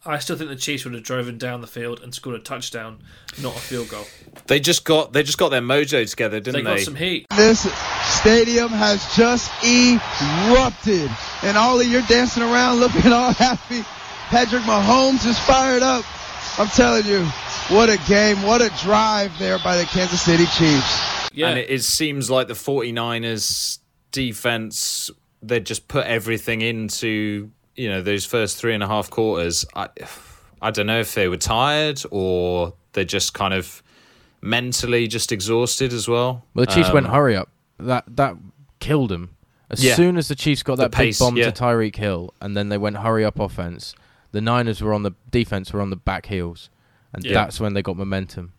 I 0.05 0.19
still 0.19 0.35
think 0.35 0.49
the 0.49 0.57
Chiefs 0.57 0.83
would 0.83 0.93
have 0.93 1.03
driven 1.03 1.37
down 1.37 1.61
the 1.61 1.67
field 1.67 2.01
and 2.01 2.13
scored 2.13 2.35
a 2.35 2.39
touchdown, 2.39 2.99
not 3.41 3.55
a 3.55 3.59
field 3.59 3.87
goal. 3.87 4.05
They 4.47 4.59
just 4.59 4.83
got 4.83 5.13
they 5.13 5.23
just 5.23 5.37
got 5.37 5.49
their 5.49 5.61
mojo 5.61 6.09
together, 6.09 6.41
didn't 6.41 6.63
got 6.63 6.71
they? 6.71 6.77
got 6.77 6.85
some 6.85 6.95
heat. 6.95 7.25
This 7.35 7.61
stadium 8.03 8.69
has 8.69 9.15
just 9.15 9.49
erupted. 9.63 11.09
And 11.43 11.57
Ollie, 11.57 11.85
you're 11.85 12.01
dancing 12.03 12.43
around 12.43 12.79
looking 12.79 13.13
all 13.13 13.33
happy. 13.33 13.83
Patrick 14.27 14.63
Mahomes 14.63 15.25
is 15.25 15.39
fired 15.39 15.83
up. 15.83 16.03
I'm 16.59 16.67
telling 16.67 17.05
you, 17.05 17.23
what 17.69 17.89
a 17.89 17.97
game, 18.07 18.43
what 18.43 18.61
a 18.61 18.69
drive 18.83 19.37
there 19.39 19.57
by 19.63 19.77
the 19.77 19.85
Kansas 19.85 20.21
City 20.21 20.45
Chiefs. 20.45 21.29
Yeah, 21.33 21.47
And 21.47 21.59
it, 21.59 21.69
it 21.69 21.83
seems 21.83 22.29
like 22.29 22.47
the 22.47 22.53
49ers 22.53 23.79
defense 24.11 25.09
they 25.41 25.59
just 25.59 25.87
put 25.87 26.05
everything 26.05 26.61
into 26.61 27.51
you 27.75 27.89
know 27.89 28.01
those 28.01 28.25
first 28.25 28.57
three 28.57 28.73
and 28.73 28.83
a 28.83 28.87
half 28.87 29.09
quarters. 29.09 29.65
I 29.75 29.89
I 30.61 30.71
don't 30.71 30.87
know 30.87 30.99
if 30.99 31.13
they 31.13 31.27
were 31.27 31.37
tired 31.37 32.01
or 32.11 32.73
they're 32.93 33.03
just 33.03 33.33
kind 33.33 33.53
of 33.53 33.81
mentally 34.41 35.07
just 35.07 35.31
exhausted 35.31 35.93
as 35.93 36.07
well. 36.07 36.45
well, 36.53 36.65
the 36.65 36.71
Chiefs 36.71 36.91
went 36.91 37.07
Um, 37.07 37.13
hurry 37.13 37.35
up. 37.35 37.49
That 37.79 38.03
that 38.15 38.35
killed 38.79 39.09
them. 39.09 39.35
As 39.69 39.83
Yeah. 39.83 39.95
soon 39.95 40.17
as 40.17 40.27
the 40.27 40.35
Chiefs 40.35 40.61
got 40.63 40.77
that 40.77 40.91
pace, 40.91 41.17
big 41.19 41.25
bomb 41.25 41.37
yeah. 41.37 41.49
to 41.49 41.63
Tyreek 41.63 41.95
Hill, 41.95 42.33
and 42.41 42.55
then 42.55 42.69
they 42.69 42.77
went 42.77 42.97
hurry 42.97 43.25
up 43.25 43.39
offense, 43.39 43.95
the 44.31 44.41
Niners 44.41 44.81
were 44.81 44.93
on 44.93 45.03
the 45.03 45.11
defense 45.31 45.73
were 45.73 45.81
on 45.81 45.89
the 45.89 45.95
back 45.95 46.27
heels, 46.27 46.69
and 47.13 47.23
Yeah. 47.25 47.33
that's 47.33 47.59
when 47.59 47.73
they 47.73 47.81
got 47.81 47.97
momentum. 47.97 48.53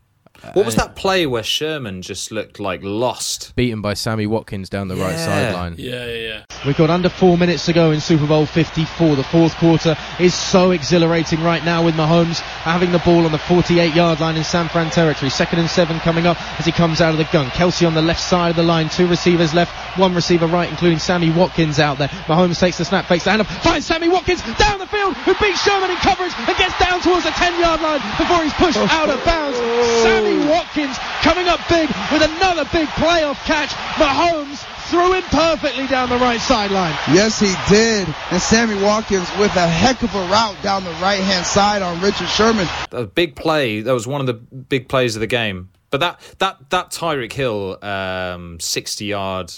What 0.52 0.66
was 0.66 0.76
that 0.76 0.94
play 0.94 1.26
where 1.26 1.42
Sherman 1.42 2.02
just 2.02 2.30
looked 2.30 2.60
like 2.60 2.80
lost? 2.82 3.54
Beaten 3.56 3.80
by 3.80 3.94
Sammy 3.94 4.26
Watkins 4.26 4.68
down 4.68 4.88
the 4.88 4.96
right 4.96 5.18
sideline. 5.18 5.76
Yeah, 5.78 6.06
yeah, 6.06 6.14
yeah. 6.14 6.44
We've 6.66 6.76
got 6.76 6.90
under 6.90 7.08
four 7.08 7.38
minutes 7.38 7.66
to 7.66 7.72
go 7.72 7.90
in 7.90 8.00
Super 8.00 8.26
Bowl 8.26 8.46
54. 8.46 9.16
The 9.16 9.24
fourth 9.24 9.54
quarter 9.56 9.96
is 10.20 10.34
so 10.34 10.70
exhilarating 10.72 11.42
right 11.42 11.64
now 11.64 11.84
with 11.84 11.94
Mahomes 11.94 12.40
having 12.40 12.92
the 12.92 12.98
ball 13.00 13.24
on 13.24 13.32
the 13.32 13.38
48 13.38 13.94
yard 13.94 14.20
line 14.20 14.36
in 14.36 14.44
San 14.44 14.68
Fran 14.68 14.90
territory. 14.90 15.30
Second 15.30 15.60
and 15.60 15.68
seven 15.68 15.98
coming 16.00 16.26
up 16.26 16.40
as 16.58 16.66
he 16.66 16.72
comes 16.72 17.00
out 17.00 17.12
of 17.12 17.18
the 17.18 17.28
gun. 17.32 17.48
Kelce 17.50 17.86
on 17.86 17.94
the 17.94 18.02
left 18.02 18.20
side 18.20 18.50
of 18.50 18.56
the 18.56 18.62
line. 18.62 18.88
Two 18.88 19.06
receivers 19.06 19.54
left, 19.54 19.72
one 19.98 20.14
receiver 20.14 20.46
right, 20.46 20.68
including 20.68 20.98
Sammy 20.98 21.30
Watkins 21.30 21.78
out 21.78 21.98
there. 21.98 22.08
Mahomes 22.28 22.58
takes 22.58 22.78
the 22.78 22.84
snap, 22.84 23.06
fakes 23.06 23.24
the 23.24 23.30
handoff, 23.30 23.46
finds 23.62 23.86
Sammy 23.86 24.08
Watkins 24.08 24.42
down 24.58 24.78
the 24.78 24.86
field 24.86 25.14
who 25.24 25.34
beats 25.34 25.62
Sherman 25.62 25.90
in 25.90 25.96
coverage 25.96 26.32
and 26.36 26.56
gets 26.56 26.78
down 26.78 27.00
towards 27.00 27.24
the 27.24 27.30
10 27.30 27.60
yard 27.60 27.80
line 27.80 28.00
before 28.18 28.42
he's 28.42 28.54
pushed 28.54 28.78
oh. 28.78 28.88
out 28.90 29.08
of 29.08 29.22
bounds. 29.24 29.58
Sammy 30.02 30.23
Watkins 30.48 30.96
coming 31.22 31.48
up 31.48 31.60
big 31.68 31.88
with 32.10 32.22
another 32.22 32.64
big 32.72 32.88
playoff 32.96 33.36
catch. 33.44 33.70
Mahomes 34.00 34.64
threw 34.88 35.12
him 35.12 35.22
perfectly 35.24 35.86
down 35.86 36.08
the 36.08 36.18
right 36.18 36.40
sideline. 36.40 36.94
Yes, 37.12 37.40
he 37.40 37.54
did. 37.68 38.06
And 38.30 38.40
Sammy 38.40 38.80
Watkins 38.82 39.28
with 39.38 39.54
a 39.56 39.66
heck 39.66 40.02
of 40.02 40.14
a 40.14 40.26
route 40.28 40.56
down 40.62 40.84
the 40.84 40.90
right 40.92 41.20
hand 41.20 41.46
side 41.46 41.82
on 41.82 42.00
Richard 42.00 42.28
Sherman. 42.28 42.66
A 42.92 43.04
big 43.04 43.36
play. 43.36 43.80
That 43.80 43.92
was 43.92 44.06
one 44.06 44.20
of 44.20 44.26
the 44.26 44.34
big 44.34 44.88
plays 44.88 45.16
of 45.16 45.20
the 45.20 45.26
game. 45.26 45.70
But 45.90 46.00
that 46.00 46.20
that 46.38 46.70
that 46.70 46.90
Tyreek 46.90 47.32
Hill 47.32 47.78
um, 47.82 48.58
sixty 48.60 49.06
yard 49.06 49.52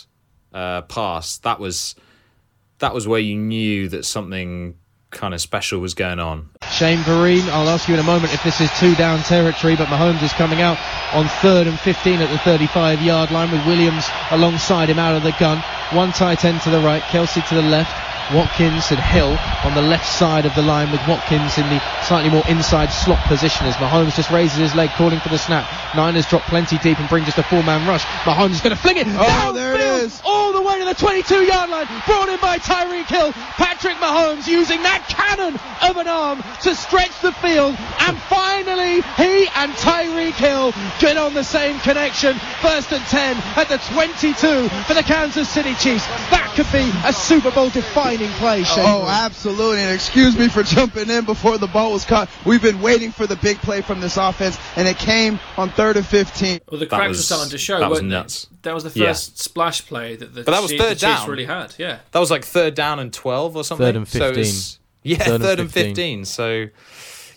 uh, 0.52 0.82
pass 0.82 1.38
that 1.38 1.58
was 1.58 1.94
that 2.78 2.92
was 2.92 3.08
where 3.08 3.20
you 3.20 3.36
knew 3.36 3.88
that 3.88 4.04
something 4.04 4.76
kind 5.10 5.34
of 5.34 5.40
special 5.40 5.80
was 5.80 5.94
going 5.94 6.18
on. 6.18 6.50
Shane 6.70 6.98
Vereen, 6.98 7.48
I'll 7.48 7.68
ask 7.68 7.88
you 7.88 7.94
in 7.94 8.00
a 8.00 8.04
moment 8.04 8.34
if 8.34 8.42
this 8.42 8.60
is 8.60 8.70
two 8.78 8.94
down 8.94 9.20
territory, 9.20 9.76
but 9.76 9.88
Mahomes 9.88 10.22
is 10.22 10.32
coming 10.32 10.60
out 10.60 10.78
on 11.12 11.28
third 11.40 11.66
and 11.66 11.78
15 11.78 12.20
at 12.20 12.30
the 12.30 12.38
35 12.38 13.02
yard 13.02 13.30
line 13.30 13.50
with 13.50 13.64
Williams 13.66 14.06
alongside 14.30 14.90
him 14.90 14.98
out 14.98 15.16
of 15.16 15.22
the 15.22 15.34
gun. 15.38 15.62
One 15.92 16.12
tight 16.12 16.44
end 16.44 16.60
to 16.62 16.70
the 16.70 16.80
right, 16.80 17.02
Kelce 17.02 17.46
to 17.48 17.54
the 17.54 17.62
left, 17.62 17.94
Watkins 18.32 18.90
and 18.90 19.00
Hill 19.00 19.38
on 19.64 19.74
the 19.74 19.82
left 19.82 20.06
side 20.06 20.46
of 20.46 20.54
the 20.54 20.62
line 20.62 20.90
with 20.90 21.00
Watkins 21.06 21.58
in 21.58 21.68
the 21.68 21.80
slightly 22.02 22.30
more 22.30 22.44
inside 22.48 22.92
slot 22.92 23.24
position 23.26 23.66
as 23.66 23.74
Mahomes 23.76 24.16
just 24.16 24.30
raises 24.30 24.58
his 24.58 24.74
leg 24.74 24.90
calling 24.90 25.20
for 25.20 25.28
the 25.28 25.38
snap. 25.38 25.66
Niners 25.94 26.26
drop 26.26 26.42
plenty 26.42 26.78
deep 26.78 26.98
and 26.98 27.08
bring 27.08 27.24
just 27.24 27.38
a 27.38 27.42
four 27.42 27.62
man 27.62 27.86
rush. 27.86 28.04
Mahomes 28.24 28.52
is 28.52 28.60
going 28.60 28.74
to 28.74 28.80
fling 28.80 28.96
it. 28.96 29.06
Oh, 29.08 29.52
there 29.52 29.74
it 29.74 29.80
downfield. 29.80 30.22
All 30.24 30.52
the 30.52 30.62
way 30.62 30.78
to 30.78 30.84
the 30.84 30.94
22 30.94 31.42
yard 31.42 31.70
line. 31.70 31.86
Brought 32.06 32.28
in 32.28 32.40
by 32.40 32.58
Tyreek 32.58 33.06
Hill. 33.06 33.32
Patrick 33.32 33.96
Mahomes 33.96 34.46
using 34.46 34.82
that 34.82 35.06
cannon 35.08 35.58
of 35.88 35.96
an 35.96 36.08
arm 36.08 36.42
to 36.62 36.74
stretch 36.74 37.20
the 37.20 37.32
field. 37.32 37.76
And 38.00 38.18
finally, 38.22 39.02
he 39.16 39.48
and 39.54 39.72
Tyreek 39.72 40.34
Hill 40.34 40.72
get 40.98 41.16
on 41.16 41.34
the 41.34 41.44
same 41.44 41.78
connection. 41.80 42.34
First 42.60 42.92
and 42.92 43.04
10 43.06 43.36
at 43.56 43.68
the 43.68 43.78
22 43.92 44.68
for 44.84 44.94
the 44.94 45.02
Kansas 45.02 45.48
City 45.48 45.74
Chiefs. 45.74 46.06
That 46.30 46.52
could 46.56 46.70
be 46.72 46.90
a 47.04 47.12
Super 47.12 47.50
Bowl 47.50 47.70
defining 47.70 48.15
play, 48.38 48.64
Shane. 48.64 48.84
Oh, 48.86 49.06
absolutely. 49.08 49.80
And 49.80 49.94
excuse 49.94 50.36
me 50.38 50.48
for 50.48 50.62
jumping 50.62 51.10
in 51.10 51.24
before 51.24 51.58
the 51.58 51.66
ball 51.66 51.92
was 51.92 52.04
caught. 52.04 52.28
We've 52.44 52.62
been 52.62 52.80
waiting 52.80 53.12
for 53.12 53.26
the 53.26 53.36
big 53.36 53.58
play 53.58 53.80
from 53.82 54.00
this 54.00 54.16
offense, 54.16 54.58
and 54.76 54.88
it 54.88 54.96
came 54.98 55.38
on 55.56 55.70
third 55.70 55.96
and 55.96 56.06
15. 56.06 56.60
Well, 56.70 56.80
the 56.80 56.86
That 56.86 56.96
cracks 56.96 57.08
was- 57.10 57.20
are 57.20 57.22
starting 57.22 57.50
to 57.50 57.58
show. 57.58 57.78
that 57.78 57.90
was 57.90 58.00
weren't 58.00 58.10
they? 58.10 58.16
nuts. 58.16 58.46
That 58.62 58.74
was 58.74 58.84
the 58.84 58.98
Yeah. 58.98 59.08
first 59.08 59.38
splash 59.38 59.86
play 59.86 60.16
that 60.16 60.34
the, 60.34 60.42
But 60.42 60.52
that 60.52 60.62
was 60.62 60.70
Chiefs, 60.70 60.82
third 60.82 60.90
the 60.96 61.00
Chiefs 61.00 61.20
down. 61.20 61.28
really 61.30 61.44
had. 61.44 61.74
Yeah. 61.78 61.98
That 62.12 62.18
was 62.18 62.30
like 62.30 62.44
third 62.44 62.74
down 62.74 62.98
and 62.98 63.12
twelve 63.12 63.56
or 63.56 63.62
something. 63.64 63.86
Third 63.86 63.96
and 63.96 64.08
So 64.08 64.18
15. 64.18 64.38
was- 64.38 64.78
yeah, 65.04 65.18
Third 65.18 65.40
third, 65.42 65.50
and 65.52 65.60
and 65.60 65.72
15. 65.72 65.94
15. 65.94 66.24
So, 66.24 66.66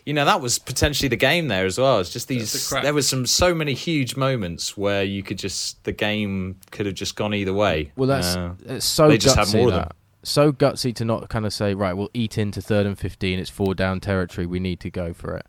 you 0.06 0.14
know, 0.14 0.26
that 0.26 0.42
was 0.42 0.58
potentially 0.58 1.08
the 1.08 1.16
game 1.18 1.50
there 1.50 1.68
as 1.68 1.78
well. 1.78 2.00
It's 2.00 2.10
just 2.10 2.28
these. 2.30 2.52
the. 2.70 2.80
There 2.82 2.94
was 2.96 3.08
some 3.08 3.28
so 3.28 3.54
many 3.54 3.76
huge 3.76 4.16
moments 4.16 4.76
where 4.76 5.04
you 5.04 5.22
could 5.22 5.38
just 5.38 5.84
the 5.84 5.92
game 5.92 6.56
could 6.72 6.88
have 6.88 6.96
just 6.96 7.16
gone 7.16 7.34
either 7.36 7.54
way. 7.54 7.92
Well, 7.96 8.08
that's 8.08 8.36
Uh, 8.36 8.54
it's 8.66 8.86
so 8.86 9.08
they 9.08 9.20
just 9.20 9.36
gutsy 9.38 9.46
had 9.52 9.54
more 9.56 9.68
of 9.68 9.74
them. 9.76 9.90
That. 10.34 10.42
So 10.42 10.52
gutsy 10.52 10.94
to 10.96 11.06
not 11.06 11.30
kind 11.30 11.46
of 11.46 11.54
say, 11.54 11.74
right, 11.74 11.94
we'll 11.94 12.10
eat 12.14 12.38
into 12.38 12.62
third 12.62 12.86
and 12.86 12.98
15. 12.98 13.40
It's 13.40 13.50
four 13.50 13.74
down 13.76 14.00
territory. 14.00 14.46
We 14.48 14.60
need 14.60 14.80
to 14.82 14.90
go 14.90 15.14
for 15.14 15.36
it. 15.38 15.46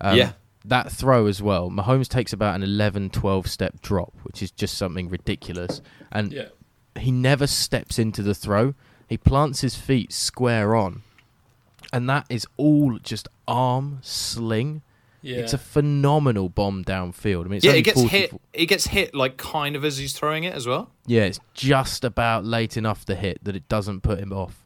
Um, 0.00 0.16
Yeah. 0.16 0.32
That 0.64 0.90
throw 0.92 1.26
as 1.26 1.40
well. 1.40 1.70
Mahomes 1.70 2.08
takes 2.08 2.32
about 2.32 2.54
an 2.56 2.62
11, 2.62 3.10
12 3.10 3.46
step 3.46 3.80
drop, 3.80 4.12
which 4.24 4.42
is 4.42 4.50
just 4.50 4.76
something 4.76 5.08
ridiculous. 5.08 5.80
And 6.12 6.32
Yeah. 6.32 6.48
he 6.98 7.10
never 7.10 7.46
steps 7.46 7.98
into 7.98 8.22
the 8.22 8.34
throw. 8.34 8.74
He 9.08 9.16
plants 9.16 9.60
his 9.62 9.76
feet 9.76 10.12
square 10.12 10.74
on. 10.76 11.02
And 11.92 12.08
that 12.10 12.26
is 12.28 12.46
all 12.58 12.98
just 12.98 13.28
arm 13.46 13.98
sling. 14.02 14.82
Yeah. 15.22 15.38
It's 15.38 15.52
a 15.52 15.58
phenomenal 15.58 16.48
bomb 16.48 16.84
downfield. 16.84 17.44
I 17.44 17.48
mean, 17.48 17.56
it's 17.56 17.64
yeah, 17.64 17.72
only 17.72 17.80
it 17.80 17.84
gets 17.84 18.00
40 18.00 18.08
hit. 18.08 18.40
It 18.52 18.66
gets 18.66 18.86
hit 18.86 19.14
like 19.14 19.36
kind 19.36 19.74
of 19.74 19.84
as 19.84 19.98
he's 19.98 20.12
throwing 20.12 20.44
it 20.44 20.54
as 20.54 20.66
well. 20.66 20.90
Yeah, 21.06 21.22
it's 21.22 21.40
just 21.54 22.04
about 22.04 22.44
late 22.44 22.76
enough 22.76 23.04
to 23.06 23.14
hit 23.14 23.42
that 23.42 23.56
it 23.56 23.68
doesn't 23.68 24.02
put 24.02 24.18
him 24.20 24.32
off. 24.32 24.64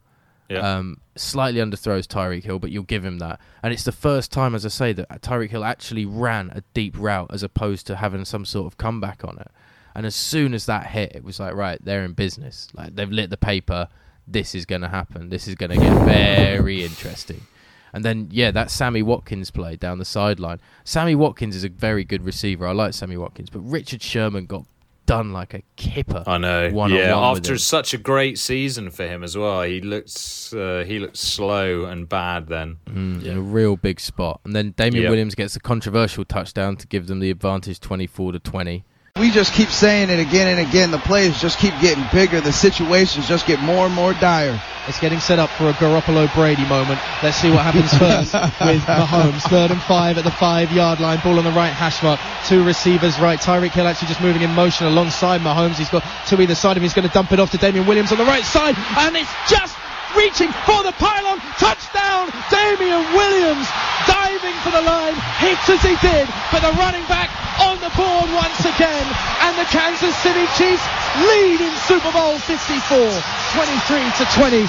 Yeah. 0.49 0.77
Um, 0.77 0.99
slightly 1.17 1.61
underthrows 1.61 2.07
Tyreek 2.07 2.45
Hill, 2.45 2.59
but 2.59 2.71
you'll 2.71 2.83
give 2.83 3.05
him 3.05 3.19
that. 3.21 3.41
And 3.63 3.73
it's 3.73 3.85
the 3.85 3.93
first 3.93 4.31
time, 4.31 4.55
as 4.55 4.67
I 4.67 4.69
say, 4.69 4.93
that 4.93 5.09
Tyreek 5.23 5.51
Hill 5.51 5.65
actually 5.65 6.05
ran 6.05 6.51
a 6.51 6.63
deep 6.75 6.95
route 6.99 7.31
as 7.33 7.43
opposed 7.43 7.87
to 7.87 7.97
having 7.97 8.27
some 8.27 8.45
sort 8.45 8.67
of 8.67 8.77
comeback 8.77 9.25
on 9.25 9.39
it. 9.39 9.51
And 9.95 10.05
as 10.05 10.15
soon 10.15 10.53
as 10.53 10.67
that 10.67 10.89
hit, 10.89 11.13
it 11.15 11.25
was 11.25 11.41
like, 11.41 11.55
right, 11.55 11.83
they're 11.83 12.05
in 12.05 12.13
business. 12.13 12.69
Like 12.75 12.95
they've 12.95 13.11
lit 13.11 13.31
the 13.31 13.37
paper. 13.37 13.89
This 14.27 14.55
is 14.55 14.67
going 14.67 14.83
to 14.83 14.89
happen. 14.89 15.31
This 15.31 15.49
is 15.49 15.55
going 15.55 15.71
to 15.71 15.79
get 15.79 16.05
very 16.05 16.85
interesting. 16.85 17.43
And 17.93 18.05
then, 18.05 18.29
yeah, 18.31 18.51
that 18.53 18.71
Sammy 18.71 19.03
Watkins 19.03 19.51
play 19.51 19.77
down 19.77 19.99
the 19.99 20.05
sideline. 20.05 20.61
Sammy 20.85 21.15
Watkins 21.15 21.55
is 21.55 21.65
a 21.65 21.69
very 21.69 22.05
good 22.05 22.25
receiver. 22.25 22.67
I 22.67 22.73
like 22.73 22.95
Sammy 22.95 23.17
Watkins, 23.17 23.51
but 23.51 23.61
Richard 23.61 24.03
Sherman 24.03 24.47
got 24.47 24.65
done 25.05 25.33
like 25.33 25.53
a 25.53 25.63
kipper. 25.77 26.23
I 26.27 26.39
know. 26.39 26.71
One-on-one 26.71 26.93
yeah, 26.93 27.17
after 27.19 27.59
such 27.59 27.93
a 27.93 27.99
great 27.99 28.39
season 28.39 28.91
for 28.91 29.07
him 29.07 29.23
as 29.23 29.37
well, 29.37 29.63
he 29.63 29.81
looks 29.81 30.53
uh, 30.55 30.85
he 30.87 30.99
looked 31.01 31.17
slow 31.17 31.85
and 31.85 32.09
bad 32.09 32.47
then. 32.47 32.79
Mm, 32.87 33.25
in 33.25 33.37
a 33.37 33.41
real 33.41 33.77
big 33.77 34.01
spot. 34.01 34.41
And 34.45 34.55
then 34.55 34.71
Damien 34.77 35.03
Yep. 35.03 35.11
Williams 35.11 35.35
gets 35.35 35.57
a 35.57 35.61
controversial 35.61 36.25
touchdown 36.25 36.77
to 36.77 36.87
give 36.87 37.09
them 37.09 37.19
the 37.19 37.31
advantage 37.31 37.81
24 37.81 38.33
to 38.33 38.39
20. 38.39 38.85
We 39.19 39.31
just 39.31 39.53
keep 39.53 39.69
saying 39.69 40.09
it 40.09 40.19
again 40.19 40.57
and 40.57 40.67
again. 40.67 40.91
The 40.91 40.99
plays 40.99 41.39
just 41.39 41.59
keep 41.59 41.79
getting 41.81 42.03
bigger. 42.15 42.41
The 42.41 42.51
situations 42.51 43.29
just 43.29 43.47
get 43.47 43.61
more 43.61 43.85
and 43.85 43.95
more 43.95 44.15
dire. 44.15 44.59
It's 44.89 44.99
getting 45.01 45.21
set 45.21 45.39
up 45.39 45.51
for 45.51 45.69
a 45.69 45.75
Garoppolo 45.75 46.35
Brady 46.35 46.67
moment. 46.67 46.99
Let's 47.23 47.37
see 47.37 47.51
what 47.51 47.61
happens 47.61 47.93
first 47.93 48.33
with 48.65 48.83
Mahomes. 48.83 49.43
Third 49.43 49.71
and 49.71 49.83
five 49.83 50.17
at 50.17 50.25
the 50.25 50.31
five 50.31 50.73
yard 50.73 50.99
line. 50.99 51.21
Ball 51.23 51.37
on 51.37 51.45
the 51.45 51.53
right 51.53 51.75
hash 51.75 52.03
mark. 52.03 52.21
Two 52.47 52.65
receivers 52.65 53.21
right. 53.21 53.39
Tyreek 53.39 53.73
Hill 53.73 53.87
actually 53.87 54.09
just 54.09 54.23
moving 54.23 54.41
in 54.41 54.51
motion 54.55 54.87
alongside 54.87 55.43
Mahomes. 55.43 55.77
He's 55.77 55.91
got 55.91 56.03
two 56.27 56.41
either 56.41 56.55
side 56.55 56.73
of 56.73 56.77
him. 56.79 56.85
He's 56.85 56.95
going 56.95 57.07
to 57.07 57.13
dump 57.13 57.33
it 57.33 57.39
off 57.39 57.51
to 57.51 57.59
Damien 57.59 57.87
Williams 57.87 58.13
on 58.13 58.19
the 58.19 58.25
right 58.25 58.45
side. 58.45 58.75
And 58.97 59.15
it's 59.15 59.31
just 59.47 59.77
reaching 60.17 60.51
for 60.69 60.81
the 60.83 60.93
pylon. 60.99 61.39
Touchdown. 61.59 62.31
Damien 62.51 63.03
Williams 63.17 63.67
diving 64.07 64.57
for 64.65 64.71
the 64.71 64.83
line. 64.83 65.15
Hits 65.39 65.69
as 65.69 65.83
he 65.83 65.95
did. 66.05 66.27
But 66.51 66.61
the 66.65 66.73
running 66.79 67.05
back 67.09 67.31
on 67.61 67.79
the 67.81 67.91
board 67.97 68.29
once 68.37 68.61
again. 68.65 69.07
And 69.45 69.57
the 69.59 69.69
Kansas 69.71 70.15
City 70.23 70.47
Chiefs 70.59 70.85
lead 71.29 71.61
in 71.61 71.73
Super 71.89 72.11
Bowl 72.13 72.39
54. 72.39 73.23
23 73.55 74.11
to 74.19 74.25
20. 74.39 74.67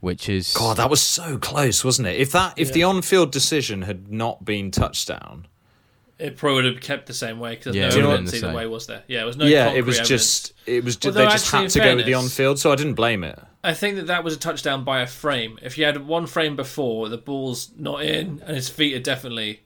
Which 0.00 0.28
is 0.28 0.52
God, 0.52 0.76
that 0.76 0.90
was 0.90 1.00
so 1.00 1.38
close, 1.38 1.82
wasn't 1.82 2.08
it? 2.08 2.16
If 2.20 2.32
that 2.32 2.54
if 2.58 2.72
the 2.74 2.82
on-field 2.82 3.32
decision 3.32 3.82
had 3.82 4.12
not 4.12 4.44
been 4.44 4.70
touchdown, 4.70 5.46
It 6.18 6.36
probably 6.36 6.56
would 6.64 6.74
have 6.74 6.82
kept 6.82 7.06
the 7.06 7.14
same 7.14 7.38
way 7.40 7.54
because 7.56 7.74
Yeah, 7.74 7.82
there's 7.84 7.96
it 7.96 8.02
no 8.02 8.08
would've 8.10 8.18
been 8.18 8.24
the 8.26 8.28
evidence 8.28 8.44
either 8.44 8.46
same. 8.48 8.54
way, 8.54 8.66
was 8.66 8.86
there? 8.86 9.02
Yeah, 9.08 9.22
it 9.22 9.24
was 9.24 9.36
no. 9.38 9.46
yeah, 9.46 9.70
it 9.70 9.84
was 9.86 9.98
evidence. 10.00 10.08
just 10.08 10.52
it 10.66 10.84
was 10.84 10.96
just 10.96 11.16
Although 11.16 11.26
they 11.26 11.32
just 11.32 11.50
had 11.50 11.62
in 11.64 11.70
to 11.70 11.78
go 11.78 11.96
with 11.96 12.04
the 12.04 12.12
on-field, 12.14 12.58
so 12.58 12.70
I 12.70 12.76
didn't 12.76 12.94
blame 12.94 13.24
it. 13.24 13.38
I 13.64 13.74
think 13.74 13.96
that 13.96 14.06
that 14.08 14.22
was 14.22 14.34
a 14.34 14.38
touchdown 14.38 14.84
by 14.84 15.00
a 15.00 15.06
frame. 15.06 15.58
If 15.62 15.78
you 15.78 15.84
had 15.84 16.06
one 16.06 16.26
frame 16.26 16.54
before, 16.54 17.08
the 17.08 17.16
ball's 17.18 17.70
not 17.76 18.02
in 18.04 18.42
and 18.46 18.54
his 18.54 18.68
feet 18.68 18.94
are 18.94 19.00
definitely 19.00 19.62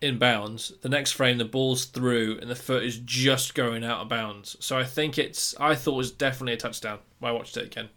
in 0.00 0.18
bounds. 0.18 0.72
The 0.82 0.88
next 0.88 1.12
frame, 1.12 1.38
the 1.38 1.44
ball's 1.44 1.84
through 1.84 2.38
and 2.40 2.50
the 2.50 2.56
foot 2.56 2.82
is 2.82 2.98
just 2.98 3.54
going 3.54 3.84
out 3.84 4.00
of 4.00 4.08
bounds. 4.08 4.56
So 4.60 4.76
I 4.76 4.82
think 4.84 5.16
it's. 5.18 5.54
I 5.60 5.74
thought 5.76 5.94
it 5.94 5.98
was 5.98 6.10
definitely 6.10 6.54
a 6.54 6.56
touchdown. 6.56 6.98
when 7.20 7.30
I 7.30 7.32
watched 7.34 7.56
it 7.56 7.64
again. 7.64 7.88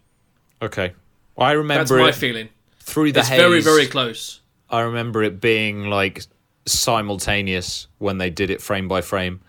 Okay, 0.61 0.93
I 1.37 1.53
remember. 1.53 1.83
That's 1.83 1.91
my 1.91 2.11
feeling. 2.11 2.49
through 2.79 3.11
the 3.11 3.21
It's 3.21 3.29
haze. 3.29 3.39
very, 3.39 3.61
very 3.61 3.87
close. 3.87 4.41
I 4.69 4.81
remember 4.81 5.23
it 5.23 5.41
being 5.41 5.89
like 5.89 6.23
simultaneous 6.65 7.87
when 7.97 8.17
they 8.19 8.29
did 8.29 8.49
it 8.49 8.61
frame 8.61 8.87
by 8.87 9.01
frame. 9.01 9.41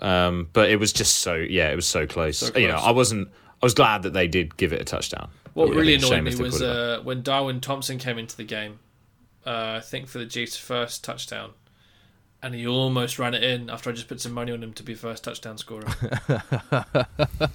Um, 0.00 0.48
but 0.52 0.70
it 0.70 0.76
was 0.76 0.92
just 0.92 1.16
so 1.18 1.34
yeah, 1.34 1.70
it 1.70 1.76
was 1.76 1.86
so 1.86 2.06
close. 2.06 2.38
So 2.38 2.56
You 2.58 2.68
know, 2.68 2.74
close. 2.74 2.86
I 2.86 2.90
wasn't. 2.90 3.28
I 3.62 3.66
was 3.66 3.74
glad 3.74 4.02
that 4.04 4.12
they 4.12 4.26
did 4.26 4.56
give 4.56 4.72
it 4.72 4.80
a 4.80 4.84
touchdown. 4.84 5.30
What 5.54 5.68
Yeah, 5.68 5.74
really 5.74 5.94
annoyed 5.94 6.22
me 6.24 6.34
was 6.36 6.58
put 6.58 6.62
it 6.62 6.66
back. 6.66 7.00
uh, 7.00 7.02
when 7.02 7.22
Darwin 7.22 7.60
Thompson 7.60 7.98
came 7.98 8.18
into 8.18 8.36
the 8.36 8.44
game. 8.44 8.78
Uh, 9.46 9.74
I 9.76 9.80
think 9.80 10.06
for 10.08 10.18
the 10.18 10.26
Chiefs' 10.26 10.56
first 10.56 11.02
touchdown, 11.02 11.52
and 12.42 12.54
he 12.54 12.66
almost 12.66 13.18
ran 13.18 13.34
it 13.34 13.42
in 13.42 13.68
after 13.70 13.90
I 13.90 13.92
just 13.94 14.06
put 14.08 14.20
some 14.20 14.32
money 14.32 14.52
on 14.52 14.62
him 14.62 14.72
to 14.74 14.82
be 14.82 14.94
first 14.94 15.24
touchdown 15.24 15.56
scorer. 15.58 15.84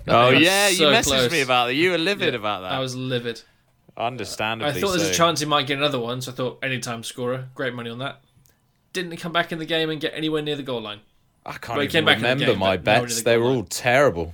oh 0.08 0.32
was 0.34 0.42
yeah, 0.42 0.68
you 0.70 0.86
messaged 0.88 1.04
close. 1.04 1.32
me 1.32 1.42
about 1.42 1.68
that. 1.68 1.74
You 1.76 1.92
were 1.92 1.98
livid 1.98 2.34
Yeah, 2.34 2.40
about 2.40 2.62
that. 2.62 2.72
I 2.72 2.80
was 2.80 2.96
livid. 2.96 3.42
understandably. 3.98 4.74
I 4.78 4.82
thought 4.82 4.98
there's 4.98 5.10
a 5.10 5.14
chance 5.14 5.40
he 5.40 5.46
might 5.46 5.68
get 5.68 5.78
another 5.78 6.00
one, 6.00 6.22
so 6.22 6.32
I 6.32 6.36
thought 6.36 6.60
anytime 6.64 7.04
scorer, 7.04 7.50
great 7.56 7.74
money 7.74 7.90
on 7.90 8.00
that. 8.00 8.22
didn't 8.94 9.12
he 9.12 9.18
come 9.18 9.32
back 9.34 9.52
in 9.52 9.60
the 9.60 9.66
game 9.66 9.90
and 9.90 10.00
get 10.02 10.14
anywhere 10.16 10.42
near 10.42 10.56
the 10.56 10.64
goal 10.64 10.82
line. 10.82 11.00
I 11.46 11.54
can't 11.54 11.78
Well, 11.78 11.84
even 11.84 11.92
came 11.92 12.06
back 12.06 12.18
remember 12.18 12.46
game, 12.48 12.60
my 12.60 12.78
but 12.78 12.86
nowhere 12.86 13.00
near 13.02 13.06
bets. 13.08 13.18
the 13.20 13.24
They 13.24 13.36
goal 13.36 13.44
were 13.44 13.50
line. 13.50 13.58
all 13.58 13.64
terrible. 13.66 14.34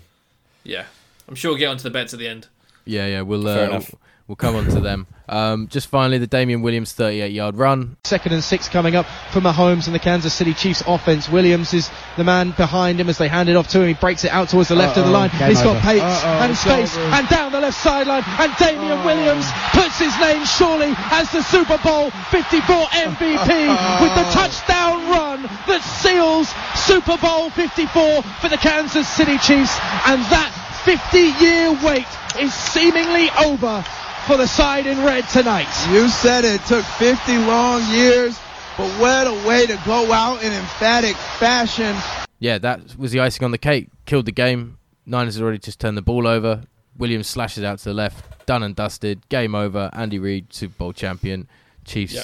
Yeah, 0.63 0.85
I'm 1.31 1.35
sure 1.35 1.51
we'll 1.51 1.59
get 1.59 1.67
onto 1.69 1.83
the 1.83 1.91
bets 1.91 2.11
at 2.11 2.19
the 2.19 2.27
end. 2.27 2.47
Yeah, 2.83 3.07
yeah, 3.07 3.21
we'll 3.21 3.43
Fair 3.43 3.67
uh, 3.67 3.69
enough. 3.69 3.95
we'll 4.27 4.35
come 4.35 4.57
on 4.57 4.65
to 4.65 4.81
them. 4.81 5.07
Um, 5.29 5.69
just 5.69 5.87
finally, 5.87 6.17
the 6.17 6.27
Damien 6.27 6.61
Williams 6.61 6.91
38 6.91 7.31
yard 7.31 7.55
run. 7.55 7.95
Second 8.03 8.33
and 8.33 8.43
six 8.43 8.67
coming 8.67 8.97
up 8.97 9.05
for 9.31 9.39
Mahomes 9.39 9.85
and 9.85 9.95
the 9.95 9.99
Kansas 9.99 10.33
City 10.33 10.53
Chiefs 10.53 10.83
offense. 10.85 11.29
Williams 11.29 11.73
is 11.73 11.89
the 12.17 12.25
man 12.25 12.51
behind 12.51 12.99
him 12.99 13.07
as 13.07 13.17
they 13.17 13.29
hand 13.29 13.47
it 13.47 13.55
off 13.55 13.69
to 13.69 13.79
him. 13.79 13.87
He 13.87 13.93
breaks 13.93 14.25
it 14.25 14.31
out 14.31 14.49
towards 14.49 14.67
the 14.67 14.75
left 14.75 14.97
of 14.97 15.05
the 15.05 15.11
line. 15.11 15.29
Game 15.39 15.47
He's 15.47 15.61
got 15.61 15.77
over. 15.77 15.79
pace 15.79 16.01
Uh-oh, 16.01 16.43
and 16.43 16.57
space 16.57 16.97
over. 16.97 17.15
and 17.15 17.29
down 17.29 17.53
the 17.53 17.61
left 17.61 17.77
sideline. 17.79 18.23
And 18.27 18.51
Damien 18.57 18.91
Oh. 18.99 19.05
Williams 19.05 19.45
puts 19.71 19.97
his 19.99 20.11
name 20.19 20.43
surely 20.43 20.91
as 21.15 21.31
the 21.31 21.43
Super 21.43 21.77
Bowl 21.77 22.09
54 22.27 22.75
MVP 22.91 23.47
with 24.03 24.13
the 24.19 24.27
touchdown 24.35 25.07
run 25.07 25.43
that 25.71 25.79
seals 25.79 26.51
Super 26.75 27.15
Bowl 27.23 27.49
54 27.51 28.21
for 28.43 28.49
the 28.49 28.57
Kansas 28.57 29.07
City 29.07 29.37
Chiefs. 29.37 29.79
And 30.11 30.19
that 30.27 30.51
50 30.83 31.17
year 31.43 31.71
wait 31.83 32.05
is 32.39 32.53
seemingly 32.53 33.29
over 33.45 33.81
for 34.25 34.37
the 34.37 34.47
side 34.47 34.85
in 34.87 34.97
red 35.03 35.27
tonight. 35.29 35.67
You 35.91 36.07
said 36.09 36.45
it 36.45 36.61
took 36.65 36.83
50 36.85 37.37
long 37.39 37.81
years, 37.91 38.39
but 38.77 38.89
what 38.99 39.27
a 39.27 39.47
way 39.47 39.65
to 39.67 39.79
go 39.85 40.11
out 40.11 40.43
in 40.43 40.51
emphatic 40.51 41.15
fashion. 41.15 41.95
Yeah, 42.39 42.57
that 42.59 42.97
was 42.97 43.11
the 43.11 43.19
icing 43.19 43.43
on 43.45 43.51
the 43.51 43.57
cake. 43.57 43.89
Killed 44.05 44.25
the 44.25 44.31
game. 44.31 44.77
Niners 45.05 45.35
had 45.35 45.43
already 45.43 45.59
just 45.59 45.79
turned 45.79 45.97
the 45.97 46.01
ball 46.01 46.25
over. 46.27 46.63
Williams 46.97 47.27
slashes 47.27 47.63
out 47.63 47.79
to 47.79 47.85
the 47.85 47.93
left. 47.93 48.45
Done 48.45 48.63
and 48.63 48.75
dusted. 48.75 49.27
Game 49.29 49.53
over. 49.55 49.89
Andy 49.93 50.19
Reid, 50.19 50.51
Super 50.53 50.73
Bowl 50.77 50.93
champion. 50.93 51.47
Chiefs 51.85 52.13
Yeah. 52.13 52.23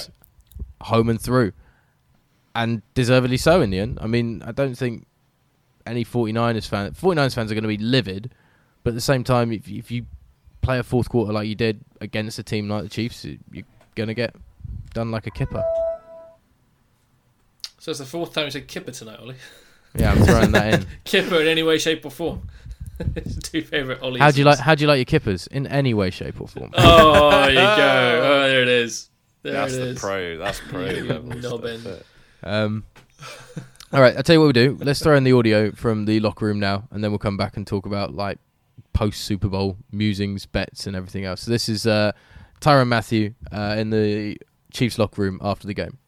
home 0.82 1.08
and 1.08 1.20
through. 1.20 1.52
And 2.54 2.82
deservedly 2.94 3.36
so 3.36 3.60
in 3.60 3.70
the 3.70 3.78
end. 3.78 3.98
I 4.00 4.06
mean, 4.08 4.42
I 4.44 4.50
don't 4.52 4.74
think 4.76 5.06
any 5.86 6.04
49ers 6.04 6.66
fan 6.68 6.90
49ers 6.92 7.34
fans 7.34 7.50
are 7.50 7.54
going 7.54 7.62
to 7.62 7.68
be 7.68 7.78
livid, 7.78 8.30
but 8.88 8.92
at 8.92 8.94
the 8.94 9.02
same 9.02 9.22
time 9.22 9.52
if, 9.52 9.68
if 9.68 9.90
you 9.90 10.06
play 10.62 10.78
a 10.78 10.82
fourth 10.82 11.10
quarter 11.10 11.30
like 11.30 11.46
you 11.46 11.54
did 11.54 11.78
against 12.00 12.38
a 12.38 12.42
team 12.42 12.70
like 12.70 12.84
the 12.84 12.88
Chiefs, 12.88 13.22
you're 13.22 13.62
going 13.94 14.06
to 14.06 14.14
get 14.14 14.34
done 14.94 15.10
like 15.10 15.26
a 15.26 15.30
kipper. 15.30 15.62
So 17.78 17.90
it's 17.90 18.00
the 18.00 18.06
fourth 18.06 18.32
time 18.32 18.46
you 18.46 18.50
said 18.50 18.66
Kipper 18.66 18.92
tonight, 18.92 19.20
Ollie. 19.20 19.34
Yeah, 19.94 20.12
I'm 20.12 20.24
throwing 20.24 20.52
that 20.52 20.72
in. 20.72 20.86
Kipper 21.04 21.38
in 21.42 21.48
any 21.48 21.62
way, 21.62 21.76
shape, 21.76 22.06
or 22.06 22.10
form. 22.10 22.48
Two 23.42 23.60
favourite 23.60 24.00
Ollie. 24.00 24.20
How 24.20 24.30
do 24.30 24.38
you 24.38 24.46
like 24.46 24.58
how 24.58 24.74
do 24.74 24.80
you 24.80 24.88
like 24.88 24.96
your 24.96 25.04
kippers 25.04 25.48
in 25.48 25.66
any 25.66 25.92
way 25.92 26.08
shape 26.08 26.40
or 26.40 26.48
form? 26.48 26.70
Oh, 26.72 27.30
there 27.42 27.50
you 27.50 27.56
go. 27.56 28.20
Oh, 28.24 28.48
there 28.48 28.62
it 28.62 28.68
is. 28.68 29.10
There 29.42 29.52
That's 29.52 29.74
it 29.74 29.80
the 29.80 29.86
is. 29.88 29.98
pro. 29.98 30.38
That's 30.38 30.60
pro. 30.60 30.86
You 30.86 31.04
level 31.04 31.36
knobbin. 31.36 31.80
stuff. 31.82 32.02
Um, 32.42 32.84
all 33.92 34.00
right, 34.00 34.16
I'll 34.16 34.22
tell 34.22 34.36
you 34.36 34.40
what 34.40 34.46
we 34.46 34.52
do. 34.54 34.78
Let's 34.80 35.02
throw 35.02 35.14
in 35.14 35.24
the 35.24 35.34
audio 35.34 35.72
from 35.72 36.06
the 36.06 36.20
locker 36.20 36.46
room 36.46 36.58
now, 36.58 36.88
and 36.90 37.04
then 37.04 37.10
we'll 37.10 37.18
come 37.18 37.36
back 37.36 37.58
and 37.58 37.66
talk 37.66 37.84
about 37.84 38.14
like 38.14 38.38
post 38.92 39.22
Super 39.22 39.48
Bowl 39.48 39.76
musings, 39.92 40.46
bets, 40.46 40.86
and 40.86 40.96
everything 40.96 41.24
else. 41.24 41.42
So 41.42 41.50
this 41.50 41.68
is 41.68 41.86
uh, 41.86 42.12
Tyrann 42.60 42.88
Mathieu 42.88 43.34
uh, 43.52 43.76
in 43.78 43.90
the 43.90 44.36
Chiefs 44.72 44.98
locker 44.98 45.22
room 45.22 45.38
after 45.42 45.66
the 45.66 45.74
game. 45.74 45.98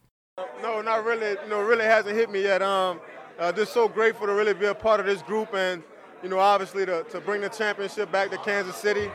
No, 0.61 0.81
not 0.81 1.03
really. 1.05 1.29
You 1.43 1.49
know, 1.49 1.61
really 1.61 1.85
hasn't 1.85 2.15
hit 2.15 2.29
me 2.29 2.43
yet. 2.43 2.61
Um, 2.61 2.99
uh, 3.39 3.51
just 3.51 3.73
so 3.73 3.87
grateful 3.87 4.27
to 4.27 4.33
really 4.33 4.53
be 4.53 4.65
a 4.65 4.75
part 4.75 4.99
of 4.99 5.05
this 5.05 5.21
group, 5.21 5.53
and 5.53 5.83
you 6.21 6.29
know, 6.29 6.39
obviously 6.39 6.85
to, 6.85 7.03
to 7.03 7.19
bring 7.19 7.41
the 7.41 7.49
championship 7.49 8.11
back 8.11 8.29
to 8.29 8.37
Kansas 8.37 8.75
City, 8.75 9.09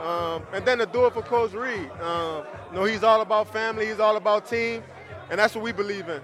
um, 0.00 0.44
and 0.52 0.64
then 0.64 0.78
to 0.78 0.86
do 0.86 1.06
it 1.06 1.12
for 1.12 1.22
Coach 1.22 1.52
Reid. 1.52 1.90
Um, 2.00 2.44
you 2.70 2.76
know, 2.76 2.84
he's 2.84 3.02
all 3.02 3.20
about 3.20 3.52
family. 3.52 3.86
He's 3.86 3.98
all 3.98 4.16
about 4.16 4.48
team, 4.48 4.82
and 5.30 5.38
that's 5.38 5.54
what 5.54 5.64
we 5.64 5.72
believe 5.72 6.08
in. 6.08 6.20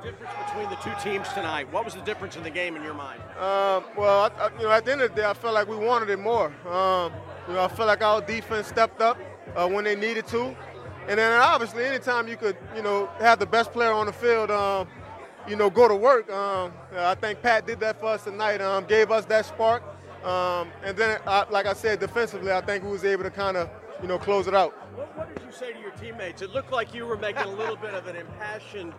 What 0.00 0.06
was 0.06 0.18
the 0.18 0.24
difference 0.24 0.50
between 0.50 0.70
the 0.70 0.76
two 0.76 1.10
teams 1.10 1.28
tonight? 1.34 1.72
What 1.72 1.84
was 1.84 1.94
the 1.94 2.00
difference 2.00 2.36
in 2.36 2.42
the 2.42 2.50
game 2.50 2.74
in 2.74 2.82
your 2.82 2.94
mind? 2.94 3.20
Um, 3.38 3.84
well, 3.96 4.30
I, 4.38 4.46
I, 4.46 4.50
you 4.56 4.62
know, 4.62 4.70
at 4.70 4.84
the 4.84 4.92
end 4.92 5.02
of 5.02 5.10
the 5.10 5.20
day, 5.20 5.28
I 5.28 5.34
felt 5.34 5.52
like 5.52 5.68
we 5.68 5.76
wanted 5.76 6.08
it 6.08 6.18
more. 6.18 6.46
Um, 6.66 7.12
you 7.46 7.54
know, 7.54 7.64
I 7.64 7.68
felt 7.68 7.88
like 7.88 8.02
our 8.02 8.22
defense 8.22 8.68
stepped 8.68 9.02
up 9.02 9.18
uh, 9.54 9.68
when 9.68 9.84
they 9.84 9.96
needed 9.96 10.26
to, 10.28 10.56
and 11.06 11.18
then 11.18 11.38
obviously, 11.40 11.84
anytime 11.84 12.28
you 12.28 12.36
could, 12.36 12.56
you 12.74 12.82
know, 12.82 13.10
have 13.18 13.38
the 13.38 13.46
best 13.46 13.72
player 13.72 13.92
on 13.92 14.06
the 14.06 14.12
field, 14.12 14.50
um, 14.50 14.88
you 15.46 15.56
know, 15.56 15.68
go 15.68 15.86
to 15.86 15.94
work. 15.94 16.30
Um, 16.30 16.72
I 16.96 17.14
think 17.14 17.42
Pat 17.42 17.66
did 17.66 17.80
that 17.80 18.00
for 18.00 18.06
us 18.06 18.24
tonight. 18.24 18.62
Um, 18.62 18.86
gave 18.86 19.10
us 19.10 19.26
that 19.26 19.44
spark, 19.44 19.82
um, 20.24 20.70
and 20.82 20.96
then, 20.96 21.20
uh, 21.26 21.44
like 21.50 21.66
I 21.66 21.74
said, 21.74 22.00
defensively, 22.00 22.52
I 22.52 22.62
think 22.62 22.84
we 22.84 22.90
was 22.90 23.04
able 23.04 23.24
to 23.24 23.30
kind 23.30 23.58
of, 23.58 23.68
you 24.00 24.08
know, 24.08 24.18
close 24.18 24.46
it 24.46 24.54
out. 24.54 24.72
What, 24.96 25.14
what 25.16 25.34
did 25.34 25.44
you 25.44 25.52
say 25.52 25.72
to 25.72 25.78
your 25.78 25.90
teammates? 25.92 26.40
It 26.40 26.50
looked 26.50 26.72
like 26.72 26.94
you 26.94 27.04
were 27.04 27.18
making 27.18 27.42
a 27.42 27.50
little 27.50 27.76
bit 27.76 27.92
of 27.92 28.06
an 28.06 28.16
impassioned 28.16 28.94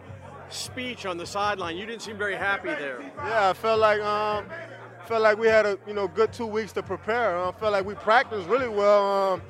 speech 0.52 1.06
on 1.06 1.18
the 1.18 1.26
sideline. 1.26 1.78
You 1.78 1.86
didn't 1.86 2.02
seem 2.02 2.18
very 2.18 2.36
happy 2.36 2.70
there. 2.70 3.02
Yeah, 3.18 3.50
I 3.50 3.54
felt 3.54 3.80
like 3.80 4.02
um, 4.02 4.46
felt 5.06 5.22
like 5.22 5.38
we 5.38 5.48
had 5.48 5.66
a 5.66 5.78
you 5.88 5.94
know 5.94 6.08
good 6.08 6.34
two 6.34 6.46
weeks 6.46 6.72
to 6.74 6.84
prepare. 6.84 7.38
I 7.38 7.52
felt 7.54 7.72
like 7.74 7.86
we 7.86 7.96
practiced 7.96 8.48
really 8.48 8.70
well. 8.70 9.34
Um, 9.34 9.42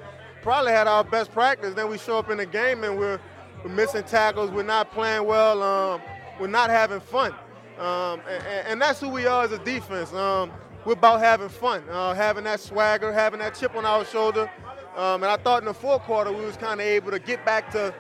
probably 0.41 0.71
had 0.71 0.87
our 0.87 1.03
best 1.03 1.31
practice. 1.31 1.73
Then 1.73 1.89
we 1.89 1.97
show 1.97 2.17
up 2.17 2.29
in 2.29 2.37
the 2.37 2.45
game 2.45 2.83
and 2.83 2.97
we're, 2.97 3.19
we're 3.63 3.71
missing 3.71 4.03
tackles. 4.03 4.51
We're 4.51 4.63
not 4.63 4.91
playing 4.91 5.25
well. 5.25 5.61
Um, 5.61 6.01
we're 6.39 6.47
not 6.47 6.69
having 6.69 6.99
fun. 6.99 7.33
Um, 7.77 8.21
and, 8.27 8.67
and 8.67 8.81
that's 8.81 8.99
who 8.99 9.09
we 9.09 9.25
are 9.25 9.43
as 9.43 9.51
a 9.51 9.59
defense. 9.59 10.13
Um, 10.13 10.51
we're 10.85 10.93
about 10.93 11.19
having 11.19 11.49
fun, 11.49 11.83
uh, 11.89 12.13
having 12.13 12.43
that 12.45 12.59
swagger, 12.59 13.13
having 13.13 13.39
that 13.39 13.55
chip 13.55 13.75
on 13.75 13.85
our 13.85 14.03
shoulder. 14.03 14.49
Um, 14.95 15.23
and 15.23 15.25
I 15.25 15.37
thought 15.37 15.61
in 15.61 15.65
the 15.65 15.73
fourth 15.73 16.01
quarter 16.03 16.31
we 16.31 16.43
was 16.43 16.57
kind 16.57 16.81
of 16.81 16.85
able 16.85 17.11
to 17.11 17.19
get 17.19 17.45
back 17.45 17.71
to 17.71 17.93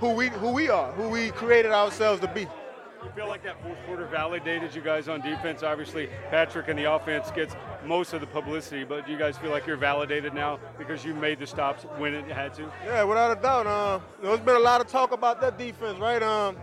who 0.00 0.10
we 0.10 0.28
who 0.28 0.50
we 0.50 0.68
are, 0.68 0.92
who 0.92 1.08
we 1.08 1.30
created 1.30 1.72
ourselves 1.72 2.20
to 2.20 2.28
be. 2.28 2.42
You 2.42 3.10
feel 3.14 3.28
like 3.28 3.44
that 3.44 3.62
fourth 3.62 3.78
quarter 3.86 4.06
validated 4.06 4.74
you 4.74 4.80
guys 4.80 5.08
on 5.08 5.20
defense. 5.20 5.62
Obviously, 5.62 6.08
Patrick 6.30 6.68
and 6.68 6.76
the 6.78 6.92
offense 6.92 7.30
gets 7.30 7.54
most 7.84 8.12
of 8.12 8.20
the 8.20 8.26
publicity, 8.26 8.82
but 8.82 9.06
do 9.06 9.12
you 9.12 9.18
guys 9.18 9.38
feel 9.38 9.50
like 9.50 9.66
you're 9.66 9.76
validated 9.76 10.34
now 10.34 10.58
because 10.76 11.04
you 11.04 11.14
made 11.14 11.38
the 11.38 11.46
stops 11.46 11.84
when 11.96 12.12
it 12.12 12.26
had 12.26 12.54
to? 12.54 12.70
Yeah, 12.84 13.04
without 13.04 13.38
a 13.38 13.40
doubt. 13.40 13.66
Uh, 13.66 14.00
there's 14.20 14.40
been 14.40 14.56
a 14.56 14.60
lot 14.60 14.80
of 14.80 14.88
talk 14.88 15.12
about 15.12 15.40
that 15.40 15.56
defense, 15.56 15.98
right? 16.00 16.22
Um, 16.22 16.56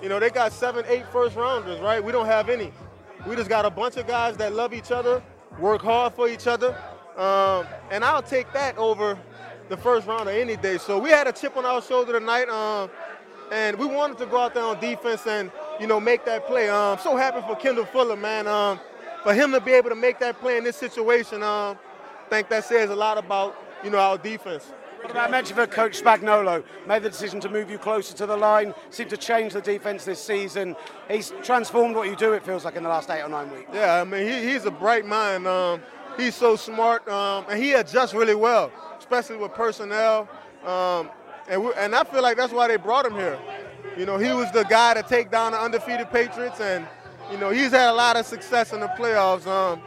you 0.00 0.08
know, 0.08 0.20
they 0.20 0.30
got 0.30 0.52
seven, 0.52 0.84
eight 0.86 1.06
first 1.08 1.34
rounders, 1.34 1.80
right? 1.80 2.02
We 2.02 2.12
don't 2.12 2.26
have 2.26 2.48
any. 2.48 2.72
We 3.26 3.34
just 3.34 3.48
got 3.48 3.64
a 3.64 3.70
bunch 3.70 3.96
of 3.96 4.06
guys 4.06 4.36
that 4.36 4.52
love 4.52 4.72
each 4.74 4.92
other, 4.92 5.22
work 5.58 5.82
hard 5.82 6.14
for 6.14 6.28
each 6.28 6.46
other, 6.46 6.76
um, 7.16 7.66
and 7.90 8.04
I'll 8.04 8.22
take 8.22 8.52
that 8.52 8.76
over 8.78 9.18
the 9.68 9.76
first 9.76 10.06
rounder 10.06 10.30
any 10.30 10.56
day. 10.56 10.78
So 10.78 10.98
we 10.98 11.10
had 11.10 11.26
a 11.26 11.32
chip 11.32 11.56
on 11.56 11.64
our 11.64 11.80
shoulder 11.82 12.18
tonight, 12.18 12.48
um, 12.48 12.90
and 13.52 13.78
we 13.78 13.86
wanted 13.86 14.18
to 14.18 14.26
go 14.26 14.38
out 14.38 14.54
there 14.54 14.64
on 14.64 14.80
defense 14.80 15.26
and 15.26 15.50
you 15.80 15.86
know 15.86 16.00
make 16.00 16.24
that 16.24 16.46
play. 16.46 16.68
Um, 16.68 16.96
I'm 16.96 16.98
so 16.98 17.16
happy 17.16 17.40
for 17.46 17.56
Kendall 17.56 17.86
Fuller, 17.86 18.16
man. 18.16 18.46
Um, 18.46 18.80
for 19.22 19.32
him 19.34 19.52
to 19.52 19.60
be 19.60 19.72
able 19.72 19.90
to 19.90 19.96
make 19.96 20.18
that 20.20 20.38
play 20.40 20.58
in 20.58 20.64
this 20.64 20.76
situation, 20.76 21.42
um, 21.42 21.78
I 22.26 22.28
think 22.28 22.48
that 22.48 22.64
says 22.64 22.90
a 22.90 22.96
lot 22.96 23.18
about 23.18 23.56
you 23.82 23.90
know 23.90 23.98
our 23.98 24.18
defense. 24.18 24.72
What 25.04 25.10
about 25.10 25.46
for 25.48 25.66
Coach 25.66 26.02
Spagnolo? 26.02 26.64
Made 26.88 27.02
the 27.02 27.10
decision 27.10 27.38
to 27.40 27.50
move 27.50 27.68
you 27.68 27.76
closer 27.76 28.16
to 28.16 28.24
the 28.24 28.36
line, 28.38 28.72
seemed 28.88 29.10
to 29.10 29.18
change 29.18 29.52
the 29.52 29.60
defense 29.60 30.06
this 30.06 30.18
season. 30.18 30.74
He's 31.10 31.30
transformed 31.42 31.94
what 31.94 32.08
you 32.08 32.16
do, 32.16 32.32
it 32.32 32.42
feels 32.42 32.64
like, 32.64 32.76
in 32.76 32.82
the 32.82 32.88
last 32.88 33.10
eight 33.10 33.20
or 33.20 33.28
nine 33.28 33.52
weeks. 33.52 33.68
Yeah, 33.74 34.00
I 34.00 34.04
mean, 34.04 34.26
he, 34.26 34.50
he's 34.50 34.64
a 34.64 34.70
bright 34.70 35.04
mind. 35.04 35.46
Um, 35.46 35.82
he's 36.16 36.34
so 36.34 36.56
smart, 36.56 37.06
um, 37.08 37.44
and 37.48 37.62
he 37.62 37.72
adjusts 37.72 38.14
really 38.14 38.34
well, 38.34 38.70
especially 38.98 39.36
with 39.36 39.52
personnel. 39.54 40.28
Um, 40.64 41.10
and, 41.48 41.62
we, 41.64 41.72
and 41.76 41.94
I 41.94 42.04
feel 42.04 42.22
like 42.22 42.36
that's 42.36 42.52
why 42.52 42.68
they 42.68 42.76
brought 42.76 43.06
him 43.06 43.14
here. 43.14 43.38
You 43.96 44.06
know, 44.06 44.18
he 44.18 44.32
was 44.32 44.50
the 44.50 44.64
guy 44.64 44.94
to 44.94 45.02
take 45.02 45.30
down 45.30 45.52
the 45.52 45.60
undefeated 45.60 46.10
Patriots, 46.10 46.60
and 46.60 46.86
you 47.30 47.38
know, 47.38 47.50
he's 47.50 47.70
had 47.70 47.90
a 47.90 47.92
lot 47.92 48.16
of 48.16 48.26
success 48.26 48.72
in 48.72 48.80
the 48.80 48.88
playoffs. 48.88 49.46
Um, 49.46 49.80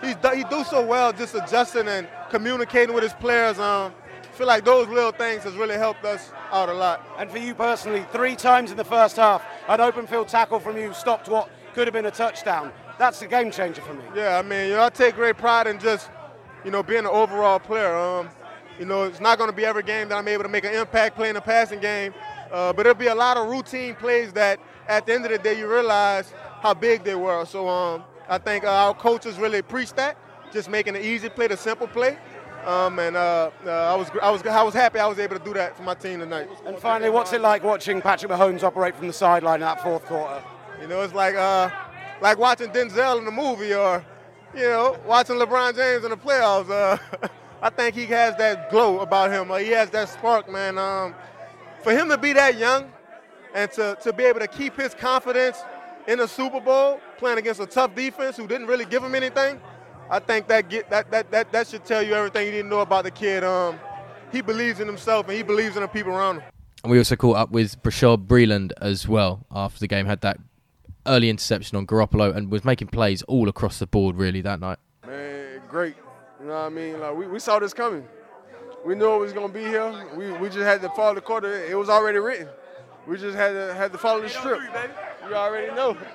he's 0.00 0.16
he 0.34 0.44
do 0.44 0.64
so 0.64 0.84
well 0.84 1.12
just 1.12 1.34
adjusting 1.34 1.88
and 1.88 2.08
communicating 2.30 2.94
with 2.94 3.04
his 3.04 3.12
players. 3.14 3.58
Um, 3.58 3.92
I 4.22 4.32
feel 4.32 4.46
like 4.46 4.64
those 4.64 4.88
little 4.88 5.12
things 5.12 5.42
has 5.42 5.54
really 5.54 5.76
helped 5.76 6.04
us 6.04 6.32
out 6.50 6.68
a 6.68 6.72
lot. 6.72 7.06
And 7.18 7.30
for 7.30 7.38
you 7.38 7.54
personally, 7.54 8.06
three 8.12 8.36
times 8.36 8.70
in 8.70 8.76
the 8.76 8.84
first 8.84 9.16
half, 9.16 9.44
an 9.68 9.80
open 9.80 10.06
field 10.06 10.28
tackle 10.28 10.60
from 10.60 10.78
you 10.78 10.94
stopped 10.94 11.28
what 11.28 11.50
could 11.74 11.86
have 11.86 11.92
been 11.92 12.06
a 12.06 12.10
touchdown. 12.10 12.72
That's 13.00 13.22
a 13.22 13.26
game 13.26 13.50
changer 13.50 13.80
for 13.80 13.94
me. 13.94 14.02
Yeah, 14.14 14.38
I 14.38 14.42
mean, 14.42 14.68
you 14.68 14.74
know, 14.74 14.84
I 14.84 14.90
take 14.90 15.14
great 15.14 15.38
pride 15.38 15.66
in 15.66 15.78
just, 15.78 16.10
you 16.66 16.70
know, 16.70 16.82
being 16.82 16.98
an 16.98 17.06
overall 17.06 17.58
player. 17.58 17.96
Um, 17.96 18.28
you 18.78 18.84
know, 18.84 19.04
it's 19.04 19.20
not 19.20 19.38
going 19.38 19.48
to 19.48 19.56
be 19.56 19.64
every 19.64 19.82
game 19.82 20.10
that 20.10 20.18
I'm 20.18 20.28
able 20.28 20.42
to 20.42 20.50
make 20.50 20.64
an 20.64 20.74
impact 20.74 21.16
play 21.16 21.30
in 21.30 21.34
the 21.34 21.40
passing 21.40 21.80
game, 21.80 22.12
uh, 22.52 22.74
but 22.74 22.84
it'll 22.84 22.98
be 22.98 23.06
a 23.06 23.14
lot 23.14 23.38
of 23.38 23.48
routine 23.48 23.94
plays 23.94 24.34
that, 24.34 24.60
at 24.86 25.06
the 25.06 25.14
end 25.14 25.24
of 25.24 25.30
the 25.30 25.38
day, 25.38 25.58
you 25.58 25.66
realize 25.66 26.34
how 26.60 26.74
big 26.74 27.02
they 27.02 27.14
were. 27.14 27.46
So 27.46 27.66
um, 27.70 28.04
I 28.28 28.36
think 28.36 28.64
uh, 28.64 28.70
our 28.70 28.92
coaches 28.92 29.38
really 29.38 29.62
preach 29.62 29.94
that, 29.94 30.18
just 30.52 30.68
making 30.68 30.94
an 30.94 31.00
easy 31.02 31.30
play, 31.30 31.46
the 31.46 31.56
simple 31.56 31.86
play. 31.86 32.18
Um, 32.66 32.98
and 32.98 33.16
uh, 33.16 33.50
uh, 33.64 33.70
I 33.70 33.94
was 33.96 34.10
I 34.22 34.30
was 34.30 34.42
I 34.42 34.62
was 34.62 34.74
happy 34.74 34.98
I 34.98 35.06
was 35.06 35.18
able 35.18 35.38
to 35.38 35.42
do 35.42 35.54
that 35.54 35.74
for 35.74 35.84
my 35.84 35.94
team 35.94 36.20
tonight. 36.20 36.50
And 36.66 36.76
finally, 36.76 37.08
what's 37.08 37.32
it 37.32 37.40
like 37.40 37.64
watching 37.64 38.02
Patrick 38.02 38.30
Mahomes 38.30 38.62
operate 38.62 38.94
from 38.94 39.06
the 39.06 39.14
sideline 39.14 39.54
in 39.54 39.60
that 39.62 39.82
fourth 39.82 40.04
quarter? 40.04 40.42
You 40.82 40.86
know, 40.86 41.00
it's 41.00 41.14
like 41.14 41.34
uh, 41.34 41.70
like 42.20 42.38
watching 42.38 42.68
Denzel 42.68 43.18
in 43.18 43.24
the 43.24 43.30
movie, 43.30 43.74
or 43.74 44.04
you 44.54 44.62
know, 44.62 44.96
watching 45.06 45.36
LeBron 45.36 45.76
James 45.76 46.04
in 46.04 46.10
the 46.10 46.16
playoffs. 46.16 46.70
Uh, 46.70 47.28
I 47.62 47.68
think 47.68 47.94
he 47.94 48.06
has 48.06 48.36
that 48.36 48.70
glow 48.70 49.00
about 49.00 49.30
him. 49.30 49.48
He 49.62 49.70
has 49.72 49.90
that 49.90 50.08
spark, 50.08 50.50
man. 50.50 50.78
Um, 50.78 51.14
for 51.82 51.92
him 51.92 52.08
to 52.08 52.16
be 52.16 52.32
that 52.32 52.56
young 52.58 52.90
and 53.54 53.70
to, 53.72 53.98
to 54.02 54.12
be 54.12 54.24
able 54.24 54.40
to 54.40 54.48
keep 54.48 54.76
his 54.76 54.94
confidence 54.94 55.62
in 56.08 56.18
the 56.18 56.26
Super 56.26 56.60
Bowl, 56.60 57.00
playing 57.18 57.38
against 57.38 57.60
a 57.60 57.66
tough 57.66 57.94
defense 57.94 58.36
who 58.36 58.46
didn't 58.46 58.66
really 58.66 58.86
give 58.86 59.02
him 59.02 59.14
anything, 59.14 59.60
I 60.10 60.18
think 60.18 60.48
that 60.48 60.68
get 60.68 60.90
that 60.90 61.10
that 61.10 61.30
that, 61.30 61.52
that 61.52 61.66
should 61.68 61.84
tell 61.84 62.02
you 62.02 62.14
everything 62.14 62.46
you 62.46 62.52
need 62.52 62.62
to 62.62 62.68
know 62.68 62.80
about 62.80 63.04
the 63.04 63.10
kid. 63.10 63.44
Um, 63.44 63.78
he 64.32 64.40
believes 64.40 64.80
in 64.80 64.86
himself 64.86 65.28
and 65.28 65.36
he 65.36 65.42
believes 65.42 65.76
in 65.76 65.82
the 65.82 65.88
people 65.88 66.12
around 66.12 66.36
him. 66.36 66.44
And 66.82 66.90
we 66.90 66.98
also 66.98 67.14
caught 67.14 67.36
up 67.36 67.50
with 67.50 67.80
Brashard 67.82 68.26
Breeland 68.26 68.72
as 68.80 69.06
well 69.06 69.44
after 69.50 69.80
the 69.80 69.86
game. 69.86 70.06
Had 70.06 70.22
that 70.22 70.38
early 71.06 71.30
interception 71.30 71.76
on 71.76 71.86
Garoppolo 71.86 72.34
and 72.34 72.50
was 72.50 72.64
making 72.64 72.88
plays 72.88 73.22
all 73.22 73.48
across 73.48 73.78
the 73.78 73.86
board 73.86 74.16
really 74.16 74.40
that 74.42 74.60
night. 74.60 74.78
Man, 75.06 75.60
great. 75.68 75.96
You 76.40 76.46
know 76.46 76.54
what 76.54 76.60
I 76.60 76.68
mean? 76.68 77.00
Like 77.00 77.16
we, 77.16 77.26
we 77.26 77.38
saw 77.38 77.58
this 77.58 77.74
coming. 77.74 78.06
We 78.84 78.94
knew 78.94 79.14
it 79.14 79.18
was 79.18 79.32
gonna 79.32 79.52
be 79.52 79.64
here. 79.64 80.06
We, 80.16 80.32
we 80.32 80.48
just 80.48 80.60
had 80.60 80.80
to 80.82 80.88
follow 80.90 81.14
the 81.14 81.20
quarter. 81.20 81.64
It 81.64 81.76
was 81.76 81.88
already 81.88 82.18
written. 82.18 82.48
We 83.06 83.16
just 83.18 83.36
had 83.36 83.52
to 83.52 83.74
had 83.74 83.92
to 83.92 83.98
follow 83.98 84.22
the 84.22 84.28
script. 84.28 84.62
You 85.28 85.34
already 85.34 85.74
know. 85.74 85.96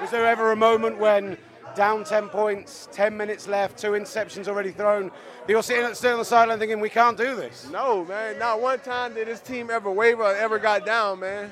Was 0.00 0.10
there 0.10 0.26
ever 0.26 0.52
a 0.52 0.56
moment 0.56 0.98
when 0.98 1.38
down 1.74 2.04
10 2.04 2.28
points, 2.28 2.88
10 2.92 3.16
minutes 3.16 3.48
left, 3.48 3.78
two 3.78 3.92
interceptions 3.92 4.46
already 4.46 4.70
thrown, 4.70 5.10
you're 5.48 5.62
sitting 5.62 5.94
still 5.94 6.12
on 6.12 6.18
the 6.18 6.24
sideline 6.24 6.58
thinking 6.58 6.80
we 6.80 6.90
can't 6.90 7.16
do 7.16 7.34
this? 7.34 7.68
No, 7.70 8.04
man. 8.04 8.38
Not 8.38 8.60
one 8.60 8.78
time 8.80 9.14
did 9.14 9.26
this 9.28 9.40
team 9.40 9.70
ever 9.70 9.90
waver 9.90 10.22
or 10.22 10.34
ever 10.34 10.58
got 10.58 10.84
down, 10.84 11.20
man. 11.20 11.50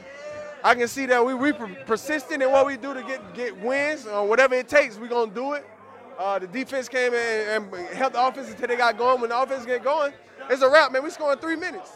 I 0.64 0.74
can 0.74 0.88
see 0.88 1.04
that 1.06 1.24
we 1.24 1.34
we 1.34 1.52
persistent 1.52 2.42
in 2.42 2.50
what 2.50 2.66
we 2.66 2.78
do 2.78 2.94
to 2.94 3.02
get 3.02 3.34
get 3.34 3.54
wins 3.60 4.06
or 4.06 4.26
whatever 4.26 4.54
it 4.54 4.66
takes. 4.66 4.96
We're 4.96 5.08
gonna 5.08 5.30
do 5.30 5.52
it. 5.52 5.66
Uh, 6.18 6.38
the 6.38 6.46
defense 6.46 6.88
came 6.88 7.12
in 7.12 7.48
and 7.48 7.74
helped 7.88 8.14
the 8.14 8.26
offense 8.26 8.48
until 8.48 8.68
they 8.68 8.76
got 8.76 8.96
going. 8.96 9.20
When 9.20 9.28
the 9.28 9.38
offense 9.38 9.66
get 9.66 9.84
going, 9.84 10.14
it's 10.48 10.62
a 10.62 10.70
wrap, 10.70 10.90
man. 10.90 11.04
We 11.04 11.10
scoring 11.10 11.38
three 11.38 11.56
minutes. 11.56 11.90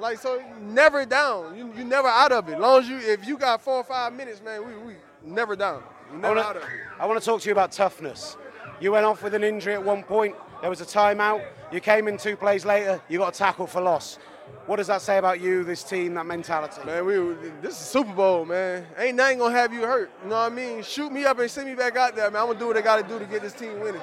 Like 0.00 0.18
so, 0.18 0.42
never 0.62 1.04
down. 1.04 1.54
You 1.54 1.70
you 1.76 1.84
never 1.84 2.08
out 2.08 2.32
of 2.32 2.48
it. 2.48 2.58
Long 2.58 2.80
as 2.80 2.88
you 2.88 2.96
if 2.96 3.26
you 3.26 3.36
got 3.36 3.60
four 3.60 3.74
or 3.74 3.84
five 3.84 4.14
minutes, 4.14 4.40
man, 4.42 4.66
we 4.66 4.74
we 4.78 4.94
never 5.22 5.54
down. 5.54 5.82
Never 6.10 6.38
I 6.38 6.46
wanna, 6.46 6.60
I 7.00 7.06
want 7.06 7.20
to 7.20 7.26
talk 7.26 7.42
to 7.42 7.46
you 7.46 7.52
about 7.52 7.72
toughness. 7.72 8.38
You 8.80 8.92
went 8.92 9.04
off 9.04 9.22
with 9.22 9.34
an 9.34 9.44
injury 9.44 9.74
at 9.74 9.84
one 9.84 10.02
point. 10.02 10.34
There 10.62 10.70
was 10.70 10.80
a 10.80 10.86
timeout. 10.86 11.44
You 11.70 11.80
came 11.80 12.08
in 12.08 12.16
two 12.16 12.36
plays 12.36 12.64
later. 12.64 13.02
You 13.08 13.18
got 13.18 13.34
a 13.34 13.38
tackle 13.38 13.66
for 13.66 13.82
loss. 13.82 14.18
What 14.66 14.76
does 14.76 14.88
that 14.88 15.00
say 15.00 15.16
about 15.16 15.40
you, 15.40 15.64
this 15.64 15.82
team, 15.82 16.14
that 16.14 16.26
mentality? 16.26 16.80
Man, 16.84 17.06
we 17.06 17.14
this 17.62 17.72
is 17.72 17.86
Super 17.86 18.12
Bowl, 18.12 18.44
man. 18.44 18.86
Ain't 18.98 19.16
nothing 19.16 19.38
gonna 19.38 19.54
have 19.54 19.72
you 19.72 19.82
hurt. 19.82 20.10
You 20.22 20.28
know 20.28 20.36
what 20.36 20.52
I 20.52 20.54
mean? 20.54 20.82
Shoot 20.82 21.10
me 21.10 21.24
up 21.24 21.38
and 21.38 21.50
send 21.50 21.68
me 21.68 21.74
back 21.74 21.96
out 21.96 22.14
there, 22.14 22.30
man. 22.30 22.42
I'm 22.42 22.48
gonna 22.48 22.58
do 22.58 22.66
what 22.66 22.76
I 22.76 22.82
gotta 22.82 23.06
do 23.06 23.18
to 23.18 23.24
get 23.24 23.40
this 23.40 23.54
team 23.54 23.80
winning. 23.80 24.02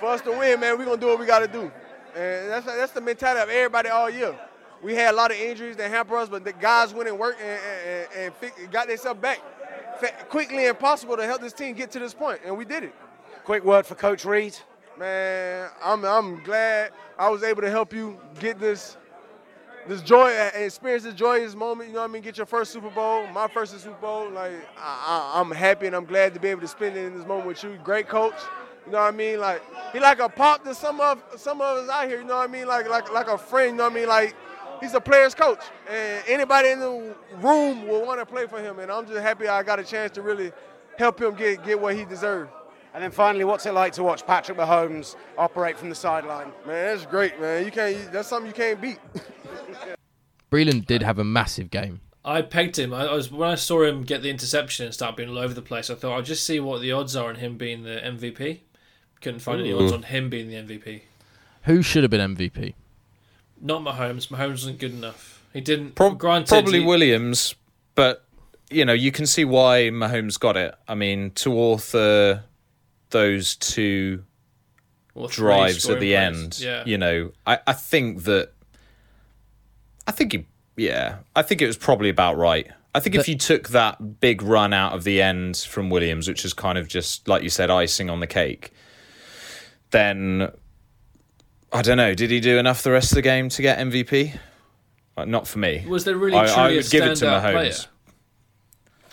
for 0.00 0.06
us 0.06 0.20
to 0.22 0.30
win, 0.30 0.58
man, 0.58 0.78
we 0.78 0.84
gonna 0.84 0.96
do 0.96 1.06
what 1.06 1.20
we 1.20 1.26
gotta 1.26 1.46
do. 1.46 1.70
And 2.16 2.50
that's 2.50 2.66
that's 2.66 2.92
the 2.92 3.00
mentality 3.00 3.40
of 3.42 3.48
everybody 3.48 3.88
all 3.88 4.10
year. 4.10 4.36
We 4.82 4.94
had 4.94 5.14
a 5.14 5.16
lot 5.16 5.30
of 5.30 5.38
injuries 5.38 5.76
that 5.76 5.90
hamper 5.90 6.16
us, 6.16 6.28
but 6.28 6.44
the 6.44 6.52
guys 6.52 6.92
went 6.92 7.08
and 7.08 7.18
worked 7.18 7.40
and, 7.40 8.08
and, 8.16 8.32
and 8.42 8.72
got 8.72 8.88
themselves 8.88 9.20
back 9.20 9.40
quickly 10.28 10.66
and 10.66 10.78
possible 10.78 11.16
to 11.16 11.24
help 11.24 11.40
this 11.40 11.52
team 11.52 11.74
get 11.74 11.90
to 11.92 11.98
this 11.98 12.14
point, 12.14 12.40
and 12.44 12.56
we 12.56 12.64
did 12.64 12.84
it. 12.84 12.94
Quick 13.44 13.64
word 13.64 13.86
for 13.86 13.94
Coach 13.94 14.24
Reid. 14.24 14.56
Man, 14.98 15.70
I'm, 15.82 16.04
I'm 16.04 16.42
glad 16.44 16.92
I 17.18 17.28
was 17.28 17.42
able 17.42 17.62
to 17.62 17.70
help 17.70 17.92
you 17.92 18.18
get 18.38 18.58
this 18.58 18.96
this 19.86 20.02
joy 20.02 20.30
uh, 20.32 20.50
experience 20.54 21.04
this 21.04 21.14
joyous 21.14 21.54
moment. 21.54 21.88
You 21.88 21.94
know 21.94 22.02
what 22.02 22.10
I 22.10 22.12
mean? 22.12 22.22
Get 22.22 22.36
your 22.36 22.46
first 22.46 22.72
Super 22.72 22.90
Bowl, 22.90 23.26
my 23.28 23.48
first 23.48 23.78
Super 23.78 23.96
Bowl. 24.00 24.30
Like 24.30 24.52
I, 24.78 25.40
am 25.40 25.50
happy 25.50 25.86
and 25.86 25.94
I'm 25.94 26.04
glad 26.04 26.34
to 26.34 26.40
be 26.40 26.48
able 26.48 26.62
to 26.62 26.68
spend 26.68 26.96
it 26.96 27.04
in 27.04 27.16
this 27.16 27.26
moment 27.26 27.46
with 27.46 27.62
you. 27.62 27.78
Great 27.82 28.08
coach. 28.08 28.34
You 28.86 28.92
know 28.92 28.98
what 28.98 29.14
I 29.14 29.16
mean? 29.16 29.40
Like 29.40 29.62
he 29.92 30.00
like 30.00 30.18
a 30.18 30.28
pop 30.28 30.64
to 30.64 30.74
some 30.74 31.00
of 31.00 31.22
some 31.36 31.60
of 31.60 31.78
us 31.78 31.88
out 31.88 32.08
here. 32.08 32.20
You 32.20 32.26
know 32.26 32.36
what 32.36 32.48
I 32.48 32.52
mean? 32.52 32.66
Like 32.66 32.88
like 32.88 33.12
like 33.12 33.28
a 33.28 33.38
friend. 33.38 33.72
You 33.72 33.76
know 33.76 33.84
what 33.84 33.92
I 33.92 33.94
mean? 33.94 34.08
Like 34.08 34.34
he's 34.80 34.94
a 34.94 35.00
player's 35.00 35.34
coach, 35.34 35.62
and 35.88 36.22
anybody 36.28 36.70
in 36.70 36.80
the 36.80 37.14
room 37.36 37.86
will 37.86 38.04
want 38.04 38.20
to 38.20 38.26
play 38.26 38.46
for 38.46 38.60
him. 38.60 38.78
And 38.78 38.90
I'm 38.90 39.06
just 39.06 39.20
happy 39.20 39.48
I 39.48 39.62
got 39.62 39.78
a 39.78 39.84
chance 39.84 40.12
to 40.12 40.22
really 40.22 40.52
help 40.98 41.20
him 41.20 41.34
get 41.34 41.64
get 41.64 41.80
what 41.80 41.94
he 41.94 42.04
deserved. 42.04 42.50
And 42.94 43.02
then 43.02 43.10
finally, 43.10 43.44
what's 43.44 43.66
it 43.66 43.74
like 43.74 43.92
to 43.94 44.04
watch 44.04 44.24
Patrick 44.24 44.56
Mahomes 44.56 45.16
operate 45.36 45.76
from 45.76 45.88
the 45.88 45.96
sideline? 45.96 46.52
Man, 46.64 46.96
that's 46.96 47.04
great, 47.04 47.40
man. 47.40 47.64
You 47.64 47.72
can't. 47.72 48.12
That's 48.12 48.28
something 48.28 48.46
you 48.46 48.54
can't 48.54 48.80
beat. 48.80 48.98
Breeland 50.52 50.86
did 50.86 51.02
have 51.02 51.18
a 51.18 51.24
massive 51.24 51.70
game. 51.70 52.00
I 52.24 52.40
pegged 52.40 52.78
him. 52.78 52.94
I, 52.94 53.12
was 53.12 53.32
when 53.32 53.50
I 53.50 53.56
saw 53.56 53.82
him 53.82 54.04
get 54.04 54.22
the 54.22 54.30
interception 54.30 54.86
and 54.86 54.94
start 54.94 55.16
being 55.16 55.28
all 55.28 55.38
over 55.38 55.52
the 55.52 55.60
place. 55.60 55.90
I 55.90 55.96
thought 55.96 56.12
I'll 56.14 56.22
just 56.22 56.46
see 56.46 56.60
what 56.60 56.80
the 56.80 56.92
odds 56.92 57.16
are 57.16 57.28
on 57.28 57.34
him 57.34 57.58
being 57.58 57.82
the 57.82 58.00
MVP. 58.02 58.60
Couldn't 59.20 59.40
find 59.40 59.60
Ooh. 59.60 59.64
any 59.64 59.72
odds 59.72 59.92
on 59.92 60.04
him 60.04 60.30
being 60.30 60.48
the 60.48 60.54
MVP. 60.54 61.02
Who 61.64 61.82
should 61.82 62.04
have 62.04 62.10
been 62.10 62.36
MVP? 62.36 62.74
Not 63.60 63.82
Mahomes. 63.82 64.28
Mahomes 64.28 64.50
wasn't 64.50 64.78
good 64.78 64.92
enough. 64.92 65.42
He 65.52 65.60
didn't. 65.60 65.96
Pro- 65.96 66.14
granted, 66.14 66.48
probably 66.48 66.80
he, 66.80 66.86
Williams, 66.86 67.56
but 67.94 68.24
you 68.70 68.84
know 68.84 68.92
you 68.92 69.10
can 69.10 69.26
see 69.26 69.44
why 69.44 69.90
Mahomes 69.92 70.38
got 70.38 70.56
it. 70.56 70.74
I 70.86 70.94
mean, 70.94 71.32
to 71.32 71.52
author 71.52 72.44
those 73.14 73.54
two 73.54 74.24
drives 75.28 75.88
at 75.88 76.00
the 76.00 76.14
plays. 76.14 76.16
end, 76.16 76.60
yeah. 76.60 76.82
you 76.84 76.98
know, 76.98 77.30
I, 77.46 77.60
I 77.64 77.72
think 77.72 78.24
that 78.24 78.52
I 80.06 80.10
think 80.10 80.32
he, 80.32 80.46
yeah, 80.76 81.18
I 81.34 81.42
think 81.42 81.62
it 81.62 81.66
was 81.66 81.76
probably 81.76 82.08
about 82.08 82.36
right. 82.36 82.66
I 82.92 82.98
think 82.98 83.14
but, 83.14 83.20
if 83.20 83.28
you 83.28 83.36
took 83.36 83.68
that 83.68 84.20
big 84.20 84.42
run 84.42 84.72
out 84.72 84.94
of 84.94 85.04
the 85.04 85.22
end 85.22 85.56
from 85.56 85.90
Williams, 85.90 86.26
which 86.26 86.44
is 86.44 86.52
kind 86.52 86.76
of 86.76 86.88
just 86.88 87.28
like 87.28 87.44
you 87.44 87.50
said, 87.50 87.70
icing 87.70 88.10
on 88.10 88.18
the 88.18 88.26
cake, 88.26 88.72
then 89.92 90.50
I 91.72 91.82
don't 91.82 91.96
know. 91.96 92.14
Did 92.14 92.30
he 92.30 92.40
do 92.40 92.58
enough 92.58 92.82
the 92.82 92.90
rest 92.90 93.12
of 93.12 93.16
the 93.16 93.22
game 93.22 93.48
to 93.50 93.62
get 93.62 93.78
MVP? 93.78 94.36
Uh, 95.16 95.24
not 95.24 95.46
for 95.46 95.60
me. 95.60 95.84
Was 95.86 96.04
there 96.04 96.16
really 96.16 96.36
I, 96.36 96.46
truly 96.46 96.58
I 96.58 96.76
would 96.76 96.86
a 96.86 96.88
give 96.88 97.04
it 97.04 97.14
to 97.16 97.26
Mahomes. 97.26 97.52
player 97.52 97.74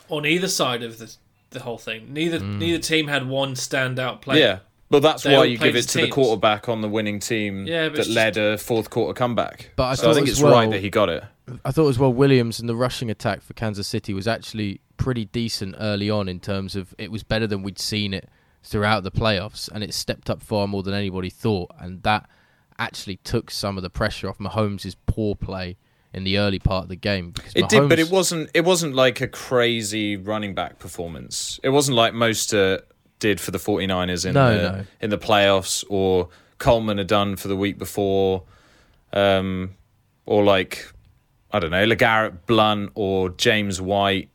on 0.10 0.26
either 0.26 0.48
side 0.48 0.82
of 0.82 0.98
the 0.98 1.16
the 1.52 1.62
whole 1.62 1.78
thing? 1.78 2.12
Neither 2.14 2.40
Mm. 2.40 2.58
neither 2.58 2.80
team 2.80 3.08
had 3.08 3.28
one 3.28 3.54
standout 3.54 4.22
player. 4.22 4.40
Yeah, 4.40 4.60
but 4.90 5.02
that's 5.02 5.24
They 5.24 5.36
why 5.38 5.46
you 5.46 5.58
give 5.58 5.76
it 5.76 5.80
as 5.80 5.86
to 5.88 6.02
the 6.02 6.08
quarterback 6.10 6.68
on 6.68 6.82
the 6.82 6.90
winning 6.90 7.20
team 7.20 7.68
Yeah, 7.68 7.90
that 7.90 8.00
it's 8.00 8.10
led 8.10 8.38
a 8.38 8.58
fourth 8.58 8.90
quarter 8.90 9.14
comeback. 9.14 9.72
But 9.76 9.84
I 9.84 9.94
so 9.96 10.12
I 10.12 10.14
think 10.14 10.28
it's 10.28 10.42
well- 10.42 10.54
right 10.54 10.70
that 10.72 10.82
he 10.82 10.90
got 10.90 11.10
it. 11.10 11.24
I 11.66 11.72
thought 11.72 11.90
as 11.90 12.00
well 12.00 12.14
Williams 12.14 12.60
and 12.62 12.70
the 12.70 12.76
rushing 12.76 13.10
attack 13.12 13.42
for 13.42 13.54
Kansas 13.54 13.86
City 13.88 14.14
was 14.14 14.28
actually 14.28 14.80
pretty 14.96 15.26
decent 15.26 15.76
early 15.80 16.10
on 16.10 16.30
in 16.30 16.40
terms 16.40 16.76
of 16.76 16.96
it 16.98 17.12
was 17.12 17.24
better 17.24 17.46
than 17.48 17.62
we'd 17.64 17.80
seen 17.80 18.14
it 18.14 18.30
throughout 18.64 19.04
the 19.04 19.12
playoffs 19.12 19.68
and 19.74 19.84
it 19.84 19.94
stepped 19.94 20.30
up 20.30 20.42
far 20.42 20.68
more 20.68 20.84
than 20.84 20.94
anybody 20.94 21.30
thought 21.30 21.70
and 21.80 22.04
that 22.04 22.30
actually 22.80 23.18
took 23.18 23.50
some 23.52 23.76
of 23.76 23.84
the 23.84 23.90
pressure 23.90 24.30
off 24.30 24.38
Mahomes' 24.38 24.96
poor 25.08 25.36
play 25.36 25.76
in 26.14 26.24
the 26.24 26.38
early 26.40 26.60
part 26.60 26.84
of 26.84 26.90
the 26.90 26.96
game 26.96 27.32
because 27.32 27.54
It 27.56 27.64
Mahomes, 27.66 27.70
did, 27.70 27.90
but 27.90 28.00
it 28.00 28.10
wasn't. 28.10 28.50
It 28.54 28.66
wasn't 28.66 28.96
like 28.96 29.22
a 29.22 29.28
crazy 29.28 30.18
running 30.18 30.54
back 30.54 30.80
performance. 30.80 31.60
It 31.64 31.70
wasn't 31.70 31.96
like 31.98 32.14
most 32.14 32.54
uh, 32.54 32.80
did 33.20 33.40
for 33.40 33.52
the 33.52 33.58
49ers 33.60 34.26
in 34.26 34.34
No, 34.34 34.56
the 34.58 34.72
no. 34.78 34.84
in 35.02 35.10
the 35.10 35.18
playoffs, 35.18 35.84
or 35.90 36.30
Coleman 36.58 36.98
had 36.98 37.08
done 37.08 37.36
for 37.38 37.48
the 37.48 37.56
week 37.56 37.78
before, 37.78 38.44
um, 39.14 39.72
or 40.26 40.44
like 40.44 40.92
I 41.52 41.60
don't 41.60 41.72
know, 41.72 41.86
LeGarrette 41.86 42.46
Blount 42.46 42.92
or 42.96 43.30
James 43.30 43.82
White 43.82 44.30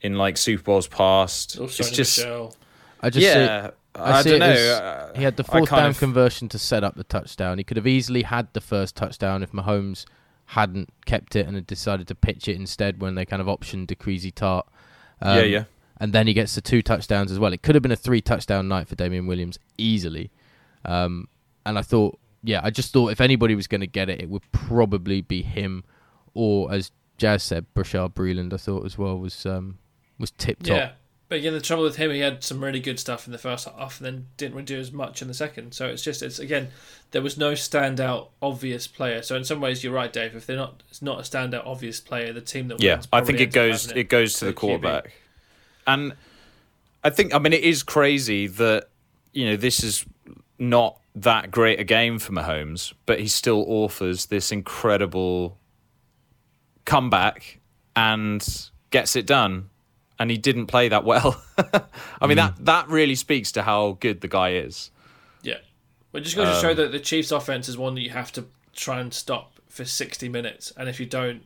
in 0.00 0.16
like 0.16 0.36
Super 0.36 0.62
Bowls 0.62 0.86
past. 0.86 1.58
Also 1.58 1.82
it's 1.82 1.90
just 1.90 2.18
Michelle. 2.18 2.54
I 3.00 3.10
just 3.10 3.26
see- 3.26 3.32
yeah. 3.32 3.70
I, 3.94 4.18
I, 4.18 4.22
don't 4.22 4.38
know. 4.38 4.46
as 4.46 4.58
uh, 4.80 5.12
he 5.16 5.24
had 5.24 5.36
the 5.36 5.42
fourth 5.42 5.70
down 5.70 5.90
of- 5.90 5.98
conversion 5.98 6.48
to 6.50 6.58
set 6.58 6.84
up 6.84 6.94
the 6.94 7.02
touchdown. 7.04 7.58
He 7.58 7.64
could 7.64 7.76
have 7.76 7.86
easily 7.86 8.22
had 8.22 8.46
the 8.52 8.60
first 8.60 8.94
touchdown 8.94 9.42
if 9.42 9.50
Mahomes 9.50 10.04
hadn't 10.48 10.88
kept 11.04 11.36
it 11.36 11.46
and 11.46 11.54
had 11.54 11.66
decided 11.66 12.08
to 12.08 12.14
pitch 12.14 12.48
it 12.48 12.56
instead 12.56 13.02
when 13.02 13.14
they 13.14 13.26
kind 13.26 13.42
of 13.42 13.48
optioned 13.48 13.86
Decreasy 13.86 14.30
Tart. 14.30 14.66
Um, 15.20 15.36
Yeah, 15.38 15.44
yeah. 15.44 15.64
And 16.00 16.12
then 16.12 16.26
he 16.26 16.32
gets 16.32 16.54
the 16.54 16.60
two 16.62 16.80
touchdowns 16.80 17.30
as 17.30 17.38
well. 17.38 17.52
It 17.52 17.62
could 17.62 17.74
have 17.74 17.82
been 17.82 17.92
a 17.92 17.96
three 17.96 18.22
touchdown 18.22 18.66
night 18.66 18.88
for 18.88 18.94
Damien 18.94 19.26
Williams 19.26 19.58
easily. 19.76 20.30
Um, 20.84 21.28
and 21.66 21.78
I 21.78 21.82
thought, 21.82 22.18
yeah, 22.42 22.60
I 22.62 22.70
just 22.70 22.94
thought 22.94 23.12
if 23.12 23.20
anybody 23.20 23.54
was 23.54 23.66
going 23.66 23.82
to 23.82 23.86
get 23.86 24.08
it, 24.08 24.22
it 24.22 24.30
would 24.30 24.50
probably 24.52 25.20
be 25.20 25.42
him, 25.42 25.84
or 26.34 26.72
as 26.72 26.92
Jazz 27.18 27.42
said, 27.42 27.66
Brashard 27.74 28.14
Breeland. 28.14 28.54
I 28.54 28.56
thought 28.56 28.86
as 28.86 28.96
well 28.96 29.18
was 29.18 29.44
um, 29.44 29.78
was 30.18 30.30
tip 30.30 30.62
top. 30.62 30.76
Yeah, 30.76 30.90
but 31.28 31.38
again, 31.38 31.52
the 31.52 31.60
trouble 31.60 31.84
with 31.84 31.96
him, 31.96 32.10
he 32.10 32.20
had 32.20 32.42
some 32.42 32.64
really 32.64 32.80
good 32.80 32.98
stuff 32.98 33.26
in 33.26 33.32
the 33.32 33.38
first 33.38 33.68
half, 33.68 33.98
and 33.98 34.06
then 34.06 34.26
didn't 34.38 34.54
really 34.54 34.64
do 34.64 34.78
as 34.78 34.90
much 34.90 35.20
in 35.20 35.28
the 35.28 35.34
second. 35.34 35.74
So 35.74 35.86
it's 35.86 36.02
just, 36.02 36.22
it's 36.22 36.38
again, 36.38 36.68
there 37.10 37.20
was 37.20 37.36
no 37.36 37.52
standout 37.52 38.28
obvious 38.40 38.86
player. 38.86 39.22
So 39.22 39.36
in 39.36 39.44
some 39.44 39.60
ways, 39.60 39.84
you're 39.84 39.92
right, 39.92 40.12
Dave. 40.12 40.34
If 40.34 40.46
they're 40.46 40.56
not, 40.56 40.82
it's 40.88 41.02
not 41.02 41.18
a 41.18 41.22
standout 41.22 41.66
obvious 41.66 42.00
player. 42.00 42.32
The 42.32 42.40
team 42.40 42.68
that 42.68 42.80
yeah, 42.80 43.02
I 43.12 43.20
think 43.20 43.40
it 43.40 43.52
goes 43.52 43.86
having 43.86 44.00
it 44.00 44.08
goes 44.08 44.34
to 44.38 44.46
the 44.46 44.52
QB. 44.52 44.56
quarterback, 44.56 45.12
and 45.86 46.14
I 47.04 47.10
think 47.10 47.34
I 47.34 47.38
mean 47.38 47.52
it 47.52 47.62
is 47.62 47.82
crazy 47.82 48.46
that 48.46 48.88
you 49.32 49.46
know 49.50 49.56
this 49.56 49.84
is 49.84 50.06
not 50.58 50.98
that 51.14 51.50
great 51.50 51.78
a 51.78 51.84
game 51.84 52.18
for 52.18 52.32
Mahomes, 52.32 52.94
but 53.04 53.20
he 53.20 53.28
still 53.28 53.64
offers 53.68 54.26
this 54.26 54.50
incredible 54.50 55.58
comeback 56.84 57.60
and 57.94 58.70
gets 58.90 59.14
it 59.14 59.26
done. 59.26 59.68
And 60.18 60.30
he 60.30 60.36
didn't 60.36 60.66
play 60.66 60.88
that 60.88 61.04
well. 61.04 61.40
I 62.20 62.26
mean 62.26 62.36
that 62.38 62.64
that 62.64 62.88
really 62.88 63.14
speaks 63.14 63.52
to 63.52 63.62
how 63.62 63.98
good 64.00 64.20
the 64.20 64.28
guy 64.28 64.54
is. 64.54 64.90
Yeah, 65.42 65.58
but 66.10 66.22
it 66.22 66.24
just 66.24 66.36
goes 66.36 66.54
to 66.54 66.60
show 66.60 66.70
Um, 66.70 66.76
that 66.76 66.92
the 66.92 66.98
Chiefs' 67.00 67.30
offense 67.30 67.68
is 67.68 67.78
one 67.78 67.94
that 67.94 68.00
you 68.00 68.10
have 68.10 68.32
to 68.32 68.46
try 68.74 69.00
and 69.00 69.14
stop 69.14 69.52
for 69.68 69.84
60 69.84 70.28
minutes, 70.28 70.72
and 70.76 70.88
if 70.88 70.98
you 70.98 71.06
don't, 71.06 71.42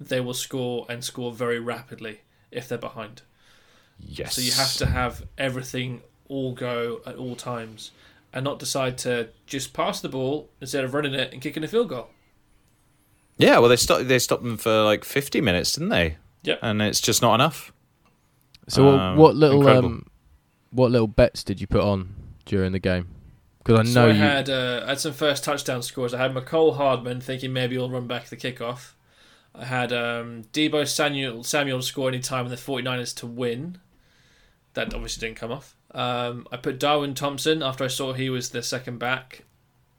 they 0.00 0.20
will 0.20 0.34
score 0.34 0.86
and 0.88 1.04
score 1.04 1.32
very 1.32 1.60
rapidly 1.60 2.20
if 2.50 2.68
they're 2.68 2.78
behind. 2.78 3.22
Yes. 4.00 4.34
So 4.34 4.42
you 4.42 4.52
have 4.52 4.74
to 4.74 4.86
have 4.86 5.24
everything 5.38 6.02
all 6.28 6.52
go 6.52 7.00
at 7.06 7.14
all 7.16 7.36
times 7.36 7.92
and 8.32 8.44
not 8.44 8.58
decide 8.58 8.98
to 8.98 9.28
just 9.46 9.72
pass 9.72 10.00
the 10.00 10.08
ball 10.08 10.50
instead 10.60 10.84
of 10.84 10.92
running 10.94 11.14
it 11.14 11.32
and 11.32 11.40
kicking 11.40 11.62
a 11.64 11.68
field 11.68 11.88
goal. 11.88 12.08
Yeah, 13.38 13.58
well, 13.58 13.68
they 13.68 13.76
stopped. 13.76 14.08
They 14.08 14.18
stopped 14.18 14.42
them 14.42 14.56
for 14.56 14.82
like 14.82 15.04
fifty 15.04 15.40
minutes, 15.40 15.72
didn't 15.72 15.90
they? 15.90 16.16
Yep. 16.42 16.58
And 16.62 16.82
it's 16.82 17.00
just 17.00 17.22
not 17.22 17.34
enough. 17.34 17.72
So 18.68 18.84
what, 18.84 18.94
Um, 19.00 19.16
what 19.16 19.36
little 19.36 19.58
incredible. 19.60 19.88
um, 19.88 20.06
what 20.70 20.90
little 20.90 21.06
bets 21.06 21.44
did 21.44 21.60
you 21.60 21.66
put 21.66 21.80
on 21.82 22.14
during 22.44 22.72
the 22.72 22.78
game? 22.78 23.08
Because 23.58 23.80
I 23.80 23.82
know 23.84 23.90
so 23.90 24.04
I 24.06 24.12
you. 24.12 24.14
had 24.20 24.48
uh, 24.50 24.82
I 24.84 24.88
had 24.90 25.00
some 25.00 25.12
first 25.12 25.42
touchdown 25.44 25.82
scores. 25.82 26.14
I 26.14 26.18
had 26.18 26.34
Mecole 26.34 26.76
Hardman 26.76 27.20
thinking 27.20 27.52
maybe 27.52 27.74
he'll 27.76 27.90
run 27.90 28.06
back 28.06 28.26
the 28.28 28.36
kickoff. 28.36 28.92
I 29.54 29.64
had 29.64 29.92
um, 29.92 30.44
Deebo 30.52 30.86
Samuel 30.86 31.42
Samuel 31.42 31.82
score 31.82 32.08
any 32.08 32.20
time 32.20 32.44
in 32.46 32.50
the 32.50 32.56
49ers 32.56 33.14
to 33.16 33.26
win. 33.26 33.78
That 34.74 34.92
obviously 34.94 35.26
didn't 35.26 35.38
come 35.38 35.50
off. 35.52 35.74
Um, 35.92 36.46
I 36.52 36.58
put 36.58 36.78
Darwin 36.78 37.14
Thompson 37.14 37.62
after 37.62 37.82
I 37.84 37.88
saw 37.88 38.12
he 38.12 38.28
was 38.28 38.50
the 38.50 38.62
second 38.62 38.98
back, 38.98 39.44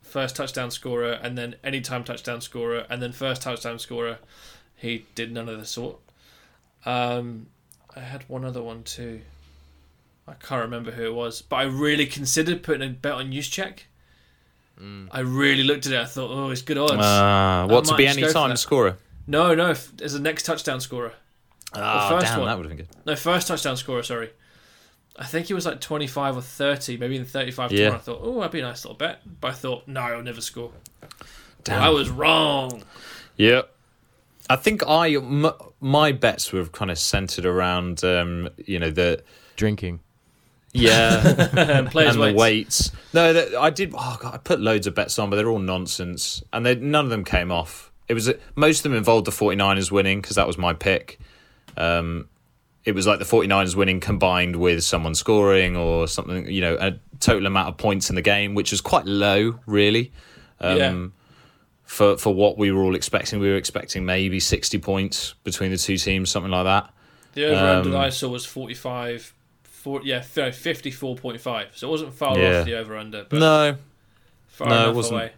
first 0.04 0.36
touchdown 0.36 0.70
scorer, 0.70 1.14
and 1.14 1.36
then 1.38 1.56
anytime 1.64 2.04
touchdown 2.04 2.40
scorer, 2.42 2.86
and 2.90 3.02
then 3.02 3.12
first 3.12 3.42
touchdown 3.42 3.80
scorer. 3.80 4.20
He 4.76 5.06
did 5.16 5.32
none 5.32 5.50
of 5.50 5.58
the 5.58 5.66
sort. 5.66 5.98
Um, 6.86 7.48
I 7.96 8.00
had 8.02 8.24
one 8.30 8.46
other 8.46 8.62
one 8.62 8.84
too. 8.84 9.22
I 10.28 10.34
can't 10.34 10.62
remember 10.62 10.92
who 10.92 11.06
it 11.06 11.14
was, 11.14 11.42
but 11.42 11.56
I 11.56 11.64
really 11.64 12.06
considered 12.06 12.62
putting 12.62 12.88
a 12.88 12.92
bet 12.92 13.14
on 13.14 13.32
Juszczyk. 13.32 13.80
I 15.12 15.22
really 15.22 15.64
looked 15.64 15.88
at 15.88 15.94
it. 15.94 16.00
I 16.00 16.06
thought, 16.06 16.30
oh, 16.30 16.52
it's 16.52 16.62
good 16.62 16.78
odds. 16.78 16.94
Uh, 16.94 17.68
what 17.68 17.86
to 17.86 17.96
be 17.96 18.06
any 18.06 18.32
time 18.32 18.56
scorer? 18.58 18.98
No, 19.26 19.56
no, 19.56 19.72
f- 19.72 19.92
as 20.02 20.14
a 20.14 20.22
next 20.22 20.44
touchdown 20.44 20.80
scorer. 20.82 21.14
Ah, 21.74 22.10
first 22.10 22.28
damn, 22.28 22.40
one. 22.40 22.48
that 22.48 22.58
would 22.58 22.68
have 22.68 22.78
been 22.78 22.86
good. 22.86 22.96
No, 23.06 23.16
first 23.16 23.48
touchdown 23.48 23.76
scorer. 23.76 24.04
Sorry, 24.04 24.30
I 25.18 25.26
think 25.26 25.48
he 25.48 25.54
was 25.56 25.66
like 25.66 25.82
twenty 25.82 26.06
five 26.06 26.38
or 26.38 26.42
thirty, 26.42 26.96
maybe 26.96 27.16
even 27.16 27.26
thirty 27.26 27.52
five. 27.52 27.72
Yeah. 27.72 27.90
Yeah. 27.90 27.96
I 27.96 27.98
thought, 27.98 28.20
oh, 28.22 28.36
that'd 28.38 28.52
be 28.52 28.60
a 28.60 28.64
nice 28.64 28.86
little 28.86 28.98
bet. 28.98 29.22
But 29.42 29.48
I 29.48 29.54
thought, 29.54 29.88
no, 29.88 30.00
I'll 30.00 30.22
never 30.22 30.42
score. 30.42 30.72
Damn. 31.64 31.80
Well, 31.82 31.90
I 31.90 31.94
was 31.94 32.10
wrong. 32.10 32.84
Yeah. 33.36 33.64
I 34.50 34.56
think 34.56 34.88
I 34.88 35.16
m- 35.16 35.52
my 35.82 36.12
bets 36.12 36.52
were 36.54 36.66
kind 36.66 36.90
of 36.92 36.98
centered 36.98 37.46
around 37.46 38.04
um, 38.04 38.50
you 38.66 38.80
know 38.80 38.90
the 38.90 39.24
drinking. 39.56 40.00
yeah 40.74 41.88
Players' 41.92 42.16
and 42.16 42.20
weights. 42.22 42.34
the 42.34 42.34
weights. 42.34 42.92
No, 43.14 43.34
that, 43.34 43.56
I 43.56 43.70
did. 43.70 43.94
Oh 43.98 44.18
God, 44.20 44.34
I 44.34 44.38
put 44.38 44.60
loads 44.60 44.88
of 44.88 44.96
bets 44.96 45.18
on, 45.20 45.30
but 45.30 45.36
they're 45.38 45.50
all 45.50 45.60
nonsense, 45.60 46.44
and 46.54 46.66
they, 46.66 46.76
none 46.76 47.06
of 47.06 47.10
them 47.12 47.24
came 47.24 47.52
off. 47.52 47.92
It 48.08 48.14
was 48.14 48.32
most 48.56 48.80
of 48.80 48.84
them 48.84 48.94
involved 48.96 49.26
the 49.28 49.32
49ers 49.32 49.92
winning 49.92 50.22
because 50.22 50.36
that 50.38 50.48
was 50.48 50.58
my 50.58 50.74
pick. 50.74 51.20
Um, 51.76 52.30
it 52.86 52.96
was 52.96 53.06
like 53.06 53.20
the 53.20 53.26
49ers 53.26 53.76
winning 53.76 54.00
combined 54.00 54.56
with 54.56 54.82
someone 54.84 55.14
scoring 55.14 55.76
or 55.76 56.08
something, 56.08 56.50
you 56.50 56.62
know, 56.62 56.78
a 56.80 56.98
total 57.20 57.46
amount 57.46 57.68
of 57.68 57.78
points 57.78 58.10
in 58.10 58.16
the 58.16 58.22
game, 58.22 58.56
which 58.56 58.72
was 58.72 58.80
quite 58.80 59.06
low, 59.06 59.60
really. 59.66 60.14
Um, 60.62 60.78
Yeah. 60.78 61.08
For 61.88 62.18
for 62.18 62.34
what 62.36 62.58
we 62.58 62.72
were 62.72 62.84
all 62.84 62.96
expecting, 62.96 63.40
we 63.40 63.48
were 63.50 63.56
expecting 63.56 64.06
maybe 64.06 64.40
60 64.40 64.78
points 64.80 65.34
between 65.44 65.72
the 65.72 65.78
two 65.78 65.98
teams, 65.98 66.30
something 66.30 66.52
like 66.52 66.66
that. 66.66 66.90
The 67.34 67.46
over 67.46 67.56
under 67.66 67.88
Um, 67.90 67.92
that 67.94 68.02
I 68.02 68.10
saw 68.10 68.30
was 68.30 68.46
45, 68.46 69.34
40, 69.64 70.06
yeah, 70.08 70.22
fifty 70.22 70.92
four 70.92 71.16
point 71.16 71.40
five. 71.40 71.68
So 71.76 71.88
it 71.88 71.92
wasn't 71.92 72.14
far 72.14 72.38
Yeah. 72.38 72.60
off 72.60 72.66
the 72.66 72.76
over 72.76 72.98
under, 72.98 73.26
but 73.30 73.40
No, 73.40 73.78
far 74.48 74.70
no, 74.70 74.90
it 74.90 74.96
wasn't. 74.96 75.16
away. 75.22 75.32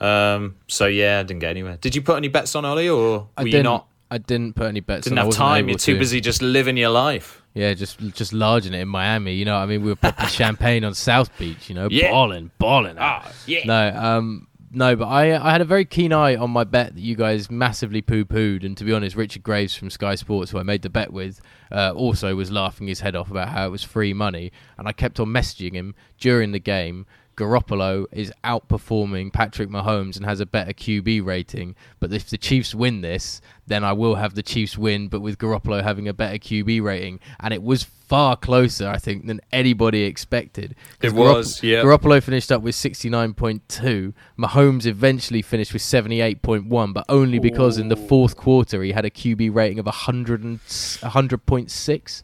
Um, 0.00 0.56
so 0.66 0.86
yeah, 0.86 1.20
I 1.20 1.22
didn't 1.22 1.40
get 1.40 1.50
anywhere. 1.50 1.78
Did 1.80 1.94
you 1.94 2.02
put 2.02 2.16
any 2.16 2.28
bets 2.28 2.54
on 2.54 2.64
Ollie, 2.64 2.88
or 2.88 3.28
I 3.36 3.42
were 3.42 3.48
you 3.48 3.52
didn't. 3.52 3.64
not? 3.64 3.86
I 4.10 4.18
didn't 4.18 4.54
put 4.54 4.66
any 4.66 4.80
bets. 4.80 5.04
Didn't 5.04 5.18
on. 5.18 5.22
I 5.22 5.26
have 5.28 5.34
time. 5.34 5.68
You're 5.68 5.78
too 5.78 5.94
to. 5.94 5.98
busy 5.98 6.20
just 6.20 6.42
living 6.42 6.76
your 6.76 6.90
life. 6.90 7.42
Yeah, 7.54 7.72
just 7.74 7.98
just 8.14 8.32
lodging 8.32 8.74
it 8.74 8.80
in 8.80 8.88
Miami. 8.88 9.34
You 9.34 9.44
know, 9.44 9.54
what 9.54 9.62
I 9.62 9.66
mean, 9.66 9.82
we 9.82 9.88
were 9.90 9.96
popping 9.96 10.26
champagne 10.40 10.84
on 10.84 10.94
South 10.94 11.30
Beach. 11.38 11.68
You 11.68 11.76
know, 11.76 11.88
Yeah. 11.90 12.10
balling, 12.10 12.50
balling. 12.58 12.96
Ah, 12.98 13.30
yeah. 13.46 13.64
No, 13.64 13.88
um, 13.96 14.46
no, 14.74 14.96
but 14.96 15.06
I 15.06 15.36
I 15.36 15.52
had 15.52 15.60
a 15.60 15.64
very 15.64 15.84
keen 15.84 16.12
eye 16.12 16.36
on 16.36 16.50
my 16.50 16.64
bet 16.64 16.94
that 16.94 17.00
you 17.00 17.14
guys 17.16 17.50
massively 17.50 18.02
poo 18.02 18.24
pooed, 18.24 18.64
and 18.64 18.76
to 18.76 18.84
be 18.84 18.92
honest, 18.92 19.16
Richard 19.16 19.42
Graves 19.42 19.74
from 19.74 19.90
Sky 19.90 20.14
Sports, 20.14 20.50
who 20.50 20.58
I 20.58 20.62
made 20.62 20.82
the 20.82 20.90
bet 20.90 21.12
with, 21.12 21.40
uh, 21.72 21.92
also 21.94 22.34
was 22.34 22.50
laughing 22.50 22.86
his 22.86 23.00
head 23.00 23.16
off 23.16 23.30
about 23.30 23.48
how 23.48 23.66
it 23.66 23.70
was 23.70 23.82
free 23.82 24.12
money, 24.12 24.52
and 24.76 24.88
I 24.88 24.92
kept 24.92 25.20
on 25.20 25.28
messaging 25.28 25.74
him 25.74 25.94
during 26.18 26.52
the 26.52 26.58
game. 26.58 27.06
Garoppolo 27.36 28.06
is 28.12 28.32
outperforming 28.44 29.32
Patrick 29.32 29.68
Mahomes 29.68 30.16
and 30.16 30.24
has 30.24 30.40
a 30.40 30.46
better 30.46 30.72
QB 30.72 31.24
rating. 31.24 31.74
But 32.00 32.12
if 32.12 32.30
the 32.30 32.38
Chiefs 32.38 32.74
win 32.74 33.00
this, 33.00 33.40
then 33.66 33.82
I 33.82 33.92
will 33.92 34.16
have 34.16 34.34
the 34.34 34.42
Chiefs 34.42 34.78
win, 34.78 35.08
but 35.08 35.20
with 35.20 35.38
Garoppolo 35.38 35.82
having 35.82 36.08
a 36.08 36.14
better 36.14 36.38
QB 36.38 36.82
rating. 36.82 37.20
And 37.40 37.52
it 37.52 37.62
was 37.62 37.82
far 37.82 38.36
closer, 38.36 38.88
I 38.88 38.98
think, 38.98 39.26
than 39.26 39.40
anybody 39.52 40.02
expected. 40.02 40.76
It 41.02 41.12
was, 41.12 41.62
yeah. 41.62 41.82
Garoppolo 41.82 42.22
finished 42.22 42.52
up 42.52 42.62
with 42.62 42.74
69.2. 42.74 44.12
Mahomes 44.38 44.86
eventually 44.86 45.42
finished 45.42 45.72
with 45.72 45.82
78.1, 45.82 46.94
but 46.94 47.04
only 47.08 47.38
because 47.38 47.78
in 47.78 47.88
the 47.88 47.96
fourth 47.96 48.36
quarter 48.36 48.82
he 48.82 48.92
had 48.92 49.04
a 49.04 49.10
QB 49.10 49.54
rating 49.54 49.78
of 49.78 49.86
100 49.86 50.44
and, 50.44 50.60
100.6, 50.60 52.22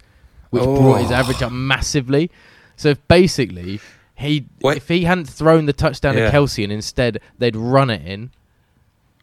which 0.50 0.62
brought 0.62 1.00
his 1.00 1.10
oh. 1.10 1.14
average 1.14 1.42
up 1.42 1.52
massively. 1.52 2.30
So 2.76 2.90
if 2.90 3.08
basically, 3.08 3.80
he 4.20 4.46
Wait. 4.62 4.76
if 4.76 4.88
he 4.88 5.04
hadn't 5.04 5.26
thrown 5.28 5.66
the 5.66 5.72
touchdown 5.72 6.16
Yeah. 6.16 6.30
to 6.30 6.36
Kelce 6.36 6.62
and 6.62 6.72
instead 6.72 7.20
they'd 7.38 7.56
run 7.56 7.90
it 7.90 8.06
in, 8.06 8.30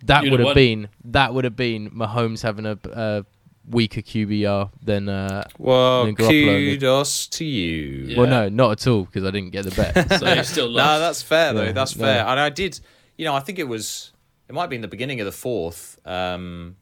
that 0.05 0.23
You'd 0.23 0.33
have 0.39 0.47
have 0.49 0.55
been 0.55 0.89
that 1.05 1.33
would 1.33 1.43
have 1.43 1.55
been 1.55 1.89
Mahomes 1.91 2.43
having 2.43 2.65
a, 2.65 2.77
a 2.91 3.25
weaker 3.69 4.01
QBR 4.01 4.69
than. 4.83 5.09
Uh, 5.09 5.43
Well, 5.57 6.05
than 6.05 6.15
kudos 6.15 7.27
to 7.27 7.45
you. 7.45 8.05
Yeah. 8.07 8.17
Well, 8.19 8.29
no, 8.29 8.49
not 8.49 8.71
at 8.73 8.87
all 8.87 9.05
because 9.05 9.23
I 9.23 9.31
didn't 9.31 9.51
get 9.51 9.65
the 9.65 9.71
bet. 9.71 10.19
So 10.19 10.33
you 10.33 10.43
still 10.43 10.69
No, 10.71 10.99
that's 10.99 11.21
fair 11.21 11.53
though. 11.53 11.63
Yeah, 11.63 11.71
that's 11.71 11.95
no. 11.95 12.05
fair. 12.05 12.25
And 12.27 12.39
I 12.39 12.49
did, 12.49 12.79
you 13.17 13.25
know, 13.25 13.33
I 13.33 13.39
think 13.39 13.59
it 13.59 13.67
was, 13.67 14.11
it 14.47 14.53
might 14.55 14.67
be 14.69 14.75
in 14.75 14.81
the 14.81 14.87
beginning 14.87 15.19
of 15.19 15.25
the 15.25 15.31
fourth. 15.31 15.99
Um, 16.05 16.75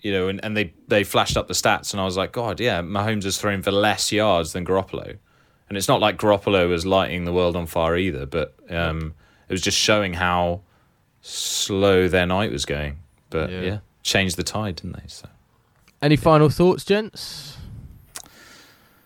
you 0.00 0.10
know, 0.10 0.26
and, 0.28 0.44
and 0.44 0.56
they 0.56 0.74
they 0.88 1.04
flashed 1.04 1.36
up 1.36 1.46
the 1.46 1.54
stats, 1.54 1.92
and 1.92 2.00
I 2.00 2.04
was 2.04 2.16
like, 2.16 2.32
God, 2.32 2.58
yeah, 2.58 2.82
Mahomes 2.82 3.22
has 3.22 3.38
thrown 3.38 3.62
for 3.62 3.70
less 3.70 4.10
yards 4.10 4.52
than 4.52 4.64
Garoppolo, 4.66 5.18
and 5.72 5.78
it's 5.78 5.88
not 5.88 6.00
like 6.02 6.18
Garoppolo 6.18 6.68
was 6.68 6.84
lighting 6.84 7.24
the 7.24 7.32
world 7.32 7.56
on 7.56 7.64
fire 7.64 7.96
either, 7.96 8.26
but 8.26 8.54
um, 8.68 9.14
it 9.48 9.52
was 9.54 9.62
just 9.62 9.78
showing 9.78 10.12
how 10.12 10.60
slow 11.22 12.08
their 12.08 12.26
night 12.26 12.52
was 12.52 12.66
going. 12.66 12.98
But 13.30 13.48
Yeah. 13.50 13.60
yeah, 13.62 13.78
changed 14.02 14.36
the 14.36 14.42
tide, 14.42 14.76
didn't 14.76 14.96
they? 14.96 15.08
So. 15.08 15.30
Any 16.02 16.16
final 16.16 16.50
thoughts, 16.50 16.84
gents? 16.84 17.56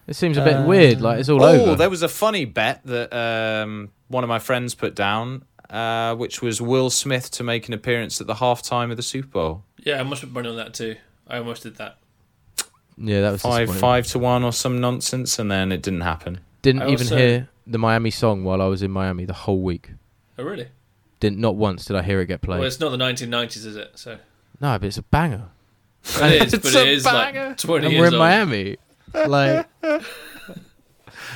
It 0.08 0.16
seems 0.16 0.36
a 0.36 0.42
bit 0.42 0.56
Uh, 0.56 0.64
weird, 0.64 1.00
like 1.00 1.20
it's 1.20 1.28
all 1.28 1.40
oh, 1.40 1.46
over. 1.46 1.70
Oh, 1.70 1.74
there 1.76 1.88
was 1.88 2.02
a 2.02 2.08
funny 2.08 2.44
bet 2.44 2.80
that 2.86 3.12
um, 3.14 3.90
one 4.08 4.24
of 4.24 4.28
my 4.28 4.40
friends 4.40 4.74
put 4.74 4.96
down, 4.96 5.44
uh, 5.70 6.16
which 6.16 6.42
was 6.42 6.60
Will 6.60 6.90
Smith 6.90 7.30
to 7.30 7.44
make 7.44 7.68
an 7.68 7.74
appearance 7.74 8.20
at 8.20 8.26
the 8.26 8.34
halftime 8.34 8.90
of 8.90 8.96
the 8.96 9.04
Super 9.04 9.28
Bowl. 9.28 9.62
Yeah, 9.84 10.00
I 10.00 10.02
must 10.02 10.22
have 10.22 10.32
money 10.32 10.48
on 10.48 10.56
that 10.56 10.74
too. 10.74 10.96
I 11.28 11.38
almost 11.38 11.62
did 11.62 11.76
that. 11.76 11.98
yeah, 12.98 13.20
that 13.20 13.30
was 13.30 13.42
Five 13.42 13.72
five 13.76 14.06
to 14.08 14.18
one 14.18 14.42
or 14.42 14.52
some 14.52 14.80
nonsense, 14.80 15.38
and 15.38 15.48
then 15.48 15.70
it 15.70 15.80
didn't 15.80 16.00
happen. 16.00 16.40
Didn't 16.66 16.82
I 16.82 16.86
even 16.90 17.06
also- 17.06 17.16
hear 17.16 17.48
the 17.66 17.78
Miami 17.78 18.10
song 18.10 18.42
while 18.44 18.60
I 18.60 18.66
was 18.66 18.82
in 18.82 18.90
Miami 18.90 19.24
the 19.24 19.32
whole 19.32 19.60
week. 19.62 19.90
Oh, 20.38 20.42
really? 20.44 20.68
Didn't 21.20 21.38
not 21.38 21.54
once 21.56 21.84
did 21.84 21.94
I 21.96 22.02
hear 22.02 22.20
it 22.20 22.26
get 22.26 22.42
played. 22.42 22.58
Well, 22.58 22.66
it's 22.66 22.80
not 22.80 22.90
the 22.90 22.96
1990s, 22.98 23.64
is 23.64 23.76
it? 23.76 23.92
So 23.94 24.18
no, 24.60 24.78
but 24.78 24.84
it's 24.84 24.98
a 24.98 25.02
banger. 25.02 25.48
it 26.20 26.42
is, 26.42 26.54
It's 26.54 26.64
but 26.72 26.74
a 26.74 26.82
it 26.82 26.88
is 26.88 27.04
banger. 27.04 27.48
like 27.50 27.56
20 27.58 27.84
and 27.86 27.92
years 27.94 28.00
we're 28.00 28.06
in 28.08 28.14
old. 28.14 28.20
Miami. 28.20 28.76
Like, 29.14 29.68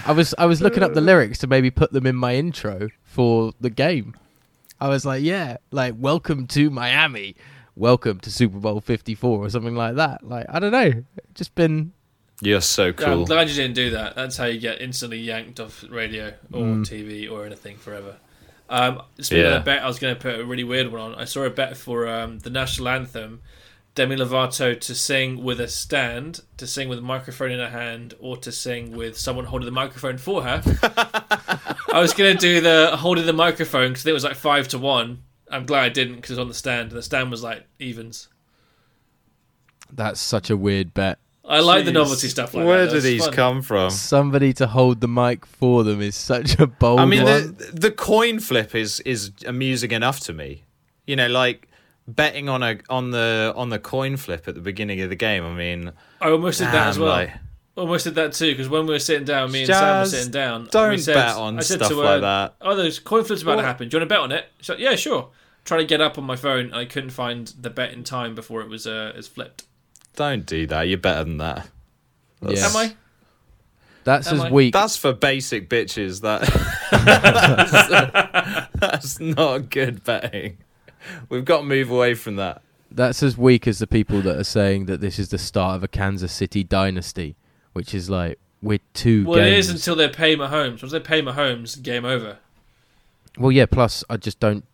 I 0.07 0.13
was 0.13 0.35
I 0.37 0.47
was 0.47 0.61
looking 0.61 0.83
up 0.83 0.95
the 0.95 1.01
lyrics 1.01 1.39
to 1.39 1.47
maybe 1.47 1.71
put 1.71 1.93
them 1.93 2.07
in 2.07 2.17
my 2.17 2.35
intro 2.35 2.89
for 3.05 3.53
the 3.61 3.71
game. 3.71 4.15
I 4.81 4.89
was 4.89 5.05
like, 5.07 5.23
yeah, 5.23 5.59
like 5.71 5.95
welcome 5.97 6.47
to 6.49 6.71
Miami, 6.71 7.37
welcome 7.77 8.19
to 8.21 8.31
Super 8.31 8.59
Bowl 8.59 8.81
Fifty 8.81 9.15
Four 9.15 9.39
or 9.45 9.49
something 9.51 9.75
like 9.77 9.95
that. 9.97 10.27
Like 10.27 10.47
I 10.49 10.59
don't 10.59 10.73
know, 10.73 11.05
just 11.35 11.55
been 11.55 11.93
You're 12.43 12.61
so 12.63 12.87
Yeah, 12.87 12.91
I'm 12.91 12.95
cool. 13.19 13.27
glad 13.27 13.49
you 13.49 13.55
didn't 13.55 13.75
do 13.75 13.91
that. 13.91 14.15
That's 14.17 14.37
how 14.37 14.47
you 14.47 14.59
get 14.59 14.81
instantly 14.81 15.19
yanked 15.19 15.61
off 15.61 15.85
radio 15.91 16.29
or 16.53 16.63
Mm. 16.63 16.85
TV 16.87 17.29
or 17.31 17.45
anything 17.45 17.77
forever. 17.77 18.17
Um, 18.71 19.03
speaking 19.21 19.45
Yeah. 19.45 19.57
of 19.57 19.63
a 19.63 19.65
bet, 19.65 19.83
I 19.83 19.87
was 19.87 19.99
going 19.99 20.15
to 20.15 20.21
put 20.21 20.39
a 20.41 20.45
really 20.45 20.65
weird 20.65 20.91
one 20.93 21.01
on. 21.01 21.15
I 21.17 21.25
saw 21.25 21.43
a 21.43 21.51
bet 21.51 21.77
for 21.77 22.07
um, 22.09 22.39
the 22.39 22.51
national 22.51 22.89
anthem, 22.89 23.43
Demi 23.95 24.17
Lovato 24.17 24.79
to 24.81 24.95
sing 24.95 25.43
with 25.43 25.61
a 25.61 25.67
stand, 25.69 26.41
to 26.57 26.67
sing 26.67 26.89
with 26.89 27.01
a 27.01 27.03
microphone 27.03 27.51
in 27.51 27.59
her 27.59 27.69
hand, 27.71 28.15
or 28.21 28.37
to 28.39 28.53
sing 28.53 28.93
with 28.97 29.19
someone 29.19 29.47
holding 29.47 29.67
the 29.67 29.73
microphone 29.73 30.17
for 30.17 30.45
her. 30.45 30.63
I 31.93 32.01
was 32.01 32.15
going 32.15 32.37
to 32.37 32.41
do 32.41 32.61
the 32.61 32.97
holding 32.97 33.27
the 33.27 33.33
microphone 33.33 33.89
because 33.91 34.07
it 34.07 34.13
was 34.13 34.23
like 34.25 34.37
five 34.37 34.69
to 34.69 34.79
one. 34.79 35.25
I'm 35.51 35.67
glad 35.67 35.83
I 35.85 35.89
didn't 35.89 36.15
because 36.17 36.31
it 36.31 36.35
was 36.35 36.39
on 36.39 36.49
the 36.49 36.55
stand, 36.55 36.91
and 36.91 36.99
the 36.99 37.03
stand 37.03 37.31
was 37.33 37.43
like 37.43 37.65
evens. 37.81 38.29
that's 39.93 40.21
such 40.21 40.49
a 40.51 40.57
weird 40.57 40.95
bet. 40.95 41.19
I 41.45 41.61
like 41.61 41.85
the 41.85 41.93
novelty 41.93 42.29
stuff 42.29 42.55
like 42.55 42.67
Where 42.67 42.81
that. 42.87 42.87
do 42.89 42.93
That's 42.95 43.05
these 43.05 43.25
fun. 43.25 43.33
come 43.35 43.63
from? 43.63 43.91
Somebody 43.91 44.53
to 44.55 44.67
hold 44.67 45.01
the 45.01 45.09
mic 45.09 45.47
for 45.47 45.83
them 45.85 46.01
is 46.01 46.15
such 46.15 46.59
a 46.59 46.67
bold 46.67 47.01
I 47.01 47.07
mean, 47.07 47.25
one. 47.25 47.57
the, 47.57 47.71
the 47.73 47.91
coin 47.91 48.39
flip 48.41 48.75
is 48.75 49.01
is 49.01 49.33
amusing 49.47 49.91
enough 49.91 50.21
to 50.21 50.33
me. 50.33 50.65
You 51.07 51.17
know, 51.17 51.29
like 51.29 51.67
betting 52.07 52.49
on 52.49 52.63
a 52.63 52.79
on 52.89 53.11
the 53.11 53.53
on 53.57 53.69
the 53.71 53.79
coin 53.79 54.17
flip 54.17 54.47
at 54.49 54.55
the 54.55 54.61
beginning 54.61 55.01
of 55.01 55.09
the 55.11 55.17
game. 55.17 55.45
I 55.45 55.53
mean, 55.55 55.93
I 56.21 56.31
almost 56.31 56.59
did 56.59 56.69
that 56.69 56.89
as 56.89 56.99
well. 56.99 57.09
like- 57.09 57.33
Almost 57.77 58.05
did 58.05 58.17
that 58.17 58.33
too 58.35 58.51
because 58.53 58.69
when 58.69 58.85
we 58.85 58.93
were 58.93 58.99
sitting 58.99 59.25
down, 59.25 59.51
me 59.53 59.61
and 59.61 59.69
Sam 59.69 60.01
were 60.01 60.05
sitting 60.07 60.33
down. 60.33 60.69
don't 60.71 60.91
we 60.91 60.99
said, 60.99 61.15
bet 61.15 61.37
on 61.37 61.57
I 61.57 61.63
said 61.63 61.79
stuff 61.79 61.89
to 61.91 61.99
her, 62.01 62.05
like 62.05 62.21
that. 62.21 62.55
Oh, 62.61 62.75
there's 62.77 62.99
coin 62.99 63.25
flips 63.25 63.41
about 63.43 63.57
to 63.57 63.63
happen. 63.63 63.89
Do 63.89 63.97
you 63.97 64.01
want 64.01 64.09
to 64.11 64.15
bet 64.15 64.21
on 64.21 64.33
it? 64.33 64.47
She's 64.59 64.69
like, 64.71 64.81
Yeah, 64.81 64.97
sure. 64.97 65.31
Trying 65.65 65.81
to 65.81 65.87
get 65.87 66.01
up 66.01 66.19
on 66.19 66.25
my 66.25 66.37
phone, 66.37 66.75
I 66.75 66.85
couldn't 66.85 67.11
find 67.11 67.47
the 67.59 67.71
bet 67.71 67.93
in 67.93 68.05
time 68.05 68.35
before 68.35 68.61
it 68.61 68.69
was 68.69 68.87
uh, 68.87 69.13
is 69.17 69.29
flipped. 69.29 69.65
Don't 70.17 70.47
do 70.47 70.67
that. 70.69 70.83
You're 70.89 70.99
better 70.99 71.25
than 71.25 71.39
that. 71.39 71.69
Yeah. 72.43 72.67
Am 72.69 72.77
I? 72.77 72.95
That's 74.05 74.29
Am 74.29 74.35
as 74.37 74.41
I? 74.45 74.51
weak. 74.51 74.73
That's 74.73 74.97
for 74.97 75.13
basic 75.13 75.69
bitches. 75.69 76.23
That 76.23 76.41
that's 78.75 79.21
not 79.21 79.71
good 79.71 80.03
betting. 80.05 80.59
We've 81.29 81.45
got 81.45 81.59
to 81.59 81.65
move 81.65 81.91
away 81.91 82.15
from 82.15 82.37
that. 82.37 82.63
That's 82.91 83.23
as 83.23 83.37
weak 83.39 83.67
as 83.69 83.79
the 83.79 83.87
people 83.87 84.21
that 84.23 84.37
are 84.37 84.45
saying 84.45 84.87
that 84.87 85.01
this 85.01 85.19
is 85.19 85.29
the 85.29 85.39
start 85.39 85.77
of 85.77 85.85
a 85.85 85.89
Kansas 85.89 86.33
City 86.33 86.65
dynasty, 86.65 87.37
which 87.73 87.95
is 87.95 88.11
like 88.11 88.39
we're 88.63 88.81
two 88.95 89.25
Well, 89.27 89.39
it 89.39 89.51
games. 89.51 89.69
is 89.69 89.75
until 89.75 89.97
they 89.97 90.09
pay 90.09 90.37
Mahomes. 90.37 90.83
Once 90.83 90.93
they 90.93 91.01
pay 91.01 91.23
Mahomes, 91.23 91.81
game 91.81 92.05
over. 92.05 92.39
Well, 93.39 93.53
yeah. 93.53 93.67
Plus, 93.67 94.03
I 94.11 94.17
just 94.17 94.41
don't 94.41 94.65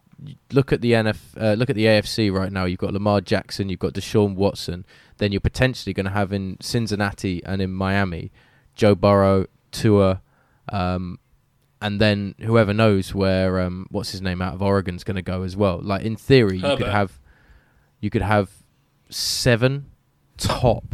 look 0.53 0.73
at 0.73 0.81
the 0.81 0.93
NF. 0.93 1.19
Uh, 1.39 1.53
look 1.55 1.69
at 1.69 1.77
the 1.77 1.85
AFC 1.85 2.33
right 2.33 2.51
now. 2.51 2.65
You've 2.65 2.79
got 2.79 2.93
Lamar 2.95 3.21
Jackson. 3.21 3.69
You've 3.69 3.81
got 3.81 3.93
Deshaun 3.93 4.35
Watson. 4.35 4.85
Then 5.19 5.33
you're 5.33 5.41
potentially 5.41 5.93
going 5.93 6.07
to 6.07 6.13
have 6.13 6.33
in 6.33 6.59
Cincinnati 6.61 7.43
and 7.45 7.63
in 7.63 7.73
Miami, 7.73 8.31
Joe 8.75 8.95
Burrow, 8.95 9.47
Tua, 9.73 10.21
um, 10.71 11.19
and 11.81 12.01
then 12.01 12.35
whoever 12.41 12.73
knows 12.73 13.15
where 13.15 13.61
um, 13.61 13.87
what's 13.91 14.13
his 14.13 14.23
name 14.23 14.41
out 14.43 14.55
of 14.55 14.63
Oregon's 14.63 15.05
going 15.05 15.17
to 15.17 15.23
go 15.23 15.43
as 15.43 15.57
well. 15.57 15.79
Like 15.83 16.03
in 16.03 16.17
theory, 16.17 16.57
you 16.57 16.77
could 16.77 16.89
have 16.89 17.21
you 18.01 18.11
could 18.11 18.23
have 18.23 18.51
seven 19.09 19.87
top 20.37 20.85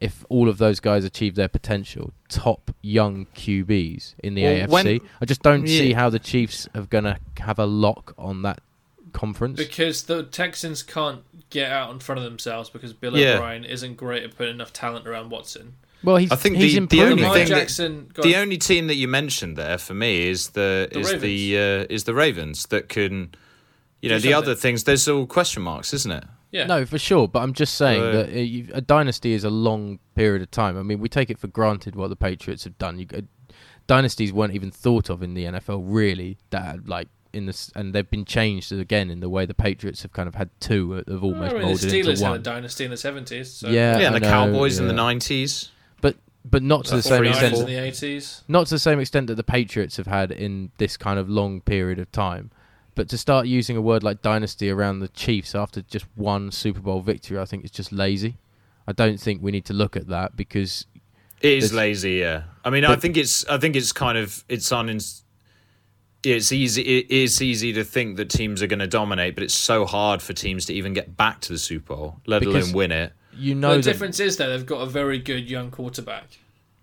if 0.00 0.24
all 0.28 0.48
of 0.48 0.58
those 0.58 0.78
guys 0.80 1.04
achieve 1.04 1.34
their 1.36 1.48
potential, 1.48 2.12
top 2.28 2.70
young 2.82 3.26
QBs 3.34 4.14
in 4.22 4.34
the 4.34 4.42
Well, 4.68 4.84
AFC. 4.84 5.00
I 5.20 5.24
just 5.24 5.42
don't 5.42 5.66
see 5.66 5.92
how 5.94 6.10
the 6.10 6.18
Chiefs 6.18 6.68
are 6.74 6.82
going 6.82 7.04
to 7.04 7.18
have 7.38 7.58
a 7.58 7.64
lock 7.66 8.14
on 8.18 8.42
that 8.42 8.60
conference. 9.20 9.56
Because 9.58 10.04
the 10.04 10.22
Texans 10.24 10.82
can't 10.82 11.22
get 11.50 11.70
out 11.70 11.90
in 11.92 11.98
front 11.98 12.18
of 12.18 12.24
themselves 12.24 12.70
because 12.70 12.92
Bill 12.92 13.16
Yeah. 13.16 13.34
O'Brien 13.36 13.64
isn't 13.64 13.96
great 13.96 14.22
at 14.24 14.36
putting 14.36 14.54
enough 14.54 14.72
talent 14.72 15.06
around 15.06 15.30
Watson. 15.30 15.74
well, 16.04 16.16
he's, 16.16 16.30
I 16.30 16.36
think 16.36 16.56
he's 16.56 16.74
the, 16.74 16.86
the 16.86 17.02
only 17.02 17.22
Lamar 17.22 17.34
thing 17.34 17.48
that, 17.48 17.58
Jackson 17.60 18.10
got 18.14 18.22
the 18.22 18.36
only 18.36 18.58
team 18.58 18.86
that 18.88 18.96
you 18.96 19.08
mentioned 19.08 19.56
there 19.56 19.78
for 19.78 19.94
me 19.94 20.28
is 20.28 20.50
the, 20.50 20.88
The 20.92 21.00
is 21.00 21.20
the 21.20 21.58
uh, 21.58 21.86
is 21.96 22.04
the 22.04 22.14
Ravens 22.14 22.66
that 22.66 22.88
can, 22.88 23.34
you 24.02 24.08
know, 24.10 24.16
Do 24.18 24.22
the 24.28 24.34
other 24.34 24.46
something. 24.54 24.60
things. 24.62 24.84
There's 24.84 25.08
all 25.08 25.26
question 25.26 25.62
marks, 25.62 25.92
isn't 25.94 26.12
it? 26.12 26.24
yeah. 26.52 26.66
No, 26.66 26.86
for 26.86 26.98
sure. 26.98 27.26
But 27.28 27.40
I'm 27.42 27.52
just 27.54 27.74
saying 27.74 28.00
Uh, 28.02 28.12
that 28.12 28.28
uh, 28.28 28.76
a 28.78 28.80
dynasty 28.80 29.32
is 29.32 29.44
a 29.44 29.50
long 29.50 29.98
period 30.14 30.42
of 30.42 30.50
time. 30.50 30.78
I 30.78 30.82
mean, 30.82 31.00
we 31.00 31.08
take 31.08 31.28
it 31.30 31.38
for 31.38 31.48
granted 31.48 31.96
what 31.96 32.08
the 32.10 32.16
Patriots 32.16 32.64
have 32.64 32.76
done. 32.78 32.98
You, 32.98 33.06
uh, 33.14 33.20
dynasties 33.86 34.32
weren't 34.32 34.54
even 34.54 34.70
thought 34.70 35.10
of 35.10 35.22
in 35.22 35.34
the 35.34 35.44
NFL, 35.44 35.82
really. 35.86 36.38
That 36.50 36.88
like 36.88 37.08
in 37.36 37.46
this, 37.46 37.70
and 37.76 37.92
they've 37.94 38.08
been 38.10 38.24
changed 38.24 38.72
again 38.72 39.10
in 39.10 39.20
the 39.20 39.28
way 39.28 39.46
the 39.46 39.54
Patriots 39.54 40.02
have 40.02 40.12
kind 40.12 40.28
of 40.28 40.34
had 40.34 40.50
two 40.60 40.94
that 40.96 41.08
have 41.08 41.22
Well, 41.22 41.32
almost 41.34 41.54
I 41.54 41.58
mean, 41.58 41.68
the 41.68 41.74
Steelers 42.02 42.08
into 42.14 42.24
had 42.26 42.34
a 42.36 42.38
dynasty 42.38 42.84
in 42.84 42.90
the 42.90 42.96
seventies. 42.96 43.52
So 43.52 43.68
Yeah, 43.68 43.98
Yeah, 43.98 44.04
I 44.04 44.06
and 44.06 44.14
the 44.16 44.20
know, 44.20 44.28
Cowboys 44.30 44.78
in 44.78 44.88
the 44.88 44.92
nineties. 44.94 45.70
but 46.00 46.16
but 46.44 46.62
not 46.62 46.84
to 46.86 46.90
the 46.90 46.96
That's 46.96 47.08
same 47.08 47.18
three, 47.18 47.28
49ers 47.28 47.32
extent. 47.32 47.54
in 47.58 47.66
the 47.66 47.76
eighties. 47.82 48.42
not 48.48 48.66
to 48.68 48.74
the 48.74 48.78
same 48.78 48.98
extent 49.00 49.26
that 49.28 49.34
the 49.36 49.44
Patriots 49.44 49.96
have 49.98 50.06
had 50.06 50.30
in 50.32 50.70
this 50.78 50.96
kind 50.96 51.18
of 51.18 51.28
long 51.28 51.60
period 51.60 51.98
of 51.98 52.10
time. 52.12 52.50
But 52.94 53.08
to 53.10 53.18
start 53.18 53.46
using 53.46 53.76
a 53.76 53.80
word 53.82 54.02
like 54.02 54.22
dynasty 54.22 54.70
around 54.70 55.00
the 55.00 55.08
Chiefs 55.08 55.54
after 55.54 55.82
just 55.82 56.06
one 56.14 56.50
Super 56.50 56.80
Bowl 56.80 57.00
victory, 57.02 57.38
I 57.38 57.44
think 57.44 57.64
is 57.64 57.70
just 57.70 57.92
lazy. 57.92 58.38
I 58.88 58.92
don't 58.92 59.20
think 59.20 59.42
we 59.42 59.50
need 59.50 59.64
to 59.66 59.74
look 59.74 59.96
at 59.96 60.06
that 60.08 60.34
because 60.36 60.86
It 61.42 61.52
is 61.58 61.72
lazy, 61.74 62.12
yeah. 62.14 62.44
I 62.64 62.70
mean, 62.70 62.84
I 62.86 62.96
think 62.96 63.16
it's 63.18 63.44
I 63.46 63.58
think 63.58 63.76
it's 63.76 63.92
kind 63.92 64.16
of 64.16 64.44
it's 64.48 64.70
on. 64.72 64.88
It's 66.34 66.50
easy. 66.52 66.82
It 66.82 67.10
is 67.10 67.40
easy 67.40 67.72
to 67.74 67.84
think 67.84 68.16
that 68.16 68.28
teams 68.30 68.62
are 68.62 68.66
going 68.66 68.80
to 68.80 68.86
dominate, 68.86 69.34
but 69.34 69.44
it's 69.44 69.54
so 69.54 69.84
hard 69.86 70.20
for 70.22 70.32
teams 70.32 70.66
to 70.66 70.74
even 70.74 70.92
get 70.92 71.16
back 71.16 71.40
to 71.42 71.52
the 71.52 71.58
Super 71.58 71.94
Bowl, 71.94 72.20
let 72.26 72.40
Because- 72.40 72.64
alone 72.68 72.74
win 72.76 72.92
it. 72.92 73.12
you 73.38 73.54
But 73.54 73.58
know 73.60 73.76
the 73.76 73.82
difference 73.82 74.18
is 74.20 74.36
that 74.38 74.46
they've 74.48 74.66
got 74.66 74.80
a 74.82 74.86
very 74.86 75.18
good 75.18 75.48
young 75.50 75.70
quarterback. 75.70 76.38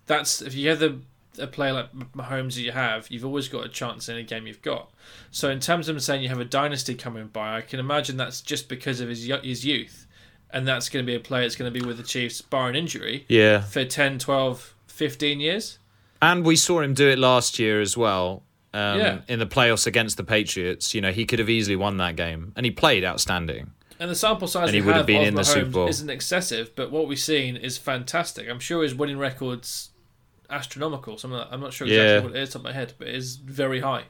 That's 0.06 0.40
if 0.42 0.54
you 0.54 0.70
have 0.70 0.78
the 0.80 0.98
a 1.36 1.48
player 1.48 1.72
like 1.72 1.92
Mahomes 2.16 2.54
that 2.54 2.60
you 2.62 2.70
have, 2.70 3.08
you've 3.10 3.24
always 3.24 3.48
got 3.48 3.64
a 3.66 3.68
chance 3.68 4.08
in 4.08 4.16
a 4.16 4.22
game 4.22 4.46
you've 4.46 4.62
got. 4.62 4.88
So 5.32 5.50
in 5.50 5.58
terms 5.58 5.88
of 5.88 5.96
them 5.96 6.00
saying 6.00 6.22
you 6.22 6.28
have 6.28 6.38
a 6.38 6.44
dynasty 6.44 6.94
coming 6.94 7.26
by, 7.26 7.56
I 7.56 7.60
can 7.62 7.80
imagine 7.80 8.16
that's 8.16 8.40
just 8.40 8.68
because 8.68 9.00
of 9.00 9.08
his 9.08 9.28
his 9.42 9.66
youth, 9.66 10.06
and 10.52 10.66
that's 10.68 10.88
going 10.88 11.04
to 11.04 11.06
be 11.10 11.16
a 11.16 11.20
player 11.20 11.42
that's 11.42 11.56
going 11.56 11.72
to 11.74 11.76
be 11.76 11.84
with 11.84 11.96
the 11.96 12.04
Chiefs 12.04 12.40
barring 12.40 12.76
injury 12.76 13.24
Yeah, 13.28 13.62
for 13.62 13.84
10, 13.84 14.20
12, 14.20 14.74
15 14.86 15.40
years. 15.40 15.78
and 16.22 16.44
we 16.44 16.54
saw 16.54 16.80
him 16.82 16.94
do 16.94 17.08
it 17.08 17.18
last 17.18 17.58
year 17.58 17.80
as 17.80 17.96
well. 17.96 18.43
Um, 18.74 18.98
Yeah. 18.98 19.18
In 19.28 19.38
the 19.38 19.46
playoffs 19.46 19.86
against 19.86 20.16
the 20.18 20.24
Patriots, 20.24 20.94
you 20.94 21.00
know, 21.00 21.12
he 21.12 21.24
could 21.24 21.38
have 21.38 21.48
easily 21.48 21.76
won 21.76 21.96
that 21.98 22.16
game, 22.16 22.52
and 22.56 22.66
he 22.66 22.70
played 22.72 23.04
outstanding. 23.04 23.70
And 24.00 24.10
the 24.10 24.14
sample 24.16 24.48
size 24.48 24.68
And 24.68 24.74
he 24.74 24.82
would 24.82 24.96
have 24.96 25.06
been 25.06 25.22
of 25.22 25.28
in 25.28 25.34
the 25.36 25.44
Super 25.44 25.70
Bowl. 25.70 25.88
isn't 25.88 26.10
excessive, 26.10 26.74
but 26.74 26.90
what 26.90 27.06
we've 27.06 27.18
seen 27.18 27.56
is 27.56 27.78
fantastic. 27.78 28.48
I'm 28.50 28.58
sure 28.58 28.82
his 28.82 28.94
winning 28.94 29.16
record's 29.18 29.90
astronomical. 30.50 31.16
Something 31.16 31.38
like, 31.38 31.48
I'm 31.52 31.60
not 31.60 31.72
sure 31.72 31.86
exactly 31.86 32.14
Yeah. 32.14 32.18
what 32.20 32.30
it 32.36 32.42
is 32.42 32.50
top 32.50 32.62
my 32.62 32.72
head, 32.72 32.92
but 32.98 33.06
it 33.08 33.14
is 33.14 33.36
very 33.36 33.80
high. 33.80 34.04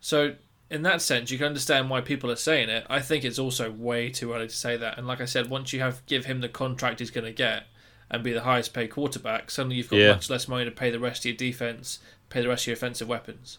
So 0.00 0.34
in 0.70 0.82
that 0.82 1.00
sense, 1.02 1.30
you 1.30 1.38
can 1.38 1.46
understand 1.48 1.90
why 1.90 2.00
people 2.00 2.30
are 2.30 2.36
saying 2.36 2.68
it. 2.68 2.86
I 2.88 3.00
think 3.00 3.24
it's 3.24 3.38
also 3.38 3.70
way 3.70 4.10
too 4.10 4.32
early 4.32 4.48
to 4.48 4.54
say 4.54 4.76
that. 4.76 4.98
And 4.98 5.06
like 5.06 5.20
I 5.20 5.26
said, 5.26 5.48
once 5.50 5.72
you 5.72 5.80
have 5.80 6.04
give 6.06 6.26
him 6.26 6.40
the 6.40 6.48
contract 6.48 7.00
he's 7.00 7.10
going 7.10 7.24
to 7.26 7.32
get 7.32 7.64
and 8.10 8.22
be 8.22 8.32
the 8.32 8.42
highest 8.42 8.74
paid 8.74 8.88
quarterback, 8.90 9.50
suddenly 9.50 9.76
you've 9.76 9.88
got 9.88 9.96
Yeah. 9.96 10.12
much 10.12 10.28
less 10.30 10.48
money 10.48 10.64
to 10.64 10.70
pay 10.70 10.90
the 10.90 10.98
rest 11.00 11.20
of 11.22 11.26
your 11.30 11.36
defense, 11.36 11.98
pay 12.32 12.40
the 12.42 12.48
rest 12.48 12.64
of 12.64 12.68
your 12.68 12.74
offensive 12.76 13.08
weapons. 13.08 13.58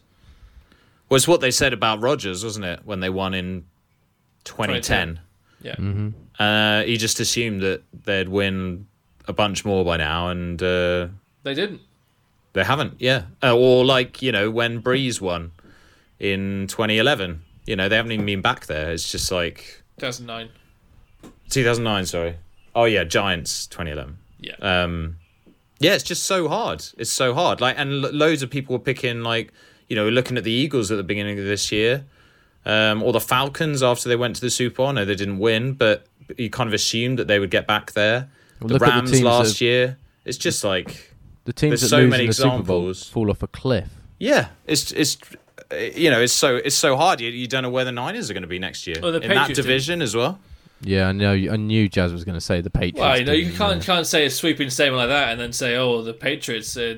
Was 1.10 1.28
what 1.28 1.42
they 1.42 1.52
said 1.52 1.74
about 1.74 2.02
Rodgers, 2.02 2.44
wasn't 2.44 2.66
it, 2.66 2.80
when 2.86 3.00
they 3.00 3.10
won 3.10 3.34
in 3.34 3.66
2010? 4.46 5.20
Yeah. 5.62 5.76
Uh, 6.40 6.84
he 6.84 6.98
just 6.98 7.20
assumed 7.20 7.62
that 7.62 7.84
they'd 8.06 8.28
win 8.30 8.88
a 9.28 9.34
bunch 9.34 9.64
more 9.64 9.86
by 9.86 9.98
now, 9.98 10.30
and 10.30 10.62
uh, 10.62 11.08
They 11.44 11.54
didn't. 11.54 11.82
they 12.54 12.64
haven't. 12.64 12.96
Yeah, 13.00 13.24
uh, 13.42 13.56
or 13.56 13.86
like 13.86 14.22
you 14.22 14.32
know 14.32 14.50
when 14.52 14.82
Brees 14.82 15.22
won 15.22 15.52
in 16.20 16.68
2011. 16.68 17.42
You 17.66 17.76
know 17.78 17.88
they 17.88 17.96
haven't 17.96 18.12
even 18.12 18.26
been 18.26 18.42
back 18.42 18.66
there. 18.66 18.92
It's 18.92 19.10
just 19.12 19.32
like 19.32 19.84
2009. 20.00 20.50
2009. 21.50 22.06
Sorry. 22.08 22.36
Oh 22.76 22.86
yeah, 22.86 23.04
Giants 23.06 23.68
2011. 23.68 24.18
Yeah. 24.40 24.56
Um, 24.60 25.18
yeah, 25.84 25.94
it's 25.96 26.04
just 26.04 26.24
so 26.24 26.48
hard. 26.48 26.84
It's 26.98 27.12
so 27.12 27.34
hard. 27.34 27.62
Like, 27.62 27.76
and 27.78 28.02
lo- 28.02 28.10
loads 28.12 28.42
of 28.44 28.50
people 28.50 28.74
were 28.74 28.80
picking 28.84 29.22
like 29.22 29.52
you 29.90 29.96
know 29.96 30.10
looking 30.10 30.38
at 30.38 30.44
the 30.44 30.52
Eagles 30.52 30.92
at 30.92 30.98
the 30.98 31.04
beginning 31.04 31.38
of 31.40 31.46
this 31.46 31.72
year. 31.72 32.06
Um, 32.66 33.04
or 33.04 33.12
the 33.12 33.20
Falcons 33.20 33.84
after 33.84 34.08
they 34.08 34.16
went 34.16 34.36
to 34.38 34.42
the 34.42 34.50
Super 34.50 34.78
Bowl. 34.78 34.94
No, 34.94 35.04
they 35.04 35.16
didn't 35.16 35.40
win, 35.40 35.74
but 35.74 36.06
you 36.38 36.50
kind 36.50 36.70
of 36.70 36.74
assumed 36.74 37.20
that 37.20 37.28
they 37.28 37.38
would 37.38 37.52
get 37.52 37.68
back 37.68 37.92
there. 37.92 38.30
Well, 38.62 38.70
the 38.70 38.74
look 38.76 38.84
at 38.84 38.86
the 38.86 38.92
Rams 38.92 39.12
that 39.12 39.22
last 39.24 39.60
year. 39.60 39.98
It's 40.24 40.38
just 40.38 40.64
like 40.64 41.14
the 41.44 41.52
teams 41.52 41.72
There's 41.72 41.82
that 41.82 41.88
so 41.90 41.98
lose 41.98 42.10
many 42.12 42.24
in 42.24 42.28
the 42.30 42.34
Super 42.34 42.50
Bowl 42.64 42.90
examples. 42.90 43.10
fall 43.10 43.30
off 43.30 43.44
a 43.44 43.48
cliff. 43.48 43.90
yeah, 44.18 44.48
it's 44.66 44.94
it's 44.94 45.18
uh, 45.72 45.76
you 45.76 46.10
know 46.10 46.22
it's 46.22 46.32
so 46.32 46.56
it's 46.56 46.78
so 46.78 46.96
hard. 46.96 47.20
You, 47.20 47.30
you 47.32 47.48
don't 47.48 47.64
know 47.64 47.70
where 47.70 47.84
the 47.84 47.92
Niners 47.92 48.30
are 48.30 48.34
going 48.34 48.44
to 48.44 48.48
be 48.48 48.60
next 48.60 48.88
year 48.88 48.96
Well, 49.02 49.12
the 49.12 49.20
in 49.20 49.28
that 49.28 49.40
Patriots 49.40 49.58
did. 49.58 49.62
division 49.64 50.02
as 50.02 50.16
well. 50.16 50.40
Yeah, 50.84 51.08
I 51.08 51.12
know. 51.14 51.32
I 51.32 51.56
knew 51.56 51.88
Jazz 51.88 52.12
was 52.12 52.24
going 52.26 52.36
to 52.36 52.42
say 52.42 52.60
the 52.62 52.70
Patriots. 52.70 53.00
Well, 53.00 53.18
you 53.20 53.26
know, 53.26 53.32
you 53.32 53.52
can't 53.54 53.82
uh, 53.82 53.86
can't 53.86 54.06
say 54.08 54.26
a 54.26 54.30
sweeping 54.30 54.70
statement 54.70 54.98
like 54.98 55.10
that 55.10 55.30
and 55.30 55.40
then 55.40 55.54
say, 55.54 55.76
"Oh, 55.78 56.02
the 56.02 56.14
Patriots 56.14 56.76
uh, 56.76 56.98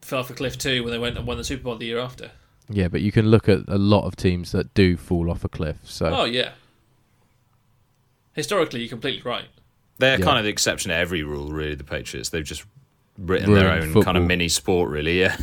fell 0.00 0.20
off 0.20 0.30
a 0.30 0.34
cliff 0.34 0.56
too 0.56 0.82
when 0.82 0.92
they 0.92 0.98
went 0.98 1.18
and 1.18 1.26
won 1.26 1.36
the 1.36 1.44
Super 1.44 1.64
Bowl 1.64 1.76
the 1.76 1.86
year 1.86 1.98
after." 1.98 2.30
Yeah, 2.70 2.88
but 2.88 3.00
you 3.02 3.12
can 3.12 3.26
look 3.30 3.48
at 3.48 3.60
a 3.68 3.78
lot 3.78 4.04
of 4.06 4.16
teams 4.16 4.52
that 4.52 4.72
do 4.74 4.96
fall 4.96 5.30
off 5.30 5.44
a 5.44 5.48
cliff. 5.48 5.76
So 5.84 6.06
Oh 6.06 6.24
yeah. 6.24 6.52
Historically, 8.34 8.80
you're 8.80 8.88
completely 8.88 9.22
right. 9.22 9.46
They're 9.98 10.18
Yeah. 10.18 10.24
kind 10.24 10.38
of 10.38 10.44
the 10.44 10.50
exception 10.50 10.90
to 10.90 10.94
every 10.96 11.22
rule, 11.22 11.50
really. 11.50 11.74
The 11.74 11.84
Patriots. 11.84 12.28
They've 12.28 12.44
just 12.44 12.64
written 13.18 13.52
their 13.52 13.74
Ruined 13.74 13.96
own 13.96 14.02
kind 14.04 14.16
of 14.16 14.24
mini 14.24 14.48
sport, 14.48 14.90
really. 14.90 15.20
Yeah, 15.20 15.36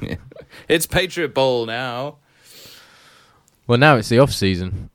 Yeah. 0.00 0.16
it's 0.68 0.86
Patriot 0.86 1.32
Bowl 1.34 1.64
now. 1.66 2.16
well, 3.66 3.78
now 3.78 3.96
it's 3.96 4.08
the 4.08 4.18
off 4.18 4.32
season. 4.32 4.90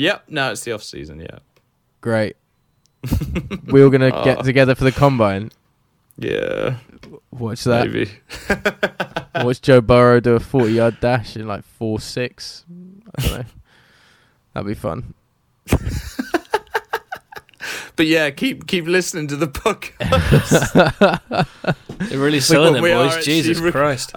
Yep, 0.00 0.24
now 0.30 0.50
it's 0.50 0.64
the 0.64 0.72
off 0.72 0.82
season. 0.82 1.20
Yeah, 1.20 1.38
Great. 2.00 2.36
We're 3.66 3.90
gonna 3.90 4.10
Oh. 4.14 4.24
get 4.24 4.42
together 4.44 4.74
for 4.74 4.84
the 4.84 4.92
combine. 4.92 5.50
yeah, 6.16 6.76
Watch 7.30 7.64
that. 7.64 7.86
maybe. 7.90 8.10
Watch 9.44 9.60
Joe 9.60 9.80
Burrow 9.82 10.20
do 10.20 10.34
a 10.36 10.40
forty-yard 10.40 11.00
dash 11.00 11.36
in 11.36 11.46
like 11.46 11.64
four 11.64 12.00
six. 12.00 12.64
I 13.18 13.22
don't 13.22 13.38
know. 13.40 13.44
That'd 14.54 14.66
be 14.68 14.74
fun. 14.74 15.12
But 17.96 18.06
yeah, 18.06 18.30
keep 18.30 18.66
keep 18.66 18.86
listening 18.86 19.28
to 19.28 19.36
the 19.36 19.46
book. 19.46 19.92
They're 22.08 22.18
really 22.18 22.40
selling 22.40 22.72
when 22.72 22.84
it, 22.84 22.96
we 22.96 23.08
boys. 23.10 23.22
Jesus 23.24 23.58
re- 23.58 23.70
Christ. 23.70 24.12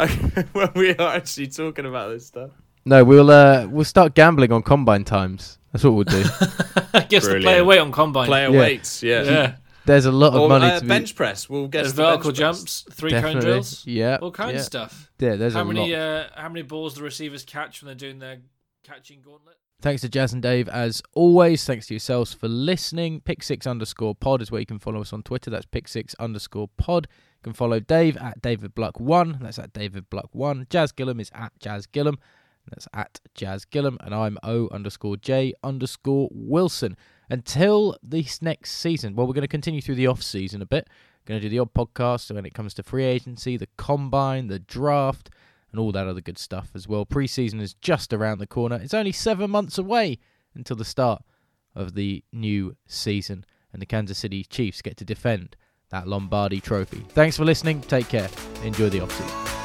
when 0.54 0.70
we 0.76 0.96
are 0.96 1.16
actually 1.16 1.48
talking 1.48 1.86
about 1.86 2.10
this 2.10 2.26
stuff. 2.26 2.52
No, 2.86 3.04
we'll 3.04 3.32
uh, 3.32 3.68
we'll 3.68 3.86
start 3.86 4.14
gambling 4.16 4.52
on 4.52 4.62
combine 4.62 5.04
times. 5.06 5.58
That's 5.72 5.84
what 5.84 5.94
we'll 5.94 6.04
do. 6.04 6.24
I 6.94 7.06
Guess 7.10 7.24
the 7.24 7.30
player 7.30 7.42
Brilliant. 7.42 7.68
weight 7.68 7.80
on 7.80 7.92
combine. 7.92 8.28
Player 8.28 8.50
Yeah. 8.50 8.60
weights, 8.60 9.02
yeah. 9.02 9.24
Yeah. 9.24 9.56
There's 9.86 10.06
a 10.06 10.12
lot 10.12 10.34
of 10.34 10.42
Or 10.42 10.50
money 10.50 10.66
uh, 10.68 10.76
to 10.80 10.82
be 10.82 10.88
bench 10.88 11.16
press. 11.16 11.50
We'll 11.50 11.68
get 11.68 11.82
There's 11.82 11.94
the 11.94 12.04
vertical 12.04 12.30
bench 12.32 12.38
jumps, 12.38 12.86
three 12.92 13.12
cone 13.12 13.40
drills, 13.40 13.84
Yeah, 13.86 14.18
all 14.22 14.32
kinds 14.32 14.54
yeah. 14.54 14.60
of 14.60 14.66
stuff. 14.66 15.12
Yeah, 15.20 15.36
there's 15.36 15.54
how 15.56 15.62
a 15.62 15.66
many 15.66 15.92
lot. 15.94 16.00
uh, 16.00 16.28
how 16.36 16.48
many 16.50 16.62
balls 16.62 16.94
the 16.96 17.04
receivers 17.04 17.44
catch 17.44 17.82
when 17.82 17.88
they're 17.88 17.96
doing 17.96 18.20
their 18.20 18.38
catching 18.84 19.22
gauntlet? 19.22 19.56
Thanks 19.82 20.02
to 20.04 20.08
Jazz 20.10 20.32
and 20.32 20.42
Dave 20.42 20.70
as 20.70 21.02
always. 21.14 21.66
Thanks 21.66 21.88
to 21.88 21.94
yourselves 21.96 22.34
for 22.34 22.48
listening. 22.48 23.20
Pick 23.20 23.44
six 23.44 23.68
underscore 23.68 24.16
pod 24.16 24.42
is 24.42 24.50
where 24.52 24.62
you 24.62 24.66
can 24.66 24.80
follow 24.80 25.02
us 25.02 25.12
on 25.12 25.24
Twitter. 25.24 25.50
That's 25.50 25.66
pick 25.66 25.90
six 25.90 26.16
underscore 26.20 26.70
pod. 26.78 27.08
You 27.12 27.44
can 27.44 27.54
follow 27.54 27.82
Dave 27.82 28.16
at 28.16 28.42
David 28.42 28.74
Bluck 28.76 29.02
one. 29.02 29.40
That's 29.42 29.60
at 29.60 29.74
David 29.74 30.10
Bluck 30.10 30.30
one. 30.32 30.68
Jazz 30.70 30.94
Gillum 30.94 31.20
is 31.20 31.30
at 31.34 31.52
Jazz 31.60 31.86
Gillum. 31.88 32.18
That's 32.70 32.88
at 32.94 33.20
Jazz 33.34 33.66
Gillum. 33.66 33.98
And 34.02 34.14
I'm 34.14 34.38
O 34.44 34.70
underscore 34.70 35.18
J 35.18 35.54
underscore 35.64 36.30
Wilson. 36.32 36.98
Until 37.30 37.98
this 38.04 38.42
next 38.42 38.72
season, 38.72 39.16
well, 39.16 39.26
we're 39.26 39.34
going 39.34 39.42
to 39.42 39.48
continue 39.48 39.82
through 39.82 39.96
the 39.96 40.08
off 40.08 40.22
season 40.22 40.62
a 40.62 40.66
bit. 40.66 40.88
Going 41.26 41.40
to 41.40 41.46
do 41.48 41.50
the 41.50 41.60
odd 41.60 41.74
podcast 41.74 42.34
when 42.34 42.46
it 42.46 42.54
comes 42.54 42.74
to 42.74 42.84
free 42.84 43.06
agency, 43.06 43.56
the 43.56 43.70
combine, 43.78 44.48
the 44.48 44.60
draft, 44.60 45.30
and 45.72 45.80
all 45.80 45.92
that 45.94 46.06
other 46.06 46.22
good 46.22 46.38
stuff 46.38 46.72
as 46.76 46.88
well. 46.88 47.06
Preseason 47.06 47.62
is 47.62 47.74
just 47.76 48.12
around 48.12 48.40
the 48.40 48.48
corner. 48.48 48.76
It's 48.76 48.94
only 48.94 49.14
seven 49.14 49.50
months 49.50 49.78
away 49.78 50.20
until 50.54 50.76
the 50.76 50.86
start 50.86 51.24
of 51.76 51.96
the 51.96 52.24
new 52.32 52.76
season, 52.86 53.46
and 53.72 53.82
the 53.82 53.88
Kansas 53.88 54.18
City 54.18 54.44
Chiefs 54.44 54.82
get 54.82 54.98
to 54.98 55.06
defend 55.06 55.56
that 55.90 56.08
Lombardi 56.08 56.60
trophy. 56.60 57.06
Thanks 57.10 57.38
for 57.38 57.46
listening. 57.46 57.82
Take 57.82 58.10
care. 58.10 58.30
Enjoy 58.64 58.90
the 58.90 59.00
offseason. 59.00 59.63